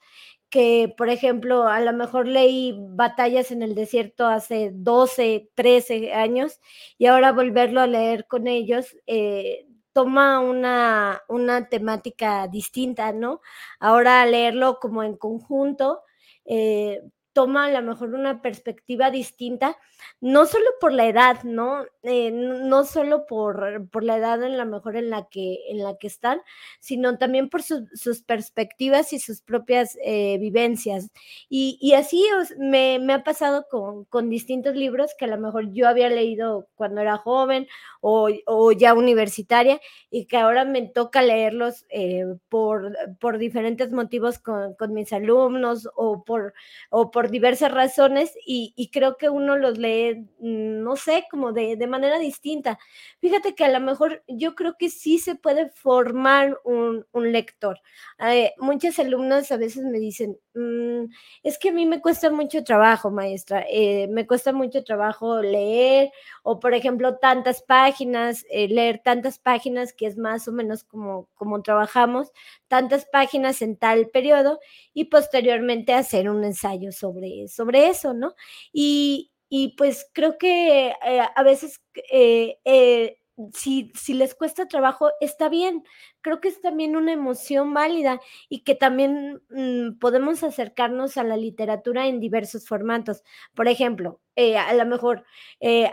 que, 0.53 0.93
por 0.95 1.09
ejemplo, 1.09 1.67
a 1.67 1.81
lo 1.81 1.93
mejor 1.93 2.27
leí 2.27 2.77
Batallas 2.79 3.49
en 3.51 3.63
el 3.63 3.73
Desierto 3.73 4.27
hace 4.27 4.69
12, 4.71 5.49
13 5.55 6.13
años 6.13 6.59
y 6.99 7.07
ahora 7.07 7.31
volverlo 7.31 7.81
a 7.81 7.87
leer 7.87 8.27
con 8.27 8.45
ellos 8.47 8.95
eh, 9.07 9.65
toma 9.93 10.39
una, 10.41 11.23
una 11.27 11.69
temática 11.69 12.47
distinta, 12.47 13.11
¿no? 13.13 13.41
Ahora 13.79 14.23
leerlo 14.27 14.77
como 14.79 15.01
en 15.01 15.17
conjunto. 15.17 16.01
Eh, 16.45 17.01
toma 17.33 17.65
a 17.65 17.71
lo 17.71 17.81
mejor 17.81 18.13
una 18.13 18.41
perspectiva 18.41 19.11
distinta, 19.11 19.77
no 20.21 20.45
solo 20.45 20.65
por 20.79 20.93
la 20.93 21.07
edad, 21.07 21.43
¿no? 21.43 21.83
Eh, 22.03 22.31
no 22.31 22.85
solo 22.85 23.25
por, 23.25 23.89
por, 23.89 24.03
la 24.03 24.17
edad 24.17 24.43
en 24.43 24.57
la 24.57 24.65
mejor 24.65 24.95
en 24.95 25.09
la 25.09 25.27
que, 25.29 25.59
en 25.69 25.83
la 25.83 25.97
que 25.97 26.07
están, 26.07 26.41
sino 26.79 27.17
también 27.17 27.49
por 27.49 27.63
sus 27.63 28.21
perspectivas 28.23 29.13
y 29.13 29.19
sus 29.19 29.41
propias 29.41 29.97
eh, 30.03 30.37
vivencias. 30.39 31.09
Y, 31.49 31.77
y 31.81 31.93
así 31.93 32.23
me, 32.57 32.99
me, 32.99 33.13
ha 33.13 33.23
pasado 33.23 33.65
con, 33.69 34.05
con, 34.05 34.29
distintos 34.29 34.75
libros 34.75 35.11
que 35.17 35.25
a 35.25 35.29
lo 35.29 35.37
mejor 35.37 35.71
yo 35.73 35.87
había 35.87 36.09
leído 36.09 36.67
cuando 36.75 37.01
era 37.01 37.17
joven 37.17 37.67
o, 38.01 38.29
o 38.45 38.71
ya 38.71 38.93
universitaria 38.93 39.79
y 40.09 40.25
que 40.25 40.37
ahora 40.37 40.65
me 40.65 40.81
toca 40.83 41.21
leerlos 41.21 41.85
eh, 41.89 42.25
por, 42.49 42.95
por 43.19 43.37
diferentes 43.37 43.91
motivos 43.91 44.39
con, 44.39 44.75
con 44.75 44.93
mis 44.93 45.13
alumnos 45.13 45.89
o 45.95 46.23
por, 46.23 46.53
o 46.89 47.11
por 47.11 47.22
diversas 47.29 47.71
razones 47.71 48.33
y, 48.45 48.89
creo 48.91 49.17
que 49.17 49.29
uno 49.29 49.57
los 49.57 49.77
lee, 49.77 50.27
mm, 50.39 50.83
no 50.83 50.95
sé, 50.95 51.25
como 51.31 51.51
de, 51.51 51.75
de, 51.75 51.87
manera 51.87 52.19
distinta. 52.19 52.77
Fíjate 53.19 53.55
que 53.55 53.65
a 53.65 53.69
lo 53.69 53.79
mejor 53.79 54.23
yo 54.27 54.55
creo 54.55 54.75
que 54.77 54.89
sí 54.89 55.17
se 55.17 55.35
puede 55.35 55.69
formar 55.69 56.59
un, 56.63 57.05
un 57.11 57.31
lector. 57.31 57.79
Eh, 58.19 58.53
muchas 58.59 58.99
alumnas 58.99 59.51
a 59.51 59.57
veces 59.57 59.83
me 59.83 59.99
dicen, 59.99 60.37
mmm, 60.53 61.05
es 61.43 61.57
que 61.57 61.69
a 61.69 61.73
mí 61.73 61.85
me 61.85 62.01
cuesta 62.01 62.29
mucho 62.31 62.63
trabajo, 62.63 63.11
maestra, 63.11 63.65
eh, 63.69 64.07
me 64.09 64.27
cuesta 64.27 64.53
mucho 64.53 64.83
trabajo 64.83 65.41
leer 65.41 66.11
o, 66.43 66.59
por 66.59 66.73
ejemplo, 66.73 67.17
tantas 67.17 67.61
páginas, 67.63 68.45
eh, 68.49 68.67
leer 68.67 69.01
tantas 69.03 69.39
páginas, 69.39 69.93
que 69.93 70.07
es 70.07 70.17
más 70.17 70.47
o 70.47 70.51
menos 70.51 70.83
como, 70.83 71.29
como 71.35 71.61
trabajamos, 71.61 72.31
tantas 72.67 73.05
páginas 73.05 73.61
en 73.61 73.77
tal 73.77 74.09
periodo 74.09 74.59
y 74.93 75.05
posteriormente 75.05 75.93
hacer 75.93 76.29
un 76.29 76.43
ensayo 76.43 76.91
sobre 76.91 77.12
sobre, 77.47 77.89
eso, 77.89 78.13
¿no? 78.13 78.35
Y, 78.71 79.31
y 79.49 79.75
pues 79.77 80.09
creo 80.13 80.37
que 80.37 80.89
eh, 80.89 81.21
a 81.35 81.43
veces 81.43 81.81
eh, 82.11 82.57
eh, 82.65 83.19
si, 83.53 83.91
si, 83.95 84.13
les 84.13 84.35
cuesta 84.35 84.67
trabajo, 84.67 85.09
está 85.21 85.49
bien. 85.49 85.83
Creo 86.21 86.39
que 86.39 86.47
es 86.47 86.61
también 86.61 86.95
una 86.95 87.13
emoción 87.13 87.73
válida 87.73 88.19
y 88.49 88.63
que 88.63 88.75
también 88.75 89.41
mmm, 89.49 89.99
podemos 89.99 90.43
acercarnos 90.43 91.17
a 91.17 91.23
la 91.23 91.37
literatura 91.37 92.07
en 92.07 92.19
diversos 92.19 92.67
formatos. 92.67 93.23
Por 93.55 93.67
ejemplo, 93.67 94.21
a 94.35 94.73
lo 94.73 94.85
mejor 94.85 95.25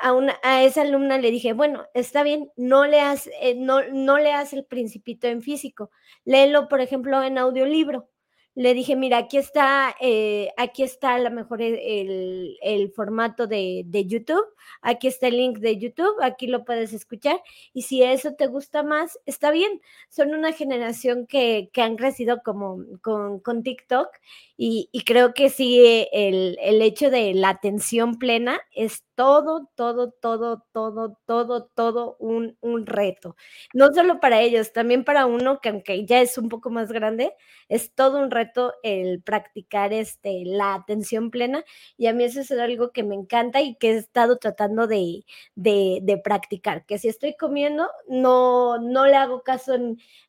a, 0.00 0.12
una, 0.12 0.38
a 0.42 0.62
esa 0.64 0.83
alumna 0.83 1.18
le 1.18 1.30
dije, 1.30 1.52
bueno, 1.52 1.87
está 1.94 2.22
bien, 2.22 2.50
no 2.56 2.87
leas, 2.87 3.28
no, 3.56 3.83
no 3.92 4.18
leas 4.18 4.52
el 4.52 4.64
principito 4.64 5.28
en 5.28 5.42
físico, 5.42 5.90
léelo, 6.24 6.68
por 6.68 6.80
ejemplo, 6.80 7.22
en 7.22 7.38
audiolibro 7.38 8.09
le 8.55 8.75
dije, 8.75 8.97
mira, 8.97 9.19
aquí 9.19 9.37
está, 9.39 9.95
eh, 10.01 10.51
aquí 10.57 10.83
está 10.83 11.15
a 11.15 11.19
lo 11.19 11.31
mejor 11.31 11.63
el, 11.63 12.57
el 12.61 12.93
formato 12.93 13.47
de, 13.47 13.83
de, 13.87 14.07
YouTube, 14.07 14.45
aquí 14.83 15.07
está 15.07 15.29
el 15.29 15.37
link 15.37 15.59
de 15.59 15.79
YouTube, 15.79 16.17
aquí 16.21 16.47
lo 16.47 16.65
puedes 16.65 16.93
escuchar 16.93 17.41
y 17.73 17.83
si 17.83 18.03
eso 18.03 18.35
te 18.35 18.49
gusta 18.49 18.83
más, 18.83 19.19
está 19.25 19.51
bien. 19.51 19.81
Son 20.09 20.35
una 20.35 20.53
generación 20.53 21.27
que, 21.27 21.71
que 21.73 21.83
han 21.83 21.97
crecido 21.97 22.43
como 22.45 22.85
con, 23.03 23.39
con 23.41 23.63
TikTok 23.63 24.09
y, 24.57 24.89
y, 24.93 25.05
creo 25.05 25.33
que 25.33 25.49
sí, 25.49 26.07
el, 26.13 26.59
el 26.61 26.83
hecho 26.83 27.11
de 27.11 27.35
la 27.35 27.51
atención 27.51 28.19
plena 28.19 28.61
es 28.75 29.05
todo, 29.20 29.68
todo, 29.74 30.12
todo, 30.12 30.64
todo, 30.72 31.18
todo, 31.26 31.66
todo 31.74 32.16
un, 32.20 32.56
un, 32.62 32.87
reto. 32.87 33.37
No 33.74 33.92
solo 33.92 34.18
para 34.18 34.40
ellos, 34.40 34.72
también 34.72 35.04
para 35.04 35.26
uno 35.26 35.61
que 35.61 35.68
aunque 35.68 36.06
ya 36.06 36.22
es 36.22 36.38
un 36.38 36.48
poco 36.48 36.70
más 36.70 36.90
grande, 36.90 37.35
es 37.68 37.94
todo 37.94 38.18
un 38.18 38.30
reto 38.30 38.72
el 38.83 39.22
practicar 39.22 39.92
este, 39.92 40.44
la 40.46 40.72
atención 40.72 41.30
plena 41.30 41.64
y 41.98 42.06
a 42.06 42.14
mí 42.14 42.24
eso 42.24 42.40
es 42.40 42.50
algo 42.52 42.92
que 42.92 43.02
me 43.02 43.14
encanta 43.14 43.61
y 43.61 43.74
que 43.74 43.90
he 43.90 43.96
estado 43.98 44.38
tratando 44.38 44.87
de, 44.87 45.26
de, 45.54 45.98
de 46.02 46.16
practicar, 46.16 46.87
que 46.87 46.96
si 46.96 47.09
estoy 47.09 47.37
comiendo, 47.37 47.90
no, 48.09 48.78
no 48.78 49.04
le 49.04 49.16
hago 49.16 49.42
caso 49.42 49.74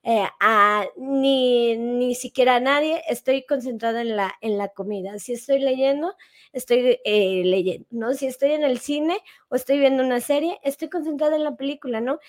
eh, 0.04 0.28
a 0.42 0.86
ni, 0.98 1.78
ni 1.78 2.14
siquiera 2.16 2.56
a 2.56 2.60
nadie, 2.60 3.02
estoy 3.08 3.46
concentrada 3.46 4.02
en 4.02 4.18
la 4.18 4.34
en 4.42 4.58
la 4.58 4.68
comida. 4.70 5.18
Si 5.20 5.34
estoy 5.34 5.60
leyendo, 5.60 6.14
estoy 6.52 7.00
eh, 7.06 7.44
leyendo, 7.46 7.88
¿no? 7.92 8.14
Si 8.14 8.26
estoy 8.26 8.52
en 8.52 8.64
el 8.64 8.81
cine 8.82 9.20
o 9.50 9.56
estoy 9.56 9.80
viendo 9.80 10.04
una 10.04 10.20
serie, 10.20 10.60
estoy 10.64 10.90
concentrada 10.90 11.36
en 11.36 11.44
la 11.44 11.56
película, 11.56 12.02
¿no? 12.02 12.20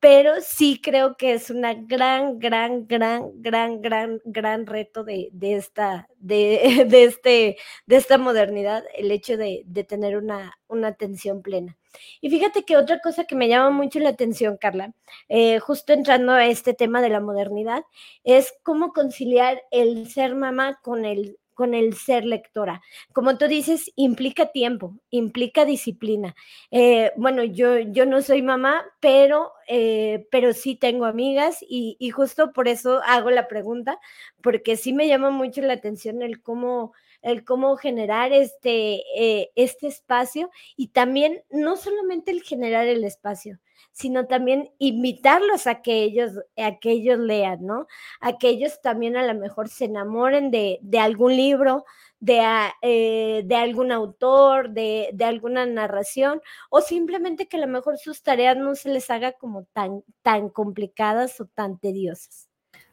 Pero 0.00 0.40
sí 0.40 0.80
creo 0.82 1.16
que 1.16 1.32
es 1.32 1.50
una 1.50 1.74
gran, 1.74 2.38
gran, 2.38 2.86
gran, 2.86 3.30
gran, 3.42 3.80
gran, 3.82 4.20
gran 4.24 4.66
reto 4.66 5.04
de, 5.04 5.28
de 5.32 5.56
esta, 5.56 6.08
de, 6.18 6.86
de, 6.88 7.04
este, 7.04 7.56
de 7.86 7.96
esta 7.96 8.18
modernidad, 8.18 8.84
el 8.96 9.10
hecho 9.10 9.36
de, 9.36 9.62
de 9.66 9.84
tener 9.84 10.16
una, 10.16 10.58
una 10.68 10.88
atención 10.88 11.42
plena. 11.42 11.76
Y 12.20 12.30
fíjate 12.30 12.64
que 12.64 12.76
otra 12.76 13.00
cosa 13.00 13.24
que 13.24 13.34
me 13.34 13.48
llama 13.48 13.70
mucho 13.70 13.98
la 13.98 14.10
atención, 14.10 14.56
Carla, 14.56 14.92
eh, 15.28 15.58
justo 15.58 15.92
entrando 15.92 16.32
a 16.32 16.46
este 16.46 16.74
tema 16.74 17.02
de 17.02 17.08
la 17.08 17.20
modernidad, 17.20 17.82
es 18.24 18.54
cómo 18.62 18.92
conciliar 18.92 19.62
el 19.70 20.08
ser 20.08 20.34
mamá 20.34 20.78
con 20.82 21.04
el 21.04 21.38
con 21.58 21.74
el 21.74 21.94
ser 21.94 22.24
lectora. 22.24 22.82
Como 23.12 23.36
tú 23.36 23.48
dices, 23.48 23.90
implica 23.96 24.52
tiempo, 24.52 24.94
implica 25.10 25.64
disciplina. 25.64 26.36
Eh, 26.70 27.10
bueno, 27.16 27.42
yo, 27.42 27.80
yo 27.80 28.06
no 28.06 28.22
soy 28.22 28.42
mamá, 28.42 28.84
pero, 29.00 29.50
eh, 29.66 30.28
pero 30.30 30.52
sí 30.52 30.76
tengo 30.76 31.04
amigas 31.04 31.58
y, 31.68 31.96
y, 31.98 32.10
justo 32.10 32.52
por 32.52 32.68
eso 32.68 33.00
hago 33.04 33.30
la 33.30 33.48
pregunta, 33.48 33.98
porque 34.40 34.76
sí 34.76 34.92
me 34.92 35.08
llama 35.08 35.30
mucho 35.30 35.60
la 35.62 35.72
atención 35.72 36.22
el 36.22 36.40
cómo 36.40 36.92
el 37.22 37.44
cómo 37.44 37.76
generar 37.76 38.32
este, 38.32 39.02
eh, 39.16 39.50
este 39.54 39.86
espacio 39.88 40.50
y 40.76 40.88
también 40.88 41.42
no 41.50 41.76
solamente 41.76 42.30
el 42.30 42.42
generar 42.42 42.86
el 42.86 43.04
espacio, 43.04 43.58
sino 43.92 44.26
también 44.26 44.70
invitarlos 44.78 45.66
a 45.66 45.82
que 45.82 46.02
ellos, 46.02 46.32
a 46.56 46.78
que 46.78 46.92
ellos 46.92 47.18
lean, 47.18 47.64
¿no? 47.66 47.86
A 48.20 48.38
que 48.38 48.48
ellos 48.48 48.80
también 48.80 49.16
a 49.16 49.26
lo 49.26 49.38
mejor 49.38 49.68
se 49.68 49.86
enamoren 49.86 50.50
de, 50.50 50.78
de 50.82 50.98
algún 51.00 51.36
libro, 51.36 51.84
de, 52.20 52.40
eh, 52.82 53.42
de 53.44 53.56
algún 53.56 53.92
autor, 53.92 54.70
de, 54.70 55.10
de, 55.12 55.24
alguna 55.24 55.66
narración, 55.66 56.40
o 56.70 56.80
simplemente 56.80 57.46
que 57.48 57.56
a 57.56 57.60
lo 57.60 57.68
mejor 57.68 57.98
sus 57.98 58.22
tareas 58.22 58.56
no 58.56 58.74
se 58.74 58.88
les 58.90 59.10
haga 59.10 59.32
como 59.32 59.64
tan, 59.72 60.02
tan 60.22 60.48
complicadas 60.48 61.40
o 61.40 61.46
tan 61.46 61.78
tediosas. 61.78 62.47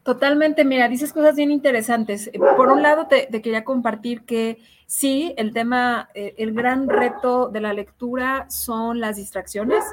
Totalmente, 0.05 0.65
mira, 0.65 0.87
dices 0.87 1.11
cosas 1.11 1.35
bien 1.35 1.49
interesantes. 1.49 2.29
Por 2.55 2.69
un 2.69 2.83
lado, 2.83 3.07
te, 3.07 3.27
quería 3.41 3.63
compartir 3.63 4.23
que 4.23 4.59
sí, 4.85 5.33
el 5.35 5.51
tema, 5.51 6.11
eh, 6.13 6.35
el 6.37 6.53
gran 6.53 6.87
reto 6.87 7.49
de 7.49 7.59
la 7.59 7.73
lectura 7.73 8.45
son 8.51 8.99
las 8.99 9.15
distracciones 9.15 9.83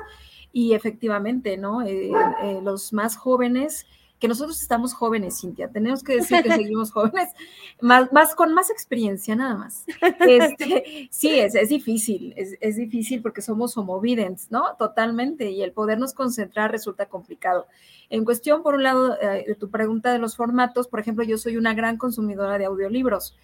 y 0.53 0.75
efectivamente, 0.75 1.57
¿no? 1.57 1.81
Eh, 1.81 2.11
eh, 2.42 2.61
los 2.62 2.92
más 2.92 3.16
jóvenes 3.16 3.87
que 4.22 4.28
nosotros 4.28 4.62
estamos 4.62 4.94
jóvenes, 4.94 5.40
Cintia, 5.40 5.66
tenemos 5.66 6.04
que 6.04 6.14
decir 6.14 6.44
que 6.44 6.52
seguimos 6.52 6.92
jóvenes, 6.92 7.30
más, 7.80 8.12
más 8.12 8.37
con 8.37 8.54
más 8.54 8.70
experiencia 8.70 9.35
nada 9.35 9.56
más. 9.56 9.85
Este, 10.20 11.08
sí, 11.11 11.40
es, 11.40 11.56
es 11.56 11.70
difícil, 11.70 12.32
es, 12.37 12.56
es, 12.61 12.76
difícil 12.76 13.20
porque 13.20 13.42
somos 13.42 13.76
homovidents, 13.76 14.48
¿no? 14.52 14.76
Totalmente, 14.78 15.50
y 15.50 15.64
el 15.64 15.72
podernos 15.72 16.14
concentrar 16.14 16.70
resulta 16.70 17.06
complicado. 17.06 17.66
En 18.11 18.24
cuestión, 18.24 18.62
por 18.62 18.74
un 18.74 18.85
lado, 18.85 19.20
eh, 19.20 19.42
de 19.44 19.56
tu 19.56 19.70
pregunta 19.70 20.12
de 20.12 20.20
los 20.20 20.37
formatos, 20.37 20.87
por 20.87 21.00
ejemplo, 21.00 21.24
yo 21.24 21.37
soy 21.37 21.56
una 21.56 21.74
gran 21.74 21.96
consumidora 21.96 22.58
de 22.58 22.66
audiolibros 22.66 23.37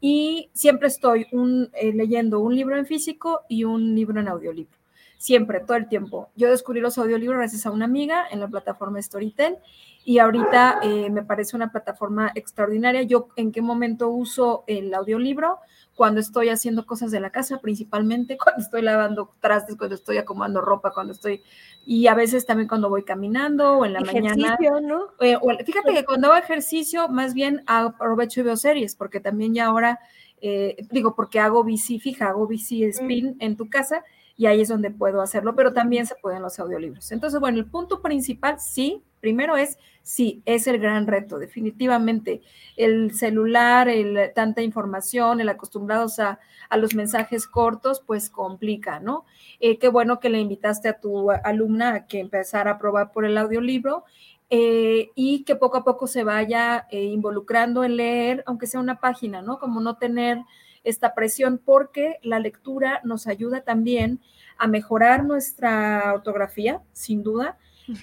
y 0.00 0.50
siempre 0.52 0.88
estoy 0.88 1.28
un, 1.30 1.70
eh, 1.74 1.92
leyendo 1.92 2.40
un 2.40 2.56
libro 2.56 2.76
en 2.76 2.86
físico 2.86 3.42
y 3.48 3.62
un 3.62 3.94
libro 3.94 4.18
en 4.18 4.26
audiolibro 4.26 4.76
siempre, 5.16 5.60
todo 5.60 5.78
el 5.78 5.88
tiempo. 5.88 6.28
Yo 6.36 6.50
descubrí 6.50 6.80
los 6.80 6.98
audiolibros 6.98 7.38
gracias 7.38 7.64
a 7.64 7.70
una 7.70 7.86
amiga 7.86 8.26
en 8.30 8.40
la 8.40 8.48
plataforma 8.48 9.00
Storytel 9.00 9.56
y 10.04 10.18
ahorita 10.18 10.80
eh, 10.82 11.08
me 11.10 11.22
parece 11.22 11.56
una 11.56 11.72
plataforma 11.72 12.30
extraordinaria. 12.34 13.02
Yo 13.02 13.28
en 13.36 13.52
qué 13.52 13.62
momento 13.62 14.10
uso 14.10 14.64
el 14.66 14.92
audiolibro 14.92 15.60
cuando 15.94 16.20
estoy 16.20 16.50
haciendo 16.50 16.84
cosas 16.84 17.10
de 17.10 17.20
la 17.20 17.30
casa, 17.30 17.60
principalmente 17.60 18.36
cuando 18.42 18.62
estoy 18.62 18.82
lavando 18.82 19.34
trastes, 19.40 19.76
cuando 19.76 19.94
estoy 19.94 20.18
acomodando 20.18 20.60
ropa, 20.60 20.92
cuando 20.92 21.12
estoy 21.12 21.42
y 21.86 22.06
a 22.06 22.14
veces 22.14 22.44
también 22.46 22.68
cuando 22.68 22.88
voy 22.88 23.04
caminando 23.04 23.78
o 23.78 23.84
en 23.84 23.94
la 23.94 24.00
mañana. 24.00 24.58
¿no? 24.82 25.08
Eh, 25.20 25.36
o, 25.36 25.50
fíjate 25.64 25.94
que 25.94 26.04
cuando 26.04 26.32
hago 26.32 26.36
ejercicio, 26.36 27.08
más 27.08 27.32
bien 27.32 27.62
aprovecho 27.66 28.40
y 28.40 28.44
veo 28.44 28.56
series, 28.56 28.96
porque 28.96 29.20
también 29.20 29.54
ya 29.54 29.66
ahora 29.66 30.00
eh, 30.40 30.86
digo 30.90 31.14
porque 31.14 31.40
hago 31.40 31.64
bici 31.64 31.98
fija, 31.98 32.28
hago 32.28 32.46
bici 32.46 32.84
spin 32.84 33.28
mm. 33.28 33.36
en 33.38 33.56
tu 33.56 33.70
casa 33.70 34.04
y 34.36 34.46
ahí 34.46 34.60
es 34.60 34.68
donde 34.68 34.90
puedo 34.90 35.22
hacerlo, 35.22 35.54
pero 35.54 35.72
también 35.72 36.06
se 36.06 36.16
pueden 36.16 36.42
los 36.42 36.58
audiolibros. 36.58 37.12
Entonces, 37.12 37.38
bueno, 37.40 37.58
el 37.58 37.66
punto 37.66 38.02
principal, 38.02 38.60
sí, 38.60 39.02
primero 39.24 39.56
es, 39.56 39.78
sí, 40.02 40.42
es 40.44 40.66
el 40.66 40.78
gran 40.78 41.06
reto, 41.06 41.38
definitivamente. 41.38 42.42
El 42.76 43.14
celular, 43.14 43.88
el, 43.88 44.32
tanta 44.34 44.60
información, 44.60 45.40
el 45.40 45.48
acostumbrados 45.48 46.18
a, 46.18 46.38
a, 46.68 46.76
los 46.76 46.94
mensajes 46.94 47.46
cortos, 47.46 48.02
pues 48.06 48.28
complica, 48.28 49.00
¿no? 49.00 49.24
Eh, 49.60 49.78
qué 49.78 49.88
bueno 49.88 50.20
que 50.20 50.28
le 50.28 50.40
invitaste 50.40 50.90
a 50.90 51.00
tu 51.00 51.30
alumna 51.30 51.94
a 51.94 52.06
que 52.06 52.20
empezara 52.20 52.72
a 52.72 52.78
probar 52.78 53.12
por 53.12 53.24
el 53.24 53.38
audiolibro. 53.38 54.04
Eh, 54.50 55.10
y 55.14 55.44
que 55.44 55.56
poco 55.56 55.78
a 55.78 55.84
poco 55.84 56.06
se 56.06 56.22
vaya 56.22 56.86
eh, 56.90 57.04
involucrando 57.04 57.82
en 57.82 57.96
leer, 57.96 58.44
aunque 58.46 58.66
sea 58.66 58.78
una 58.78 59.00
página, 59.00 59.40
¿no? 59.40 59.58
Como 59.58 59.80
no 59.80 59.96
tener 59.96 60.36
esta 60.84 61.14
presión, 61.14 61.56
porque 61.64 62.18
la 62.22 62.40
lectura 62.40 63.00
nos 63.04 63.26
ayuda 63.26 63.62
también 63.62 64.20
a 64.58 64.66
mejorar 64.66 65.24
nuestra 65.24 66.12
ortografía, 66.14 66.82
sin 66.92 67.22
duda, 67.22 67.56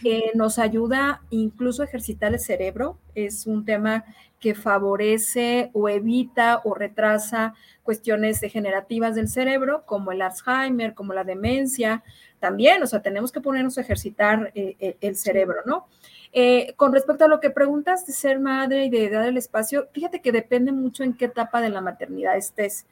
eh, 0.04 0.32
nos 0.36 0.60
ayuda 0.60 1.22
incluso 1.30 1.82
a 1.82 1.86
ejercitar 1.86 2.34
el 2.34 2.40
cerebro. 2.40 2.98
Es 3.16 3.48
un 3.48 3.66
tema 3.66 4.06
que 4.42 4.56
favorece 4.56 5.70
o 5.74 5.88
evita 5.88 6.62
o 6.66 6.74
retrasa 6.74 7.54
cuestiones 7.84 8.42
degenerativas 8.42 9.16
del 9.16 9.28
cerebro, 9.28 9.84
como 9.86 10.12
el 10.12 10.22
Alzheimer, 10.22 10.96
como 10.96 11.14
la 11.14 11.24
demencia. 11.24 12.04
También, 12.40 12.82
o 12.82 12.88
sea, 12.88 13.02
tenemos 13.04 13.32
que 13.32 13.40
ponernos 13.40 13.78
a 13.78 13.82
ejercitar 13.82 14.52
eh, 14.56 14.76
eh, 14.80 14.98
el 15.00 15.16
cerebro, 15.16 15.58
¿no? 15.66 15.88
Eh, 16.34 16.74
con 16.76 16.92
respecto 16.92 17.26
a 17.26 17.28
lo 17.28 17.40
que 17.40 17.52
preguntas 17.52 18.06
de 18.08 18.14
ser 18.14 18.40
madre 18.40 18.86
y 18.86 18.90
de 18.90 19.10
dar 19.10 19.28
el 19.28 19.38
espacio, 19.38 19.90
fíjate 19.92 20.22
que 20.22 20.32
depende 20.32 20.72
mucho 20.72 21.04
en 21.04 21.14
qué 21.14 21.26
etapa 21.26 21.62
de 21.62 21.70
la 21.70 21.82
maternidad 21.82 22.36
estés, 22.36 22.88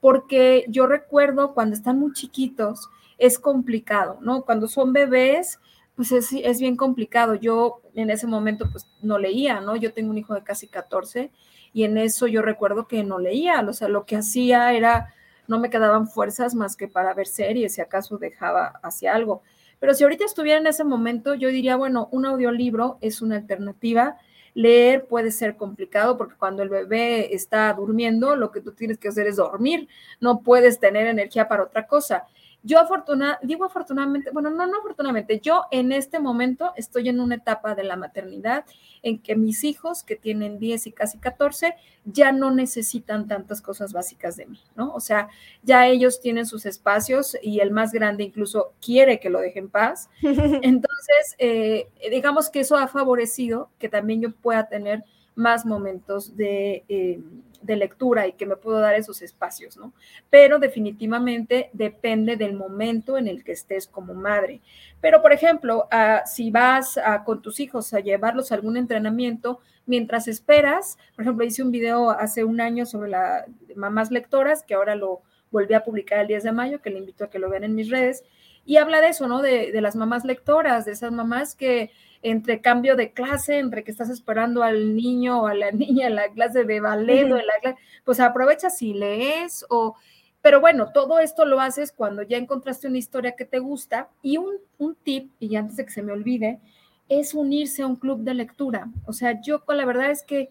porque 0.00 0.64
yo 0.68 0.86
recuerdo 0.86 1.52
cuando 1.54 1.74
están 1.74 1.98
muy 1.98 2.12
chiquitos, 2.12 2.88
es 3.18 3.38
complicado, 3.38 4.18
¿no? 4.22 4.42
Cuando 4.42 4.68
son 4.68 4.92
bebés, 4.92 5.60
pues 5.96 6.12
es, 6.12 6.32
es, 6.32 6.60
bien 6.60 6.76
complicado. 6.76 7.34
Yo 7.34 7.80
en 7.94 8.10
ese 8.10 8.26
momento 8.26 8.68
pues 8.70 8.86
no 9.02 9.18
leía, 9.18 9.60
¿no? 9.60 9.76
Yo 9.76 9.92
tengo 9.92 10.10
un 10.10 10.18
hijo 10.18 10.34
de 10.34 10.42
casi 10.42 10.68
14 10.68 11.30
y 11.72 11.84
en 11.84 11.98
eso 11.98 12.26
yo 12.26 12.42
recuerdo 12.42 12.88
que 12.88 13.02
no 13.04 13.18
leía, 13.18 13.60
o 13.60 13.72
sea, 13.72 13.88
lo 13.88 14.06
que 14.06 14.16
hacía 14.16 14.72
era, 14.72 15.12
no 15.48 15.58
me 15.58 15.70
quedaban 15.70 16.08
fuerzas 16.08 16.54
más 16.54 16.76
que 16.76 16.88
para 16.88 17.14
ver 17.14 17.26
series, 17.26 17.74
si 17.74 17.80
acaso 17.80 18.18
dejaba 18.18 18.80
hacia 18.82 19.14
algo. 19.14 19.42
Pero 19.80 19.94
si 19.94 20.04
ahorita 20.04 20.24
estuviera 20.24 20.58
en 20.60 20.66
ese 20.66 20.84
momento, 20.84 21.34
yo 21.34 21.48
diría, 21.48 21.76
bueno, 21.76 22.08
un 22.12 22.26
audiolibro 22.26 22.98
es 23.00 23.22
una 23.22 23.36
alternativa 23.36 24.16
Leer 24.54 25.06
puede 25.06 25.32
ser 25.32 25.56
complicado 25.56 26.16
porque 26.16 26.36
cuando 26.36 26.62
el 26.62 26.68
bebé 26.68 27.34
está 27.34 27.72
durmiendo, 27.74 28.36
lo 28.36 28.52
que 28.52 28.60
tú 28.60 28.72
tienes 28.72 28.98
que 28.98 29.08
hacer 29.08 29.26
es 29.26 29.36
dormir, 29.36 29.88
no 30.20 30.42
puedes 30.42 30.78
tener 30.78 31.08
energía 31.08 31.48
para 31.48 31.64
otra 31.64 31.88
cosa. 31.88 32.24
Yo 32.66 32.80
afortunadamente, 32.80 33.46
digo 33.46 33.66
afortunadamente, 33.66 34.30
bueno, 34.32 34.48
no, 34.48 34.66
no 34.66 34.78
afortunadamente, 34.78 35.38
yo 35.38 35.64
en 35.70 35.92
este 35.92 36.18
momento 36.18 36.72
estoy 36.76 37.10
en 37.10 37.20
una 37.20 37.34
etapa 37.34 37.74
de 37.74 37.84
la 37.84 37.96
maternidad 37.96 38.64
en 39.02 39.18
que 39.18 39.36
mis 39.36 39.64
hijos, 39.64 40.02
que 40.02 40.16
tienen 40.16 40.58
10 40.58 40.86
y 40.86 40.92
casi 40.92 41.18
14, 41.18 41.74
ya 42.06 42.32
no 42.32 42.50
necesitan 42.50 43.28
tantas 43.28 43.60
cosas 43.60 43.92
básicas 43.92 44.36
de 44.36 44.46
mí, 44.46 44.60
¿no? 44.76 44.94
O 44.94 45.00
sea, 45.00 45.28
ya 45.62 45.86
ellos 45.86 46.22
tienen 46.22 46.46
sus 46.46 46.64
espacios 46.64 47.36
y 47.42 47.60
el 47.60 47.70
más 47.70 47.92
grande 47.92 48.24
incluso 48.24 48.72
quiere 48.80 49.20
que 49.20 49.28
lo 49.28 49.40
deje 49.40 49.58
en 49.58 49.68
paz. 49.68 50.08
Entonces, 50.22 51.36
eh, 51.36 51.88
digamos 52.10 52.48
que 52.48 52.60
eso 52.60 52.76
ha 52.76 52.88
favorecido 52.88 53.68
que 53.78 53.90
también 53.90 54.22
yo 54.22 54.32
pueda 54.32 54.68
tener 54.68 55.04
más 55.34 55.66
momentos 55.66 56.36
de... 56.36 56.84
Eh, 56.88 57.20
de 57.64 57.76
lectura 57.76 58.26
y 58.26 58.32
que 58.34 58.46
me 58.46 58.56
puedo 58.56 58.78
dar 58.78 58.94
esos 58.94 59.22
espacios, 59.22 59.76
¿no? 59.76 59.92
Pero 60.30 60.58
definitivamente 60.58 61.70
depende 61.72 62.36
del 62.36 62.54
momento 62.54 63.16
en 63.16 63.26
el 63.26 63.42
que 63.42 63.52
estés 63.52 63.88
como 63.88 64.14
madre. 64.14 64.60
Pero, 65.00 65.22
por 65.22 65.32
ejemplo, 65.32 65.88
ah, 65.90 66.22
si 66.26 66.50
vas 66.50 66.98
con 67.24 67.42
tus 67.42 67.60
hijos 67.60 67.92
a 67.94 68.00
llevarlos 68.00 68.52
a 68.52 68.56
algún 68.56 68.76
entrenamiento, 68.76 69.60
mientras 69.86 70.28
esperas, 70.28 70.98
por 71.16 71.24
ejemplo, 71.24 71.44
hice 71.44 71.62
un 71.62 71.70
video 71.70 72.10
hace 72.10 72.44
un 72.44 72.60
año 72.60 72.86
sobre 72.86 73.10
las 73.10 73.44
mamás 73.74 74.10
lectoras, 74.10 74.62
que 74.62 74.74
ahora 74.74 74.94
lo 74.94 75.22
volví 75.50 75.74
a 75.74 75.84
publicar 75.84 76.20
el 76.20 76.26
10 76.28 76.44
de 76.44 76.52
mayo, 76.52 76.82
que 76.82 76.90
le 76.90 76.98
invito 76.98 77.24
a 77.24 77.30
que 77.30 77.38
lo 77.38 77.48
vean 77.48 77.64
en 77.64 77.74
mis 77.74 77.90
redes, 77.90 78.24
y 78.66 78.76
habla 78.76 79.00
de 79.00 79.08
eso, 79.08 79.26
¿no? 79.26 79.42
De, 79.42 79.72
de 79.72 79.80
las 79.80 79.94
mamás 79.94 80.24
lectoras, 80.24 80.84
de 80.84 80.92
esas 80.92 81.12
mamás 81.12 81.54
que 81.54 81.90
entre 82.24 82.60
cambio 82.62 82.96
de 82.96 83.12
clase, 83.12 83.58
entre 83.58 83.84
que 83.84 83.90
estás 83.90 84.08
esperando 84.08 84.62
al 84.62 84.96
niño 84.96 85.42
o 85.42 85.46
a 85.46 85.54
la 85.54 85.70
niña 85.72 86.08
en 86.08 86.16
la 86.16 86.28
clase 86.30 86.64
de 86.64 86.80
ballet 86.80 87.30
o 87.30 87.36
en 87.36 87.46
la 87.46 87.58
clase, 87.60 87.78
pues 88.04 88.18
aprovechas 88.18 88.82
y 88.82 88.94
lees 88.94 89.64
o... 89.68 89.94
Pero 90.42 90.60
bueno, 90.60 90.90
todo 90.92 91.20
esto 91.20 91.46
lo 91.46 91.58
haces 91.58 91.90
cuando 91.90 92.22
ya 92.22 92.36
encontraste 92.36 92.86
una 92.86 92.98
historia 92.98 93.32
que 93.32 93.46
te 93.46 93.60
gusta 93.60 94.10
y 94.20 94.36
un, 94.36 94.56
un 94.76 94.94
tip, 94.94 95.30
y 95.38 95.56
antes 95.56 95.76
de 95.76 95.86
que 95.86 95.90
se 95.90 96.02
me 96.02 96.12
olvide, 96.12 96.60
es 97.08 97.32
unirse 97.32 97.80
a 97.80 97.86
un 97.86 97.96
club 97.96 98.20
de 98.20 98.34
lectura. 98.34 98.88
O 99.06 99.14
sea, 99.14 99.40
yo 99.40 99.64
con 99.64 99.78
la 99.78 99.86
verdad 99.86 100.10
es 100.10 100.22
que 100.22 100.50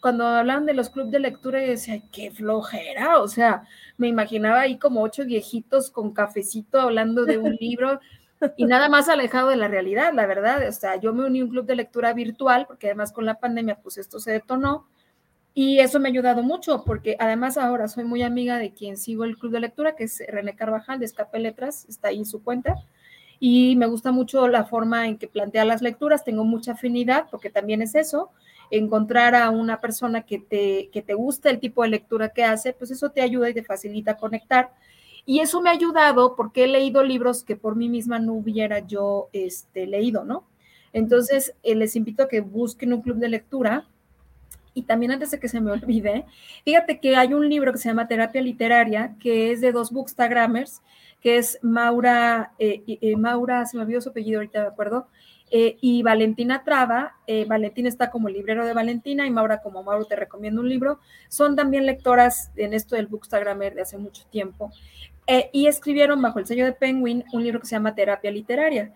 cuando 0.00 0.26
hablaban 0.26 0.66
de 0.66 0.74
los 0.74 0.90
clubes 0.90 1.12
de 1.12 1.20
lectura, 1.20 1.60
yo 1.60 1.68
decía, 1.68 2.02
qué 2.12 2.30
flojera. 2.30 3.20
O 3.20 3.28
sea, 3.28 3.62
me 3.96 4.08
imaginaba 4.08 4.60
ahí 4.60 4.76
como 4.78 5.02
ocho 5.02 5.24
viejitos 5.24 5.90
con 5.90 6.12
cafecito 6.12 6.80
hablando 6.80 7.24
de 7.24 7.38
un 7.38 7.56
libro 7.60 8.00
y 8.56 8.64
nada 8.66 8.88
más 8.88 9.08
alejado 9.08 9.50
de 9.50 9.56
la 9.56 9.68
realidad, 9.68 10.12
la 10.14 10.26
verdad. 10.26 10.66
O 10.68 10.72
sea, 10.72 10.96
yo 10.96 11.12
me 11.12 11.24
uní 11.24 11.40
a 11.40 11.44
un 11.44 11.50
club 11.50 11.66
de 11.66 11.76
lectura 11.76 12.12
virtual, 12.12 12.66
porque 12.66 12.88
además 12.88 13.12
con 13.12 13.24
la 13.24 13.38
pandemia, 13.38 13.76
pues 13.82 13.98
esto 13.98 14.18
se 14.20 14.32
detonó. 14.32 14.86
Y 15.54 15.80
eso 15.80 16.00
me 16.00 16.08
ha 16.08 16.12
ayudado 16.12 16.42
mucho, 16.42 16.82
porque 16.84 17.16
además 17.18 17.58
ahora 17.58 17.86
soy 17.88 18.04
muy 18.04 18.22
amiga 18.22 18.58
de 18.58 18.72
quien 18.72 18.96
sigo 18.96 19.24
el 19.24 19.36
club 19.36 19.52
de 19.52 19.60
lectura, 19.60 19.94
que 19.94 20.04
es 20.04 20.22
René 20.28 20.56
Carvajal 20.56 20.98
de 20.98 21.04
Escape 21.04 21.38
Letras, 21.38 21.84
está 21.88 22.08
ahí 22.08 22.18
en 22.18 22.26
su 22.26 22.42
cuenta. 22.42 22.76
Y 23.38 23.76
me 23.76 23.86
gusta 23.86 24.12
mucho 24.12 24.48
la 24.48 24.64
forma 24.64 25.06
en 25.06 25.18
que 25.18 25.28
plantea 25.28 25.64
las 25.64 25.82
lecturas, 25.82 26.24
tengo 26.24 26.44
mucha 26.44 26.72
afinidad, 26.72 27.26
porque 27.30 27.50
también 27.50 27.82
es 27.82 27.94
eso, 27.94 28.30
encontrar 28.70 29.34
a 29.34 29.50
una 29.50 29.80
persona 29.80 30.22
que 30.22 30.38
te, 30.38 30.88
que 30.90 31.02
te 31.02 31.12
guste 31.12 31.50
el 31.50 31.60
tipo 31.60 31.82
de 31.82 31.90
lectura 31.90 32.30
que 32.30 32.44
hace, 32.44 32.72
pues 32.72 32.90
eso 32.90 33.10
te 33.10 33.20
ayuda 33.20 33.50
y 33.50 33.54
te 33.54 33.62
facilita 33.62 34.16
conectar. 34.16 34.70
Y 35.24 35.40
eso 35.40 35.60
me 35.60 35.70
ha 35.70 35.72
ayudado 35.72 36.34
porque 36.34 36.64
he 36.64 36.66
leído 36.66 37.02
libros 37.04 37.44
que 37.44 37.56
por 37.56 37.76
mí 37.76 37.88
misma 37.88 38.18
no 38.18 38.34
hubiera 38.34 38.80
yo 38.80 39.28
este, 39.32 39.86
leído, 39.86 40.24
¿no? 40.24 40.44
Entonces, 40.92 41.54
eh, 41.62 41.74
les 41.74 41.96
invito 41.96 42.24
a 42.24 42.28
que 42.28 42.40
busquen 42.40 42.92
un 42.92 43.02
club 43.02 43.16
de 43.16 43.28
lectura. 43.28 43.86
Y 44.74 44.82
también 44.82 45.12
antes 45.12 45.30
de 45.30 45.38
que 45.38 45.48
se 45.48 45.60
me 45.60 45.70
olvide, 45.72 46.24
fíjate 46.64 46.98
que 46.98 47.16
hay 47.16 47.34
un 47.34 47.48
libro 47.48 47.72
que 47.72 47.78
se 47.78 47.88
llama 47.88 48.08
Terapia 48.08 48.42
Literaria, 48.42 49.14
que 49.20 49.52
es 49.52 49.60
de 49.60 49.72
dos 49.72 49.92
bookstagrammers, 49.92 50.82
que 51.20 51.38
es 51.38 51.58
Maura, 51.62 52.52
eh, 52.58 52.82
eh, 52.86 53.16
Maura, 53.16 53.64
se 53.66 53.76
me 53.76 53.84
olvidó 53.84 54.00
su 54.00 54.08
apellido, 54.10 54.40
ahorita 54.40 54.62
me 54.62 54.68
acuerdo, 54.68 55.06
y 55.54 56.02
Valentina 56.02 56.64
Traba, 56.64 57.18
Valentina 57.46 57.86
está 57.86 58.10
como 58.10 58.30
librero 58.30 58.64
de 58.64 58.72
Valentina 58.72 59.26
y 59.26 59.30
Maura 59.30 59.60
como 59.60 59.82
Mauro 59.82 60.06
te 60.06 60.16
recomiendo 60.16 60.62
un 60.62 60.68
libro, 60.70 60.98
son 61.28 61.56
también 61.56 61.84
lectoras 61.84 62.50
en 62.56 62.72
esto 62.72 62.96
del 62.96 63.06
Bookstagrammer 63.06 63.74
de 63.74 63.82
hace 63.82 63.98
mucho 63.98 64.24
tiempo 64.30 64.72
eh, 65.26 65.50
y 65.52 65.66
escribieron 65.66 66.20
bajo 66.20 66.38
el 66.38 66.46
sello 66.46 66.64
de 66.64 66.72
Penguin 66.72 67.24
un 67.32 67.42
libro 67.42 67.60
que 67.60 67.66
se 67.66 67.76
llama 67.76 67.94
Terapia 67.94 68.30
Literaria. 68.30 68.92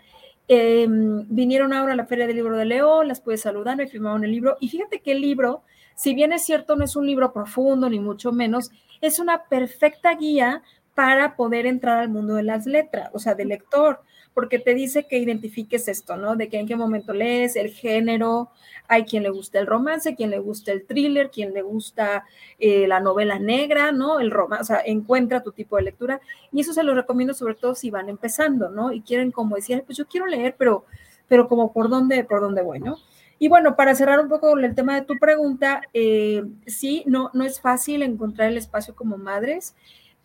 Em, 0.49 1.25
vinieron 1.29 1.73
ahora 1.73 1.95
a 1.95 1.97
la 1.97 2.07
Feria 2.07 2.27
del 2.27 2.37
Libro 2.37 2.57
de 2.57 2.65
León, 2.65 3.09
las 3.09 3.21
pude 3.21 3.37
saludar, 3.37 3.77
me 3.77 3.89
firmaron 3.89 4.25
el 4.25 4.31
libro 4.31 4.57
y 4.61 4.69
fíjate 4.69 5.01
que 5.01 5.13
el 5.13 5.21
libro, 5.21 5.63
si 5.97 6.15
bien 6.15 6.33
es 6.33 6.45
cierto, 6.45 6.77
no 6.77 6.85
es 6.85 6.95
un 6.95 7.07
libro 7.07 7.33
profundo 7.33 7.91
ni 7.91 7.99
mucho 7.99 8.31
menos, 8.33 8.71
es 9.01 9.19
una 9.19 9.45
perfecta 9.45 10.15
guía 10.15 10.63
para 10.95 11.37
poder 11.37 11.67
entrar 11.67 11.99
al 11.99 12.09
mundo 12.09 12.35
de 12.35 12.45
las 12.45 12.65
letras, 12.67 13.11
o 13.13 13.19
sea, 13.19 13.35
de 13.35 13.45
lector 13.45 14.01
porque 14.37 14.59
te 14.59 14.75
dice 14.75 15.07
que 15.07 15.17
identifiques 15.17 15.89
esto, 15.89 16.19
¿no? 16.19 16.37
De 16.37 16.51
que 16.51 16.59
en 16.59 16.67
qué 16.67 16.77
momento 16.77 17.15
lees, 17.15 17.57
el 17.57 17.71
género, 17.71 18.51
hay 18.87 19.07
quien 19.07 19.23
le 19.23 19.31
gusta 19.31 19.59
el 19.59 19.67
romance, 19.67 20.15
quien 20.15 20.29
le 20.29 20.39
gusta 20.39 20.73
el 20.73 20.85
thriller, 20.85 21.31
quien 21.31 21.55
le 21.55 21.63
gusta 21.63 22.27
eh, 22.59 22.87
la 22.87 23.01
novela 23.01 23.39
negra, 23.39 23.93
¿no? 23.93 24.21
El 24.21 24.31
romance, 24.31 24.61
o 24.61 24.67
sea, 24.67 24.83
encuentra 24.85 25.43
tu 25.43 25.53
tipo 25.53 25.77
de 25.77 25.85
lectura. 25.85 26.21
Y 26.53 26.61
eso 26.61 26.75
se 26.75 26.83
lo 26.83 26.95
recomiendo 26.95 27.33
sobre 27.33 27.55
todo 27.55 27.75
si 27.75 27.91
van 27.91 28.11
empezando, 28.11 28.69
¿no? 28.69 28.93
Y 28.93 29.01
quieren 29.01 29.31
como 29.33 29.57
decir, 29.57 29.83
pues 29.87 29.97
yo 29.97 30.07
quiero 30.07 30.27
leer, 30.27 30.55
pero, 30.59 30.85
pero 31.29 31.49
como 31.49 31.73
por 31.73 31.89
dónde, 31.89 32.23
por 32.23 32.43
dónde 32.43 32.61
voy, 32.61 32.79
¿no? 32.79 32.99
Y 33.39 33.49
bueno, 33.49 33.75
para 33.75 33.95
cerrar 33.95 34.21
un 34.21 34.29
poco 34.29 34.59
el 34.59 34.75
tema 34.75 34.97
de 34.97 35.07
tu 35.07 35.15
pregunta, 35.19 35.81
eh, 35.95 36.45
sí, 36.67 37.05
no, 37.07 37.31
no 37.33 37.43
es 37.43 37.59
fácil 37.59 38.03
encontrar 38.03 38.51
el 38.51 38.59
espacio 38.59 38.95
como 38.95 39.17
madres. 39.17 39.75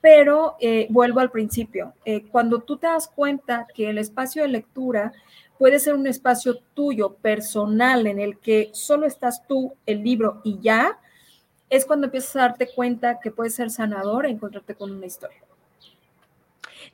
Pero 0.01 0.57
eh, 0.59 0.87
vuelvo 0.89 1.19
al 1.19 1.29
principio, 1.29 1.93
eh, 2.05 2.23
cuando 2.23 2.59
tú 2.59 2.77
te 2.77 2.87
das 2.87 3.07
cuenta 3.07 3.67
que 3.73 3.89
el 3.89 3.99
espacio 3.99 4.41
de 4.41 4.47
lectura 4.49 5.13
puede 5.59 5.79
ser 5.79 5.93
un 5.93 6.07
espacio 6.07 6.57
tuyo, 6.73 7.13
personal, 7.15 8.07
en 8.07 8.19
el 8.19 8.39
que 8.39 8.71
solo 8.73 9.05
estás 9.05 9.45
tú, 9.47 9.75
el 9.85 10.03
libro 10.03 10.41
y 10.43 10.59
ya, 10.59 10.99
es 11.69 11.85
cuando 11.85 12.07
empiezas 12.07 12.35
a 12.35 12.39
darte 12.39 12.67
cuenta 12.67 13.19
que 13.19 13.31
puede 13.31 13.51
ser 13.51 13.69
sanador 13.69 14.25
encontrarte 14.25 14.75
con 14.75 14.91
una 14.91 15.05
historia. 15.05 15.37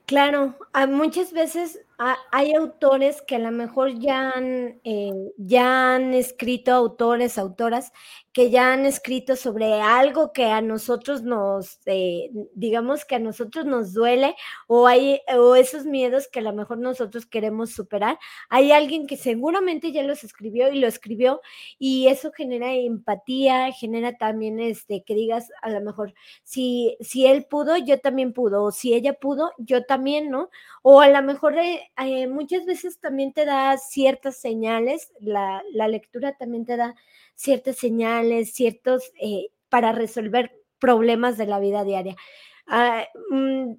Claro, 0.06 0.56
muchas 0.89 1.32
veces 1.34 1.80
hay 2.32 2.54
autores 2.54 3.22
que 3.24 3.38
a 3.38 3.40
lo 3.40 3.52
mejor 3.52 3.98
ya 4.00 4.32
han, 4.32 4.80
eh, 4.84 5.12
ya 5.38 5.96
han 5.96 6.14
escrito, 6.14 6.72
autores, 6.72 7.38
autoras, 7.38 7.92
que 8.34 8.52
ya 8.52 8.72
han 8.72 8.86
escrito 8.86 9.36
sobre 9.36 9.82
algo 9.82 10.32
que 10.32 10.46
a 10.46 10.62
nosotros 10.62 11.24
nos, 11.24 11.80
eh, 11.88 12.30
digamos 12.54 13.04
que 13.04 13.16
a 13.16 13.20
nosotros 13.20 13.66
nos 13.66 13.94
duele 13.94 14.36
o 14.68 14.86
hay 14.86 15.22
o 15.36 15.56
esos 15.56 15.86
miedos 15.86 16.28
que 16.28 16.38
a 16.40 16.44
lo 16.44 16.54
mejor 16.54 16.78
nosotros 16.78 17.26
queremos 17.26 17.72
superar. 17.72 18.20
Hay 18.50 18.72
alguien 18.72 19.08
que 19.08 19.18
seguramente 19.18 19.92
ya 19.92 20.04
los 20.04 20.24
escribió 20.24 20.72
y 20.72 20.80
lo 20.80 20.88
escribió 20.88 21.42
y 21.80 22.10
eso 22.10 22.32
genera 22.32 22.74
empatía, 22.74 23.72
genera 23.72 24.18
también 24.18 24.60
este 24.60 25.04
que 25.04 25.16
digas 25.16 25.50
a 25.64 25.72
lo 25.72 25.82
mejor 25.82 26.14
si 26.44 26.96
si 27.00 27.26
él 27.26 27.46
pudo, 27.46 27.76
yo 27.78 28.00
también 28.00 28.34
pudo, 28.34 28.64
o 28.66 28.72
si 28.72 28.94
ella 28.94 29.14
pudo, 29.14 29.52
yo 29.58 29.86
también, 29.86 30.30
¿no? 30.30 30.50
O 30.89 31.02
a 31.02 31.10
lo 31.10 31.21
mejor 31.21 31.58
eh, 31.58 31.91
eh, 31.97 32.28
muchas 32.28 32.65
veces 32.65 32.97
también 33.02 33.34
te 33.34 33.43
da 33.43 33.78
ciertas 33.78 34.38
señales, 34.38 35.12
la, 35.19 35.62
la 35.73 35.89
lectura 35.89 36.38
también 36.38 36.63
te 36.65 36.78
da 36.78 36.95
ciertas 37.36 37.76
señales, 37.76 38.54
ciertos, 38.54 39.12
eh, 39.21 39.50
para 39.67 39.91
resolver 39.91 40.50
problemas 40.80 41.38
de 41.38 41.45
la 41.45 41.60
vida 41.60 41.84
diaria. 41.84 42.15
Ah, 42.67 43.06
mm, 43.32 43.73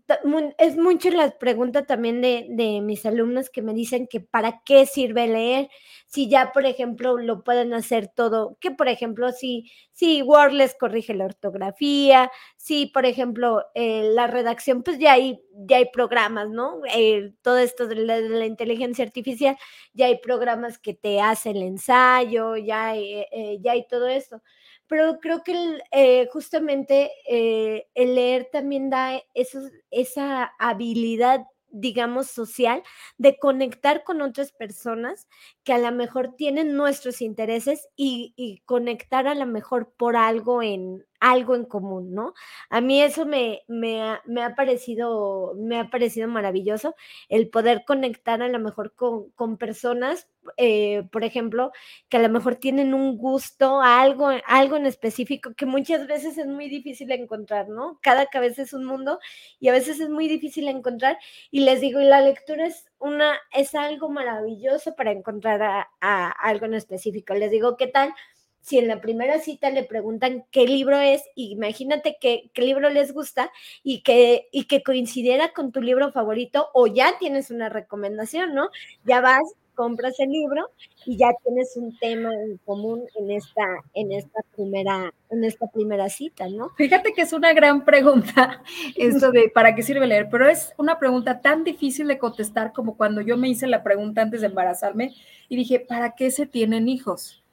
es 0.59 0.77
mucho 0.77 1.11
la 1.11 1.31
pregunta 1.39 1.87
también 1.87 2.21
de, 2.21 2.47
de, 2.51 2.83
mis 2.83 3.07
alumnos 3.07 3.49
que 3.51 3.63
me 3.63 3.73
dicen 3.75 4.07
que 4.07 4.21
para 4.21 4.63
qué 4.67 4.85
sirve 4.85 5.29
leer, 5.29 5.69
si 6.07 6.29
ya, 6.29 6.53
por 6.53 6.67
ejemplo, 6.67 7.19
lo 7.19 7.43
pueden 7.45 7.75
hacer 7.75 8.09
todo, 8.09 8.57
que 8.61 8.71
por 8.71 8.89
ejemplo, 8.89 9.33
si, 9.33 9.71
si 9.93 10.23
Word 10.23 10.53
les 10.53 10.75
corrige 10.75 11.15
la 11.15 11.27
ortografía, 11.27 12.31
si, 12.57 12.87
por 12.87 13.07
ejemplo, 13.07 13.63
la 13.75 14.27
redacción, 14.27 14.83
pues 14.83 14.99
ya 14.99 15.13
hay, 15.13 15.43
ya 15.69 15.77
hay 15.79 15.91
programas, 15.93 16.49
¿no? 16.51 16.81
Eh, 16.95 17.33
todo 17.43 17.59
esto 17.59 17.87
de 17.87 17.97
la, 17.97 18.47
inteligencia 18.47 19.05
artificial, 19.05 19.57
ya 19.93 20.07
hay 20.07 20.19
programas 20.19 20.79
que 20.79 20.95
te 20.95 21.21
hacen 21.21 21.57
el 21.57 21.63
ensayo, 21.63 22.57
ya 22.57 22.89
hay, 22.89 23.27
eh, 23.33 23.59
ya 23.61 23.73
hay 23.73 23.87
todo 23.87 24.09
esto 24.09 24.43
pero 24.89 25.21
creo 25.21 25.45
que 25.45 25.79
eh, 25.93 26.29
justamente 26.33 27.13
eh, 27.29 27.87
el 27.95 28.15
leer 28.15 28.49
también 28.51 28.91
da 28.91 29.23
esa 29.35 30.53
habilidad, 30.59 31.47
digamos, 31.69 32.29
social 32.29 32.83
de 33.19 33.39
conectar 33.39 34.03
con 34.03 34.23
otras 34.23 34.51
personas 34.51 35.29
que 35.69 35.75
a 35.75 35.79
lo 35.79 35.93
mejor 35.93 36.35
tienen 36.35 36.77
nuestros 36.77 37.21
intereses 37.21 37.91
y, 37.95 38.63
conectar 38.65 39.27
a 39.27 39.35
lo 39.35 39.45
mejor 39.45 39.93
por 39.99 40.17
algo 40.17 40.63
en, 40.63 41.05
algo 41.21 41.55
en 41.55 41.67
común, 41.67 42.15
¿no? 42.15 42.33
A 42.71 42.81
mí 42.81 43.03
eso 43.03 43.27
me, 43.27 43.61
me, 43.69 44.01
ha, 44.01 44.55
parecido, 44.57 45.53
me 45.59 45.79
ha 45.79 45.91
parecido 45.91 46.27
maravilloso, 46.27 46.95
el 47.29 47.51
poder 47.51 47.85
conectar 47.87 48.41
a 48.41 48.49
lo 48.49 48.59
mejor 48.59 48.95
con, 48.95 49.29
con 49.33 49.59
personas, 49.59 50.27
eh, 50.57 51.03
por 51.13 51.23
ejemplo, 51.23 51.71
que 52.09 52.17
a 52.17 52.21
lo 52.23 52.31
mejor 52.31 52.57
tienen 52.57 52.95
un 52.95 53.19
gusto 53.19 53.83
algo, 53.83 54.31
algo 54.47 54.77
en 54.77 54.87
específico 54.87 55.53
que 55.55 55.67
muchas 55.67 56.07
veces 56.07 56.39
es 56.39 56.47
muy 56.47 56.71
difícil 56.71 57.11
encontrar, 57.13 57.69
¿no? 57.69 57.99
Cada 58.01 58.25
cabeza 58.25 58.63
es 58.63 58.73
un 58.73 58.87
mundo 58.87 59.19
y 59.61 59.69
a 59.69 59.73
veces 59.73 60.01
es 60.01 60.09
muy 60.09 60.29
difícil 60.29 60.67
encontrar 60.69 61.19
y 61.51 61.61
les 61.61 61.83
digo, 61.83 62.01
y 62.01 62.05
la 62.05 62.23
lectura 62.23 62.67
es 62.67 62.87
una, 62.99 63.39
es 63.53 63.75
algo 63.75 64.09
maravilloso 64.09 64.95
para 64.95 65.13
encontrar 65.13 65.63
a, 66.01 66.29
algo 66.31 66.67
en 66.67 66.75
específico. 66.75 67.35
Les 67.35 67.51
digo, 67.51 67.77
¿qué 67.77 67.87
tal? 67.87 68.13
si 68.61 68.77
en 68.77 68.89
la 68.89 69.01
primera 69.01 69.39
cita 69.39 69.71
le 69.71 69.85
preguntan 69.85 70.45
qué 70.51 70.67
libro 70.67 70.99
es, 70.99 71.23
imagínate 71.37 72.19
qué, 72.21 72.51
qué 72.53 72.63
libro 72.63 72.91
les 72.91 73.15
gusta 73.15 73.51
y 73.83 74.03
que, 74.03 74.49
y 74.53 74.67
que 74.67 74.83
coincidiera 74.83 75.53
con 75.55 75.73
tu 75.73 75.81
libro 75.81 76.13
favorito 76.13 76.69
o 76.75 76.87
ya 76.87 77.17
tienes 77.19 77.51
una 77.51 77.71
recomendación, 77.71 78.55
¿no? 78.55 78.69
Ya 79.05 79.23
vas, 79.23 79.41
compras 79.79 80.19
el 80.19 80.31
libro 80.31 80.71
y 81.07 81.17
ya 81.17 81.29
tienes 81.45 81.77
un 81.77 81.97
tema 81.99 82.35
en 82.35 82.57
común 82.67 83.05
en 83.15 83.31
esta, 83.31 83.65
en 83.95 84.11
esta 84.11 84.41
primera, 84.57 85.15
en 85.31 85.45
esta 85.45 85.69
primera 85.69 86.09
cita, 86.09 86.49
¿no? 86.49 86.71
Fíjate 86.77 87.13
que 87.13 87.23
es 87.23 87.33
una 87.33 87.53
gran 87.53 87.85
pregunta 87.85 88.61
esto 88.97 89.31
de 89.31 89.53
¿para 89.55 89.77
qué 89.77 89.85
sirve 89.85 90.09
leer? 90.09 90.29
Pero 90.29 90.49
es 90.49 90.75
una 90.79 90.99
pregunta 90.99 91.41
tan 91.41 91.63
difícil 91.63 92.09
de 92.09 92.19
contestar 92.19 92.73
como 92.73 92.97
cuando 92.97 93.21
yo 93.21 93.37
me 93.37 93.49
hice 93.49 93.69
la 93.69 93.85
pregunta 93.85 94.21
antes 94.21 94.41
de 94.41 94.49
embarazarme 94.49 95.15
y 95.49 95.55
dije, 95.55 95.79
¿para 95.79 96.17
qué 96.17 96.33
se 96.33 96.47
tienen 96.47 96.89
hijos? 96.89 97.45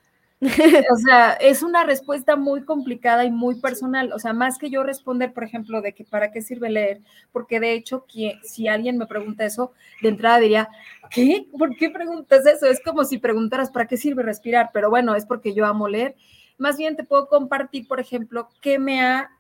o 0.92 0.98
sea, 0.98 1.32
es 1.34 1.64
una 1.64 1.86
respuesta 1.86 2.36
muy 2.36 2.64
complicada 2.66 3.24
y 3.24 3.32
muy 3.32 3.56
personal. 3.62 4.12
O 4.14 4.20
sea, 4.20 4.34
más 4.34 4.58
que 4.58 4.70
yo 4.70 4.84
responder, 4.84 5.34
por 5.34 5.44
ejemplo, 5.44 5.82
de 5.82 5.94
que 5.94 6.04
para 6.04 6.32
qué 6.32 6.42
sirve 6.42 6.70
leer, 6.70 7.02
porque 7.32 7.60
de 7.60 7.74
hecho, 7.74 8.06
si 8.44 8.68
alguien 8.68 8.98
me 8.98 9.08
pregunta 9.08 9.46
eso, 9.46 9.72
de 10.02 10.10
entrada 10.10 10.40
diría, 10.40 10.70
¿qué? 11.10 11.48
¿Por 11.58 11.76
qué 11.78 11.90
preguntas 11.90 12.46
eso? 12.46 12.66
Es 12.68 12.82
como 12.84 13.06
si 13.06 13.18
preguntaras 13.18 13.72
para 13.72 13.88
qué 13.88 13.98
sirve 13.98 14.24
respirar, 14.24 14.72
pero 14.74 14.90
bueno, 14.90 15.16
es 15.16 15.26
porque 15.26 15.54
yo 15.54 15.66
amo 15.66 15.88
leer. 15.88 16.16
Más 16.58 16.78
bien 16.78 16.96
te 16.96 17.04
puedo 17.04 17.28
compartir, 17.28 17.88
por 17.88 18.00
ejemplo, 18.00 18.50
qué 18.62 18.78
me 18.78 19.02
ha, 19.02 19.32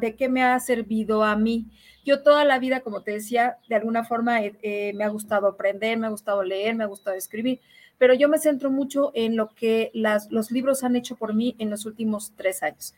de 0.00 0.16
qué 0.16 0.28
me 0.28 0.42
ha 0.42 0.58
servido 0.58 1.22
a 1.22 1.36
mí. 1.36 1.66
Yo 2.04 2.22
toda 2.22 2.44
la 2.44 2.58
vida, 2.58 2.80
como 2.80 3.02
te 3.02 3.12
decía, 3.12 3.58
de 3.68 3.76
alguna 3.76 4.04
forma 4.04 4.42
eh, 4.42 4.92
me 4.94 5.04
ha 5.04 5.08
gustado 5.08 5.46
aprender, 5.46 5.98
me 5.98 6.06
ha 6.06 6.10
gustado 6.10 6.42
leer, 6.42 6.74
me 6.74 6.84
ha 6.84 6.88
gustado 6.88 7.16
escribir 7.16 7.60
pero 8.00 8.14
yo 8.14 8.30
me 8.30 8.38
centro 8.38 8.70
mucho 8.70 9.12
en 9.14 9.36
lo 9.36 9.50
que 9.50 9.90
los 9.92 10.50
libros 10.50 10.84
han 10.84 10.96
hecho 10.96 11.16
por 11.16 11.34
mí 11.34 11.54
en 11.58 11.68
los 11.68 11.84
últimos 11.84 12.32
tres 12.34 12.62
años. 12.62 12.94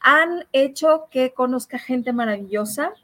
Han 0.00 0.46
hecho 0.54 1.08
que 1.10 1.34
conozca 1.34 1.78
gente 1.78 2.14
maravillosa. 2.14 2.94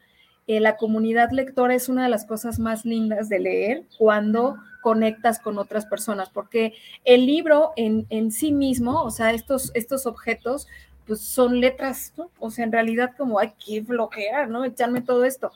Eh, 0.46 0.60
la 0.60 0.78
comunidad 0.78 1.30
lectora 1.30 1.74
es 1.74 1.90
una 1.90 2.04
de 2.04 2.08
las 2.08 2.24
cosas 2.24 2.58
más 2.58 2.86
lindas 2.86 3.28
de 3.28 3.38
leer 3.38 3.84
cuando 3.98 4.56
conectas 4.80 5.40
con 5.40 5.58
otras 5.58 5.84
personas, 5.84 6.30
porque 6.30 6.72
el 7.04 7.26
libro 7.26 7.74
en, 7.76 8.06
en 8.08 8.32
sí 8.32 8.50
mismo, 8.50 9.02
o 9.02 9.10
sea, 9.10 9.34
estos, 9.34 9.72
estos 9.74 10.06
objetos, 10.06 10.68
pues 11.12 11.20
son 11.20 11.60
letras. 11.60 12.14
O 12.38 12.50
sea, 12.50 12.64
en 12.64 12.72
realidad 12.72 13.10
como, 13.18 13.38
hay 13.38 13.52
que 13.62 13.84
flojera, 13.84 14.46
¿no? 14.46 14.64
Echarme 14.64 15.02
todo 15.02 15.26
esto. 15.26 15.52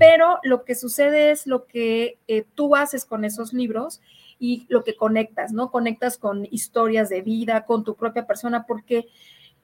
Pero 0.00 0.40
lo 0.42 0.64
que 0.64 0.74
sucede 0.74 1.30
es 1.30 1.46
lo 1.46 1.66
que 1.66 2.18
eh, 2.26 2.44
tú 2.56 2.74
haces 2.74 3.04
con 3.04 3.24
esos 3.24 3.52
libros 3.52 4.00
y 4.40 4.66
lo 4.68 4.82
que 4.82 4.96
conectas, 4.96 5.52
¿no? 5.52 5.70
Conectas 5.70 6.18
con 6.18 6.48
historias 6.50 7.08
de 7.08 7.22
vida, 7.22 7.66
con 7.66 7.84
tu 7.84 7.94
propia 7.94 8.26
persona, 8.26 8.66
porque 8.66 9.06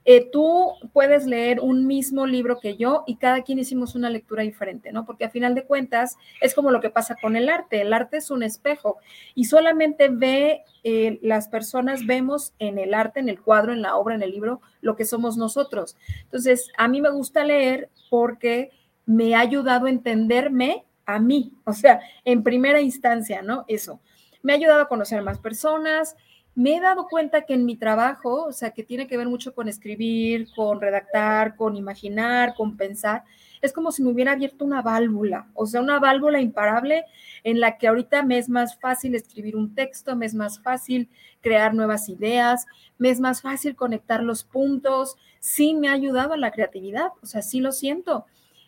eh, 0.04 0.28
tú 0.30 0.72
puedes 0.92 1.26
leer 1.26 1.60
un 1.60 1.86
mismo 1.86 2.26
libro 2.26 2.58
que 2.60 2.76
yo 2.76 3.04
y 3.06 3.16
cada 3.16 3.42
quien 3.42 3.58
hicimos 3.58 3.94
una 3.94 4.10
lectura 4.10 4.42
diferente, 4.42 4.92
¿no? 4.92 5.04
Porque 5.04 5.24
a 5.24 5.30
final 5.30 5.54
de 5.54 5.64
cuentas 5.64 6.16
es 6.40 6.54
como 6.54 6.70
lo 6.70 6.80
que 6.80 6.90
pasa 6.90 7.16
con 7.20 7.36
el 7.36 7.48
arte. 7.48 7.80
El 7.80 7.92
arte 7.92 8.16
es 8.16 8.30
un 8.30 8.42
espejo 8.42 8.98
y 9.34 9.44
solamente 9.44 10.08
ve, 10.08 10.62
eh, 10.84 11.18
las 11.22 11.48
personas 11.48 12.06
vemos 12.06 12.54
en 12.58 12.78
el 12.78 12.94
arte, 12.94 13.20
en 13.20 13.28
el 13.28 13.40
cuadro, 13.40 13.72
en 13.72 13.82
la 13.82 13.96
obra, 13.96 14.14
en 14.14 14.22
el 14.22 14.30
libro, 14.30 14.60
lo 14.80 14.96
que 14.96 15.04
somos 15.04 15.36
nosotros. 15.36 15.96
Entonces, 16.24 16.70
a 16.76 16.88
mí 16.88 17.00
me 17.00 17.10
gusta 17.10 17.44
leer 17.44 17.90
porque 18.10 18.70
me 19.06 19.34
ha 19.34 19.40
ayudado 19.40 19.86
a 19.86 19.90
entenderme 19.90 20.84
a 21.04 21.18
mí, 21.18 21.52
o 21.64 21.72
sea, 21.72 22.00
en 22.24 22.44
primera 22.44 22.80
instancia, 22.80 23.42
¿no? 23.42 23.64
Eso 23.66 24.00
me 24.42 24.52
ha 24.52 24.56
ayudado 24.56 24.82
a 24.82 24.88
conocer 24.88 25.22
más 25.22 25.38
personas. 25.38 26.16
Me 26.54 26.76
he 26.76 26.80
dado 26.80 27.06
cuenta 27.08 27.42
que 27.42 27.54
en 27.54 27.64
mi 27.64 27.76
trabajo, 27.76 28.44
o 28.44 28.52
sea, 28.52 28.72
que 28.72 28.82
tiene 28.82 29.06
que 29.06 29.16
ver 29.16 29.26
mucho 29.26 29.54
con 29.54 29.68
escribir, 29.68 30.48
con 30.54 30.80
redactar, 30.80 31.56
con 31.56 31.76
imaginar, 31.76 32.54
con 32.54 32.76
pensar, 32.76 33.24
es 33.62 33.72
como 33.72 33.92
si 33.92 34.02
me 34.02 34.10
hubiera 34.10 34.32
abierto 34.32 34.64
una 34.64 34.82
válvula, 34.82 35.48
o 35.54 35.66
sea, 35.66 35.80
una 35.80 35.98
válvula 36.00 36.40
imparable 36.40 37.04
en 37.44 37.60
la 37.60 37.78
que 37.78 37.88
ahorita 37.88 38.22
me 38.22 38.36
es 38.36 38.48
más 38.48 38.78
fácil 38.78 39.14
escribir 39.14 39.56
un 39.56 39.74
texto, 39.74 40.14
me 40.14 40.26
es 40.26 40.34
más 40.34 40.60
fácil 40.60 41.08
crear 41.40 41.72
nuevas 41.72 42.08
ideas, 42.08 42.66
me 42.98 43.10
es 43.10 43.20
más 43.20 43.40
fácil 43.40 43.76
conectar 43.76 44.22
los 44.22 44.44
puntos. 44.44 45.16
Sí 45.40 45.74
me 45.74 45.88
ha 45.88 45.92
ayudado 45.92 46.34
a 46.34 46.36
la 46.36 46.50
creatividad, 46.50 47.12
o 47.22 47.26
sea, 47.26 47.40
sí 47.40 47.60
lo 47.60 47.72
siento. 47.72 48.26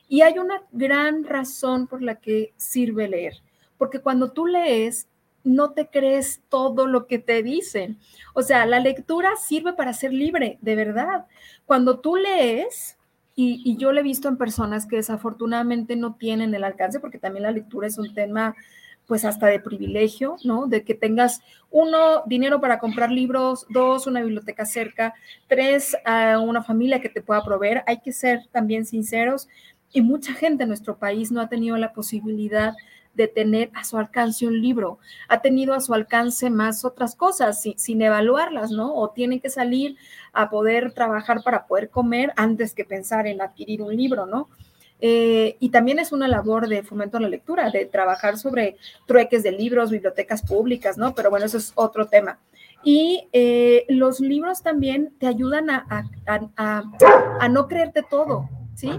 Y 0.09 0.23
hay 0.23 0.39
una 0.39 0.63
gran 0.73 1.25
razón 1.25 1.87
por 1.87 2.03
la 2.03 2.17
que 2.17 2.55
sirve 2.57 3.09
leer, 3.09 3.43
porque 3.77 4.01
cuando 4.01 4.33
tú 4.33 4.47
lees, 4.47 5.09
no 5.45 5.73
te 5.73 5.89
crees 5.89 6.43
todo 6.49 6.87
lo 6.87 7.07
que 7.07 7.19
te 7.19 7.43
dicen. 7.43 7.99
O 8.33 8.43
sea, 8.43 8.67
la 8.67 8.81
lectura 8.81 9.37
sirve 9.37 9.75
para 9.75 9.93
ser 9.93 10.13
libre, 10.13 10.59
de 10.63 10.75
verdad. 10.75 11.27
Cuando 11.67 12.01
tú 12.01 12.17
lees, 12.17 12.97
y, 13.37 13.77
yo 13.77 13.93
lo 13.93 14.01
he 14.01 14.05
visto 14.05 14.29
en 14.29 14.37
personas 14.37 14.87
que 14.87 14.97
desafortunadamente 14.97 15.97
no 15.97 16.15
tienen 16.15 16.55
el 16.55 16.65
alcance, 16.65 17.01
porque 17.01 17.19
también 17.19 17.43
la 17.45 17.51
lectura 17.51 17.87
es 17.87 17.99
un 17.99 18.15
tema 18.15 18.57
pues 19.07 19.27
hasta 19.27 19.49
de 19.49 19.61
privilegio, 19.61 20.37
¿no? 20.45 20.67
De 20.67 20.83
que 20.83 20.95
tengas 20.95 21.43
uno, 21.71 22.23
dinero 22.25 22.61
para 22.63 22.79
comprar 22.79 23.11
libros, 23.11 23.67
dos, 23.69 24.07
una 24.07 24.23
biblioteca 24.23 24.65
cerca, 24.65 25.13
tres, 25.47 25.95
una 26.41 26.63
familia 26.63 27.03
que 27.03 27.11
te 27.11 27.21
pueda 27.21 27.45
proveer. 27.45 27.83
Hay 27.87 28.01
que 28.01 28.13
ser 28.13 28.47
también 28.51 28.87
sinceros 28.87 29.47
y 29.93 30.01
mucha 30.01 30.33
gente 30.33 30.63
en 30.63 30.69
nuestro 30.69 30.97
país 30.97 31.31
no 31.31 31.43
ha 31.43 31.49
tenido 31.49 31.77
la 31.77 31.93
posibilidad 31.93 32.73
de 32.73 32.79
tener 33.15 33.71
a 33.75 33.85
su 33.85 33.97
alcance 33.97 34.47
un 34.47 34.61
libro, 34.61 34.99
ha 35.29 35.41
tenido 35.41 35.75
a 35.75 35.81
su 35.81 35.95
alcance 35.95 36.51
más 36.51 36.85
otras 36.85 37.15
cosas 37.15 37.63
sin, 37.77 38.03
evaluarlas, 38.03 38.71
¿no? 38.71 38.95
O 38.95 39.11
tienen 39.11 39.41
que 39.41 39.51
salir 39.51 39.97
a 40.33 40.51
poder 40.51 40.93
trabajar 40.93 41.43
para 41.43 41.67
poder 41.67 41.91
comer 41.91 42.33
antes 42.37 42.75
que 42.75 42.85
pensar 42.85 43.27
en 43.27 43.41
adquirir 43.41 43.83
un 43.83 43.97
libro, 43.97 44.27
¿no? 44.27 44.49
Eh, 45.01 45.57
y 45.61 45.71
también 45.71 45.99
es 45.99 46.13
una 46.13 46.29
labor 46.29 46.69
de 46.69 46.83
fomento 46.83 47.19
a 47.19 47.21
la 47.21 47.29
lectura, 47.29 47.71
de 47.71 47.85
trabajar 47.87 48.39
sobre 48.39 48.77
trueques 49.07 49.43
de 49.43 49.53
libros, 49.53 49.91
bibliotecas 49.91 50.43
públicas, 50.43 50.99
¿no? 50.99 51.15
Pero 51.15 51.31
bueno, 51.31 51.47
eso 51.47 51.59
es 51.59 51.73
otro 51.75 52.07
tema. 52.07 52.39
Y 52.83 53.29
eh, 53.33 53.87
los 53.89 54.21
libros 54.21 54.63
también 54.63 55.15
te 55.19 55.27
ayudan 55.27 55.71
a, 55.71 55.87
a 56.27 57.49
no 57.49 57.69
creerte 57.69 58.03
todo, 58.09 58.49
¿sí? 58.75 58.91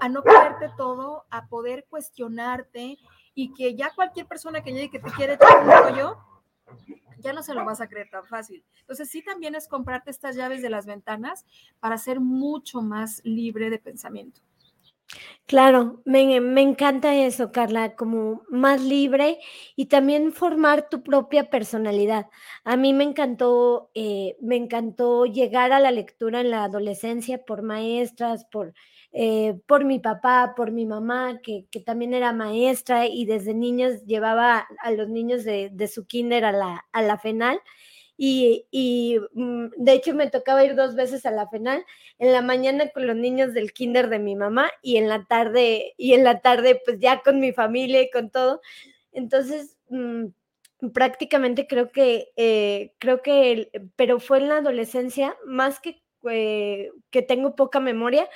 A 0.00 0.08
no 0.08 0.22
creerte 0.22 0.70
todo, 0.76 1.24
a 1.30 1.46
poder 1.46 1.86
cuestionarte 1.88 2.98
y 3.34 3.52
que 3.54 3.74
ya 3.74 3.90
cualquier 3.94 4.26
persona 4.26 4.62
que 4.62 4.72
llegue 4.72 4.90
que 4.90 4.98
te 4.98 5.10
quiere 5.12 5.34
echar 5.34 5.62
un 5.62 5.70
rollo, 5.70 6.18
ya 7.18 7.32
no 7.32 7.42
se 7.42 7.54
lo 7.54 7.64
vas 7.64 7.80
a 7.80 7.88
creer 7.88 8.08
tan 8.10 8.24
fácil. 8.24 8.64
Entonces 8.80 9.10
sí 9.10 9.22
también 9.22 9.54
es 9.54 9.68
comprarte 9.68 10.10
estas 10.10 10.36
llaves 10.36 10.62
de 10.62 10.70
las 10.70 10.86
ventanas 10.86 11.44
para 11.80 11.98
ser 11.98 12.20
mucho 12.20 12.82
más 12.82 13.20
libre 13.24 13.70
de 13.70 13.78
pensamiento. 13.78 14.40
Claro, 15.46 16.02
me, 16.04 16.40
me, 16.40 16.62
encanta 16.62 17.14
eso, 17.14 17.52
Carla, 17.52 17.94
como 17.94 18.42
más 18.48 18.82
libre 18.82 19.38
y 19.76 19.86
también 19.86 20.32
formar 20.32 20.88
tu 20.88 21.04
propia 21.04 21.50
personalidad. 21.50 22.26
A 22.64 22.76
mí 22.76 22.92
me 22.92 23.04
encantó, 23.04 23.90
eh, 23.94 24.36
me 24.40 24.56
encantó 24.56 25.24
llegar 25.24 25.72
a 25.72 25.78
la 25.78 25.92
lectura 25.92 26.40
en 26.40 26.50
la 26.50 26.64
adolescencia 26.64 27.44
por 27.44 27.62
maestras, 27.62 28.44
por 28.46 28.74
eh, 29.18 29.58
por 29.66 29.86
mi 29.86 29.98
papá, 29.98 30.52
por 30.54 30.72
mi 30.72 30.84
mamá, 30.84 31.40
que, 31.42 31.64
también 31.86 32.12
era 32.12 32.34
maestra 32.34 33.06
y 33.06 33.24
desde 33.24 33.54
niños 33.54 34.04
llevaba 34.04 34.68
a 34.82 34.90
los 34.90 35.08
niños 35.08 35.42
de, 35.42 35.88
su 35.88 36.06
kinder 36.06 36.44
a 36.44 36.52
la, 36.52 36.84
a 36.92 37.00
la 37.00 37.16
FENAL. 37.16 37.58
Y, 38.18 39.18
mm, 39.32 39.68
de 39.78 39.92
hecho 39.92 40.14
me 40.14 40.28
tocaba 40.28 40.64
ir 40.66 40.74
dos 40.74 40.94
veces 40.96 41.24
a 41.24 41.30
la 41.30 41.48
FENAL, 41.48 41.86
en 42.18 42.32
la 42.32 42.42
mañana 42.42 42.90
con 42.90 43.06
los 43.06 43.16
niños 43.16 43.54
del 43.54 43.72
kinder 43.72 44.10
de 44.10 44.18
mi 44.18 44.36
mamá 44.36 44.70
y 44.82 44.98
en 44.98 45.08
la 45.08 45.24
tarde, 45.24 45.94
y 45.96 46.12
en 46.12 46.22
la 46.22 46.40
tarde 46.40 46.82
pues 46.84 46.98
ya 47.00 47.22
con 47.22 47.40
mi 47.40 47.52
familia 47.52 48.02
y 48.02 48.10
con 48.10 48.30
todo. 48.30 48.60
Entonces, 49.12 49.78
mm, 49.88 50.26
prácticamente 50.92 51.66
creo 51.66 51.90
que, 51.90 52.32
eh, 52.36 52.92
creo 52.98 53.22
que, 53.22 53.70
pero 53.96 54.20
fue 54.20 54.38
en 54.38 54.48
la 54.48 54.58
adolescencia, 54.58 55.36
más 55.46 55.80
que, 55.80 56.02
eh, 56.30 56.90
que 57.10 57.22
tengo 57.22 57.56
poca 57.56 57.80
memoria, 57.80 58.28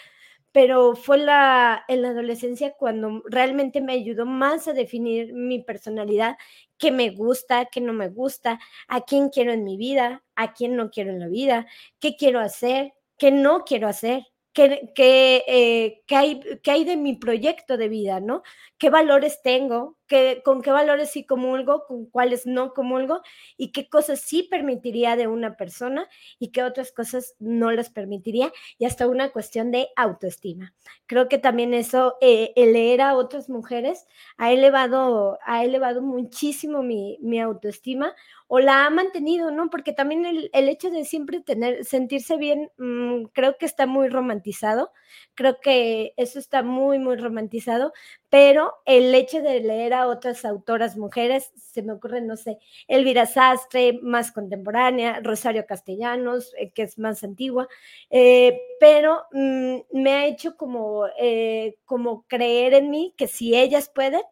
pero 0.52 0.94
fue 0.96 1.18
la, 1.18 1.84
en 1.88 2.02
la 2.02 2.08
adolescencia 2.10 2.72
cuando 2.78 3.22
realmente 3.26 3.80
me 3.80 3.92
ayudó 3.92 4.26
más 4.26 4.66
a 4.68 4.72
definir 4.72 5.32
mi 5.32 5.62
personalidad, 5.62 6.36
qué 6.78 6.90
me 6.90 7.10
gusta, 7.10 7.66
qué 7.66 7.80
no 7.80 7.92
me 7.92 8.08
gusta, 8.08 8.58
a 8.88 9.02
quién 9.02 9.28
quiero 9.28 9.52
en 9.52 9.64
mi 9.64 9.76
vida, 9.76 10.24
a 10.34 10.52
quién 10.52 10.76
no 10.76 10.90
quiero 10.90 11.10
en 11.12 11.20
la 11.20 11.28
vida, 11.28 11.66
qué 12.00 12.16
quiero 12.16 12.40
hacer, 12.40 12.94
qué 13.18 13.30
no 13.30 13.64
quiero 13.64 13.88
hacer. 13.88 14.26
qué, 14.52 14.90
qué, 14.96 15.44
eh, 15.46 16.02
qué, 16.06 16.16
hay, 16.16 16.40
qué 16.62 16.70
hay 16.72 16.84
de 16.84 16.96
mi 16.96 17.14
proyecto 17.16 17.76
de 17.76 17.88
vida, 17.88 18.20
¿no? 18.20 18.42
¿Qué 18.78 18.90
valores 18.90 19.42
tengo? 19.42 19.96
¿Con 20.44 20.62
qué 20.62 20.70
valores 20.70 21.10
sí 21.10 21.24
comulgo? 21.24 21.84
¿Con 21.86 22.06
cuáles 22.06 22.46
no 22.46 22.72
comulgo? 22.74 23.20
¿Y 23.56 23.72
qué 23.72 23.88
cosas 23.88 24.20
sí 24.20 24.42
permitiría 24.42 25.16
de 25.16 25.26
una 25.28 25.56
persona 25.56 26.08
y 26.38 26.50
qué 26.52 26.62
otras 26.64 26.92
cosas 26.92 27.34
no 27.38 27.70
las 27.70 27.90
permitiría? 27.90 28.52
Y 28.78 28.84
hasta 28.86 29.06
una 29.08 29.30
cuestión 29.30 29.70
de 29.70 29.88
autoestima. 29.96 30.74
Creo 31.06 31.28
que 31.28 31.38
también 31.38 31.74
eso, 31.74 32.16
eh, 32.20 32.52
el 32.56 32.72
leer 32.72 33.00
a 33.02 33.16
otras 33.16 33.48
mujeres, 33.48 34.06
ha 34.36 34.52
elevado, 34.52 35.38
ha 35.44 35.64
elevado 35.64 36.02
muchísimo 36.02 36.82
mi, 36.82 37.18
mi 37.20 37.40
autoestima 37.40 38.14
o 38.48 38.58
la 38.58 38.86
ha 38.86 38.90
mantenido, 38.90 39.50
¿no? 39.50 39.70
Porque 39.70 39.92
también 39.92 40.24
el, 40.26 40.50
el 40.52 40.68
hecho 40.68 40.90
de 40.90 41.04
siempre 41.04 41.40
tener, 41.40 41.84
sentirse 41.84 42.36
bien, 42.36 42.70
mmm, 42.78 43.24
creo 43.32 43.56
que 43.58 43.66
está 43.66 43.86
muy 43.86 44.08
romantizado, 44.08 44.92
creo 45.34 45.60
que 45.60 46.14
eso 46.16 46.38
está 46.38 46.62
muy, 46.62 46.98
muy 46.98 47.16
romantizado, 47.16 47.92
pero 48.30 48.74
el 48.86 49.14
hecho 49.14 49.42
de 49.42 49.60
leer 49.60 49.92
a 49.92 50.06
otras 50.06 50.44
autoras 50.44 50.96
mujeres, 50.96 51.52
se 51.56 51.82
me 51.82 51.92
ocurre, 51.92 52.20
no 52.20 52.36
sé, 52.36 52.58
Elvira 52.88 53.26
Sastre, 53.26 53.98
más 54.02 54.32
contemporánea, 54.32 55.20
Rosario 55.22 55.66
Castellanos, 55.66 56.54
eh, 56.58 56.70
que 56.72 56.82
es 56.84 56.98
más 56.98 57.24
antigua, 57.24 57.68
eh, 58.10 58.60
pero 58.78 59.24
mmm, 59.32 59.78
me 59.92 60.12
ha 60.14 60.26
hecho 60.26 60.56
como, 60.56 61.06
eh, 61.18 61.76
como 61.84 62.24
creer 62.28 62.74
en 62.74 62.90
mí 62.90 63.14
que 63.16 63.26
si 63.26 63.54
ellas 63.56 63.90
pueden, 63.94 64.22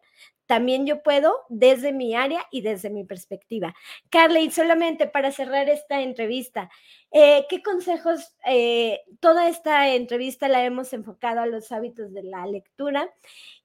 también 0.49 0.87
yo 0.87 1.03
puedo 1.03 1.31
desde 1.49 1.93
mi 1.93 2.15
área 2.15 2.43
y 2.49 2.61
desde 2.61 2.89
mi 2.89 3.03
perspectiva. 3.03 3.75
Carly, 4.09 4.49
solamente 4.49 5.05
para 5.05 5.31
cerrar 5.31 5.69
esta 5.69 6.01
entrevista, 6.01 6.71
eh, 7.11 7.45
¿qué 7.47 7.61
consejos, 7.61 8.35
eh, 8.47 9.01
toda 9.19 9.47
esta 9.47 9.93
entrevista 9.93 10.47
la 10.47 10.65
hemos 10.65 10.91
enfocado 10.91 11.41
a 11.41 11.45
los 11.45 11.71
hábitos 11.71 12.13
de 12.15 12.23
la 12.23 12.47
lectura 12.47 13.13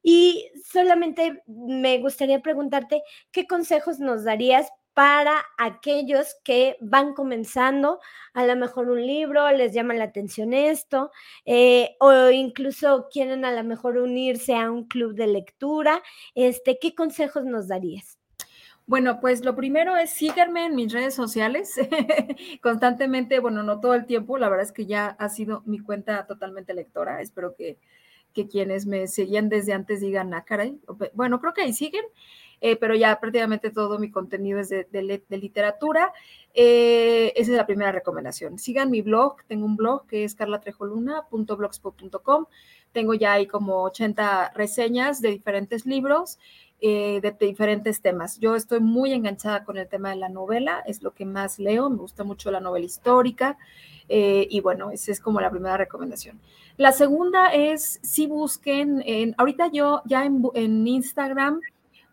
y 0.02 0.50
solamente 0.70 1.42
me 1.46 1.96
gustaría 2.00 2.40
preguntarte, 2.40 3.02
¿qué 3.32 3.46
consejos 3.46 3.98
nos 3.98 4.24
darías 4.24 4.68
para 4.94 5.44
aquellos 5.58 6.36
que 6.44 6.76
van 6.80 7.14
comenzando, 7.14 8.00
a 8.32 8.46
lo 8.46 8.56
mejor 8.56 8.88
un 8.88 9.04
libro, 9.04 9.50
les 9.50 9.74
llama 9.74 9.94
la 9.94 10.04
atención 10.04 10.54
esto, 10.54 11.10
eh, 11.44 11.96
o 12.00 12.30
incluso 12.30 13.08
quieren 13.12 13.44
a 13.44 13.52
lo 13.52 13.64
mejor 13.64 13.98
unirse 13.98 14.54
a 14.54 14.70
un 14.70 14.86
club 14.86 15.14
de 15.14 15.26
lectura. 15.26 16.00
Este, 16.34 16.78
¿Qué 16.78 16.94
consejos 16.94 17.44
nos 17.44 17.68
darías? 17.68 18.18
Bueno, 18.86 19.18
pues 19.20 19.44
lo 19.44 19.56
primero 19.56 19.96
es 19.96 20.10
síganme 20.10 20.66
en 20.66 20.76
mis 20.76 20.92
redes 20.92 21.14
sociales 21.14 21.74
constantemente, 22.62 23.40
bueno, 23.40 23.62
no 23.62 23.80
todo 23.80 23.94
el 23.94 24.04
tiempo, 24.04 24.36
la 24.36 24.48
verdad 24.50 24.66
es 24.66 24.72
que 24.72 24.84
ya 24.84 25.08
ha 25.18 25.30
sido 25.30 25.62
mi 25.64 25.78
cuenta 25.78 26.26
totalmente 26.26 26.74
lectora, 26.74 27.22
espero 27.22 27.54
que, 27.54 27.78
que 28.34 28.46
quienes 28.46 28.84
me 28.84 29.06
seguían 29.06 29.48
desde 29.48 29.72
antes 29.72 30.02
digan, 30.02 30.34
ah, 30.34 30.44
caray, 30.44 30.78
bueno, 31.14 31.40
creo 31.40 31.54
que 31.54 31.62
ahí 31.62 31.72
siguen 31.72 32.04
eh, 32.60 32.76
pero 32.76 32.94
ya 32.94 33.18
prácticamente 33.20 33.70
todo 33.70 33.98
mi 33.98 34.10
contenido 34.10 34.60
es 34.60 34.68
de, 34.68 34.86
de, 34.90 35.22
de 35.28 35.38
literatura. 35.38 36.12
Eh, 36.54 37.32
esa 37.36 37.50
es 37.50 37.56
la 37.56 37.66
primera 37.66 37.92
recomendación. 37.92 38.58
Sigan 38.58 38.90
mi 38.90 39.02
blog, 39.02 39.36
tengo 39.46 39.66
un 39.66 39.76
blog 39.76 40.06
que 40.06 40.24
es 40.24 40.34
carlatrejoluna.blogspot.com. 40.34 42.46
Tengo 42.92 43.14
ya 43.14 43.32
ahí 43.32 43.46
como 43.46 43.82
80 43.82 44.52
reseñas 44.54 45.20
de 45.20 45.30
diferentes 45.30 45.84
libros. 45.86 46.38
Eh, 46.80 47.20
de, 47.22 47.30
de, 47.30 47.46
diferentes 47.46 48.02
temas. 48.02 48.38
Yo 48.40 48.56
estoy 48.56 48.80
muy 48.80 49.12
enganchada 49.12 49.64
con 49.64 49.78
el 49.78 49.88
tema 49.88 50.10
de 50.10 50.16
la 50.16 50.28
novela, 50.28 50.82
es 50.86 51.02
lo 51.02 51.14
que 51.14 51.24
más 51.24 51.58
leo, 51.58 51.88
me 51.88 51.96
gusta 51.96 52.24
mucho 52.24 52.50
la 52.50 52.60
novela 52.60 52.84
histórica 52.84 53.56
eh, 54.08 54.46
y 54.50 54.60
bueno, 54.60 54.90
esa 54.90 55.12
es 55.12 55.20
como 55.20 55.40
la 55.40 55.50
primera 55.50 55.76
recomendación. 55.76 56.40
La 56.76 56.92
segunda 56.92 57.54
es 57.54 58.00
si 58.02 58.26
busquen, 58.26 59.02
en, 59.06 59.34
ahorita 59.38 59.68
yo 59.68 60.02
ya 60.04 60.24
en, 60.24 60.42
en 60.54 60.86
Instagram 60.86 61.60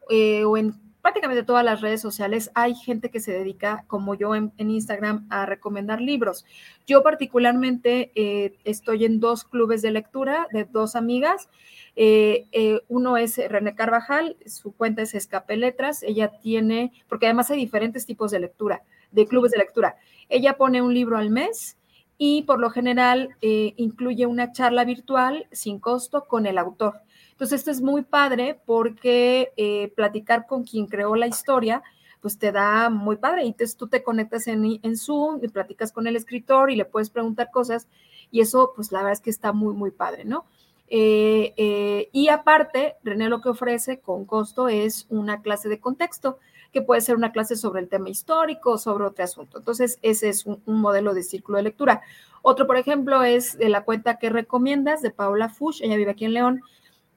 eh, 0.09 0.43
o 0.43 0.57
en 0.57 0.79
prácticamente 1.01 1.43
todas 1.43 1.65
las 1.65 1.81
redes 1.81 2.01
sociales 2.01 2.51
hay 2.53 2.75
gente 2.75 3.09
que 3.09 3.19
se 3.19 3.31
dedica, 3.31 3.83
como 3.87 4.15
yo 4.15 4.35
en, 4.35 4.51
Instagram, 4.57 5.27
a 5.29 5.45
recomendar 5.45 6.01
libros. 6.01 6.45
Yo 6.85 7.03
particularmente 7.03 8.11
eh, 8.15 8.57
estoy 8.63 9.05
en 9.05 9.19
dos 9.19 9.43
clubes 9.43 9.81
de 9.81 9.91
lectura 9.91 10.47
de 10.51 10.65
dos 10.65 10.95
amigas. 10.95 11.49
Eh, 11.95 12.45
eh, 12.51 12.79
uno 12.87 13.17
es 13.17 13.37
René 13.37 13.75
Carvajal, 13.75 14.37
su 14.45 14.73
cuenta 14.73 15.01
es 15.01 15.13
Escape 15.13 15.57
Letras. 15.57 16.03
Ella 16.03 16.31
tiene, 16.41 16.91
porque 17.07 17.25
además 17.25 17.49
hay 17.51 17.57
diferentes 17.57 18.05
tipos 18.05 18.31
de 18.31 18.39
lectura, 18.39 18.83
de 19.11 19.27
clubes 19.27 19.51
de 19.51 19.57
lectura. 19.57 19.95
Ella 20.29 20.57
pone 20.57 20.81
un 20.81 20.93
libro 20.93 21.17
al 21.17 21.29
mes 21.29 21.77
y 22.17 22.43
por 22.43 22.59
lo 22.59 22.69
general 22.69 23.35
incluye 23.41 24.27
una 24.27 24.51
charla 24.51 24.85
virtual 24.85 25.47
sin 25.51 25.79
costo 25.79 26.27
con 26.27 26.45
el 26.45 26.59
autor. 26.59 27.01
Entonces, 27.41 27.61
esto 27.61 27.71
es 27.71 27.81
muy 27.81 28.03
padre 28.03 28.61
porque 28.67 29.51
eh, 29.57 29.91
platicar 29.95 30.45
con 30.45 30.63
quien 30.63 30.85
creó 30.85 31.15
la 31.15 31.25
historia, 31.25 31.81
pues 32.19 32.37
te 32.37 32.51
da 32.51 32.91
muy 32.91 33.15
padre. 33.15 33.45
Y 33.45 33.47
entonces 33.47 33.75
tú 33.75 33.87
te 33.87 34.03
conectas 34.03 34.45
en, 34.45 34.79
en 34.83 34.95
Zoom 34.95 35.39
y 35.41 35.47
platicas 35.47 35.91
con 35.91 36.05
el 36.05 36.15
escritor 36.15 36.69
y 36.69 36.75
le 36.75 36.85
puedes 36.85 37.09
preguntar 37.09 37.49
cosas. 37.49 37.87
Y 38.29 38.41
eso, 38.41 38.73
pues 38.75 38.91
la 38.91 38.99
verdad 38.99 39.13
es 39.13 39.21
que 39.21 39.31
está 39.31 39.53
muy, 39.53 39.73
muy 39.73 39.89
padre, 39.89 40.23
¿no? 40.23 40.45
Eh, 40.87 41.55
eh, 41.57 42.09
y 42.11 42.27
aparte, 42.27 42.97
René 43.03 43.27
lo 43.27 43.41
que 43.41 43.49
ofrece 43.49 44.01
con 44.01 44.25
costo 44.25 44.67
es 44.67 45.07
una 45.09 45.41
clase 45.41 45.67
de 45.67 45.79
contexto, 45.79 46.37
que 46.71 46.83
puede 46.83 47.01
ser 47.01 47.15
una 47.15 47.31
clase 47.31 47.55
sobre 47.55 47.81
el 47.81 47.89
tema 47.89 48.09
histórico 48.09 48.77
sobre 48.77 49.05
otro 49.05 49.23
asunto. 49.23 49.57
Entonces, 49.57 49.97
ese 50.03 50.29
es 50.29 50.45
un, 50.45 50.61
un, 50.67 50.79
modelo 50.79 51.15
de 51.15 51.23
círculo 51.23 51.57
de 51.57 51.63
lectura. 51.63 52.03
Otro, 52.43 52.67
por 52.67 52.77
ejemplo, 52.77 53.23
es 53.23 53.57
de 53.57 53.69
la 53.69 53.83
cuenta 53.83 54.19
que 54.19 54.29
recomiendas 54.29 55.01
de 55.01 55.09
Paula 55.09 55.49
Fush, 55.49 55.81
ella 55.81 55.97
vive 55.97 56.11
aquí 56.11 56.25
en 56.25 56.33
León, 56.35 56.61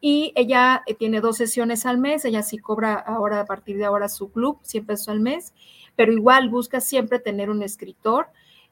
y 0.06 0.34
ella 0.34 0.82
eh, 0.84 0.92
tiene 0.92 1.22
dos 1.22 1.38
sesiones 1.38 1.86
al 1.86 1.96
mes, 1.96 2.26
ella 2.26 2.42
sí 2.42 2.58
cobra 2.58 2.92
ahora 2.92 3.40
a 3.40 3.46
partir 3.46 3.78
de 3.78 3.86
ahora 3.86 4.10
su 4.10 4.30
club, 4.30 4.58
100 4.60 4.84
pesos 4.84 5.08
al 5.08 5.20
mes, 5.20 5.54
pero 5.96 6.12
igual 6.12 6.50
busca 6.50 6.82
siempre 6.82 7.20
tener 7.20 7.48
un 7.48 7.62
escritor. 7.62 8.26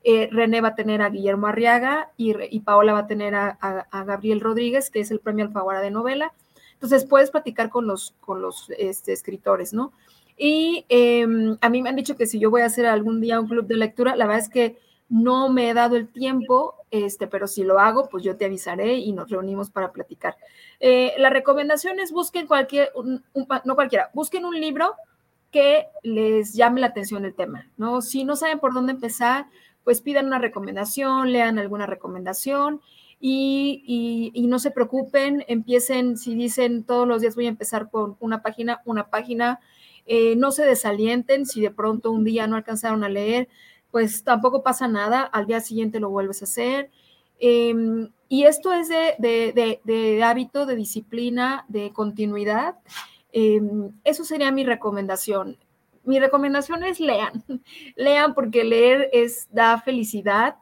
Eh, 0.04 0.28
René 0.30 0.60
va 0.60 0.68
a 0.68 0.74
tener 0.74 1.00
a 1.00 1.08
Guillermo 1.08 1.46
Arriaga 1.46 2.10
y, 2.18 2.34
y 2.54 2.60
Paola 2.60 2.92
va 2.92 2.98
a 2.98 3.06
tener 3.06 3.34
a, 3.34 3.56
a, 3.58 4.04
Gabriel 4.04 4.42
Rodríguez, 4.42 4.90
que 4.90 5.00
es 5.00 5.10
el 5.10 5.20
premio 5.20 5.46
Alfaguara 5.46 5.80
de 5.80 5.90
novela. 5.90 6.34
Entonces 6.74 7.06
puedes 7.06 7.30
platicar 7.30 7.70
con 7.70 7.86
los, 7.86 8.14
con 8.20 8.42
los 8.42 8.68
este, 8.76 9.14
escritores, 9.14 9.72
¿no? 9.72 9.94
Y 10.36 10.84
eh, 10.90 11.26
a 11.62 11.68
mí 11.70 11.80
me 11.80 11.88
han 11.88 11.96
dicho 11.96 12.14
que 12.14 12.26
si 12.26 12.40
yo 12.40 12.50
voy 12.50 12.60
a 12.60 12.66
hacer 12.66 12.84
algún 12.84 13.22
día 13.22 13.40
un 13.40 13.48
club 13.48 13.66
de 13.66 13.78
lectura, 13.78 14.16
la 14.16 14.26
verdad 14.26 14.42
es 14.42 14.50
que 14.50 14.78
no 15.12 15.50
me 15.50 15.68
he 15.68 15.74
dado 15.74 15.96
el 15.96 16.08
tiempo, 16.08 16.74
este, 16.90 17.26
pero 17.26 17.46
si 17.46 17.64
lo 17.64 17.78
hago, 17.78 18.08
pues 18.08 18.24
yo 18.24 18.38
te 18.38 18.46
avisaré 18.46 18.94
y 18.94 19.12
nos 19.12 19.28
reunimos 19.28 19.68
para 19.68 19.92
platicar. 19.92 20.36
Eh, 20.80 21.12
la 21.18 21.28
recomendación 21.28 22.00
es 22.00 22.12
busquen 22.12 22.46
cualquier, 22.46 22.90
un, 22.94 23.22
no 23.66 23.74
cualquiera, 23.74 24.10
busquen 24.14 24.46
un 24.46 24.58
libro 24.58 24.94
que 25.50 25.88
les 26.02 26.54
llame 26.54 26.80
la 26.80 26.86
atención 26.86 27.26
el 27.26 27.34
tema, 27.34 27.68
¿no? 27.76 28.00
Si 28.00 28.24
no 28.24 28.36
saben 28.36 28.58
por 28.58 28.72
dónde 28.72 28.92
empezar, 28.92 29.48
pues 29.84 30.00
pidan 30.00 30.26
una 30.26 30.38
recomendación, 30.38 31.30
lean 31.30 31.58
alguna 31.58 31.84
recomendación 31.84 32.80
y, 33.20 34.32
y, 34.34 34.46
no 34.46 34.58
se 34.58 34.70
preocupen, 34.70 35.44
empiecen, 35.46 36.16
si 36.16 36.34
dicen 36.34 36.84
todos 36.84 37.06
los 37.06 37.20
días 37.20 37.34
voy 37.34 37.46
a 37.46 37.50
empezar 37.50 37.90
con 37.90 38.16
una 38.18 38.40
página, 38.40 38.80
una 38.86 39.10
página, 39.10 39.60
eh, 40.06 40.36
no 40.36 40.52
se 40.52 40.64
desalienten 40.64 41.44
si 41.44 41.60
de 41.60 41.70
pronto 41.70 42.10
un 42.10 42.24
día 42.24 42.46
no 42.46 42.56
alcanzaron 42.56 43.04
a 43.04 43.10
leer, 43.10 43.48
pues 43.92 44.24
tampoco 44.24 44.62
pasa 44.62 44.88
nada, 44.88 45.22
al 45.22 45.46
día 45.46 45.60
siguiente 45.60 46.00
lo 46.00 46.10
vuelves 46.10 46.40
a 46.40 46.46
hacer. 46.46 46.90
Eh, 47.38 47.74
y 48.28 48.44
esto 48.44 48.72
es 48.72 48.88
de, 48.88 49.14
de, 49.18 49.80
de, 49.84 50.24
hábito, 50.24 50.64
de 50.64 50.74
disciplina, 50.74 51.66
de 51.68 51.92
continuidad. 51.92 52.76
Eh, 53.32 53.60
eso 54.02 54.24
sería 54.24 54.50
mi 54.50 54.64
recomendación. 54.64 55.58
Mi 56.04 56.18
recomendación 56.18 56.82
es 56.84 56.98
lean, 56.98 57.44
lean 57.96 58.34
porque 58.34 58.64
leer 58.64 59.10
es, 59.12 59.48
da 59.52 59.78
felicidad, 59.80 60.56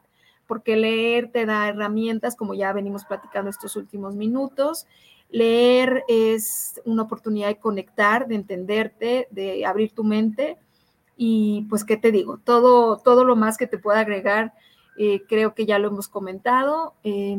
porque 0.45 0.75
leer 0.75 1.31
te 1.31 1.45
da 1.45 1.69
herramientas, 1.69 2.35
como 2.35 2.53
ya 2.53 2.73
venimos 2.73 3.05
platicando 3.05 3.49
estos 3.49 3.77
últimos 3.77 4.15
minutos. 4.15 4.85
Leer 5.29 6.03
es 6.09 6.81
una 6.83 7.03
oportunidad 7.03 7.47
de 7.47 7.59
conectar, 7.59 8.27
de 8.27 8.35
entenderte, 8.35 9.29
de 9.31 9.65
abrir 9.65 9.93
tu 9.93 10.03
mente 10.03 10.57
y 11.23 11.67
pues, 11.69 11.83
¿qué 11.83 11.97
te 11.97 12.11
digo? 12.11 12.39
Todo, 12.39 12.97
todo 12.97 13.23
lo 13.23 13.35
más 13.35 13.59
que 13.59 13.67
te 13.67 13.77
pueda 13.77 13.99
agregar, 13.99 14.55
eh, 14.97 15.21
creo 15.29 15.53
que 15.53 15.67
ya 15.67 15.77
lo 15.77 15.89
hemos 15.89 16.07
comentado. 16.07 16.95
Eh, 17.03 17.37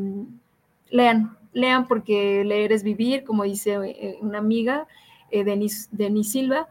lean, 0.89 1.37
lean 1.53 1.89
porque 1.89 2.45
leer 2.45 2.70
es 2.70 2.85
vivir, 2.85 3.24
como 3.24 3.43
dice 3.43 3.72
eh, 3.72 4.18
una 4.20 4.39
amiga, 4.39 4.87
eh, 5.33 5.43
Denise, 5.43 5.89
Denise 5.91 6.30
Silva, 6.30 6.68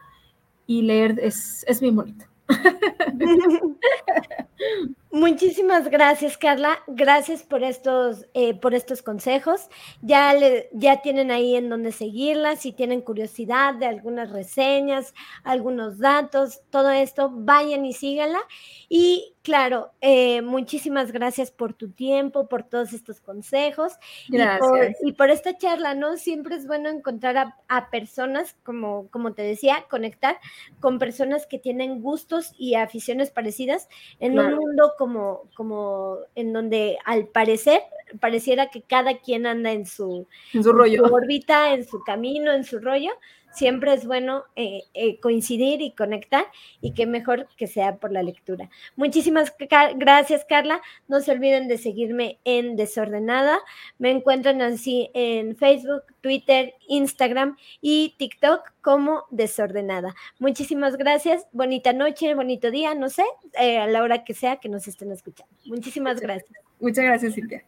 y 0.65 0.83
leer 0.83 1.19
es, 1.21 1.65
es 1.67 1.81
bien 1.81 1.97
bonito. 1.97 2.23
Muchísimas 5.11 5.89
gracias, 5.89 6.37
Carla. 6.37 6.79
Gracias 6.87 7.43
por 7.43 7.63
estos, 7.63 8.25
eh, 8.33 8.53
por 8.53 8.73
estos 8.73 9.01
consejos. 9.01 9.67
Ya, 10.01 10.33
le, 10.33 10.69
ya 10.71 11.01
tienen 11.01 11.31
ahí 11.31 11.57
en 11.57 11.69
donde 11.69 11.91
seguirla. 11.91 12.55
Si 12.55 12.71
tienen 12.71 13.01
curiosidad 13.01 13.75
de 13.75 13.87
algunas 13.87 14.31
reseñas, 14.31 15.13
algunos 15.43 15.99
datos, 15.99 16.61
todo 16.69 16.91
esto, 16.91 17.29
vayan 17.29 17.85
y 17.85 17.91
síganla. 17.91 18.39
Y 18.87 19.35
claro, 19.41 19.91
eh, 19.99 20.41
muchísimas 20.41 21.11
gracias 21.11 21.51
por 21.51 21.73
tu 21.73 21.91
tiempo, 21.91 22.47
por 22.47 22.63
todos 22.63 22.93
estos 22.93 23.19
consejos. 23.19 23.93
Gracias. 24.29 24.97
Y 25.03 25.13
por, 25.13 25.29
esta 25.29 25.57
charla, 25.57 25.93
¿no? 25.93 26.17
Siempre 26.17 26.55
es 26.55 26.67
bueno 26.67 26.89
encontrar 26.89 27.53
a, 27.67 27.89
personas, 27.89 28.55
como, 28.63 29.09
como 29.09 29.33
te 29.33 29.41
decía, 29.41 29.85
conectar 29.89 30.37
con 30.79 30.99
personas 30.99 31.47
que 31.47 31.59
tienen 31.59 32.01
gustos 32.01 32.53
y 32.57 32.75
aficiones 32.75 33.31
parecidas 33.31 33.89
en 34.19 34.39
un 34.39 34.55
mundo 34.55 34.93
como, 35.01 35.49
como 35.55 36.17
en 36.35 36.53
donde 36.53 36.99
al 37.05 37.25
parecer 37.25 37.81
pareciera 38.19 38.69
que 38.69 38.81
cada 38.81 39.17
quien 39.19 39.45
anda 39.45 39.71
en 39.71 39.85
su, 39.85 40.27
en 40.53 40.63
su 40.63 40.71
rollo. 40.71 41.03
órbita, 41.03 41.73
en 41.73 41.85
su 41.85 42.03
camino, 42.03 42.51
en 42.51 42.63
su 42.63 42.79
rollo. 42.79 43.11
Siempre 43.53 43.93
es 43.93 44.05
bueno 44.05 44.45
eh, 44.55 44.83
eh, 44.93 45.19
coincidir 45.19 45.81
y 45.81 45.91
conectar 45.91 46.45
y 46.79 46.93
que 46.93 47.05
mejor 47.05 47.47
que 47.57 47.67
sea 47.67 47.97
por 47.97 48.11
la 48.11 48.23
lectura. 48.23 48.69
Muchísimas 48.95 49.53
gracias, 49.95 50.45
Carla. 50.45 50.81
No 51.07 51.19
se 51.19 51.31
olviden 51.31 51.67
de 51.67 51.77
seguirme 51.77 52.39
en 52.45 52.77
Desordenada. 52.77 53.59
Me 53.99 54.11
encuentran 54.11 54.61
así 54.61 55.09
en 55.13 55.57
Facebook, 55.57 56.03
Twitter, 56.21 56.75
Instagram 56.87 57.57
y 57.81 58.15
TikTok 58.17 58.71
como 58.81 59.25
Desordenada. 59.31 60.15
Muchísimas 60.39 60.95
gracias. 60.95 61.45
Bonita 61.51 61.91
noche, 61.91 62.33
bonito 62.35 62.71
día, 62.71 62.95
no 62.95 63.09
sé, 63.09 63.23
eh, 63.59 63.79
a 63.79 63.87
la 63.87 64.01
hora 64.01 64.23
que 64.23 64.33
sea 64.33 64.57
que 64.57 64.69
nos 64.69 64.87
estén 64.87 65.11
escuchando. 65.11 65.53
Muchísimas 65.65 66.21
gracias. 66.21 66.57
Muchas 66.79 67.03
gracias, 67.03 67.33
Silvia. 67.33 67.65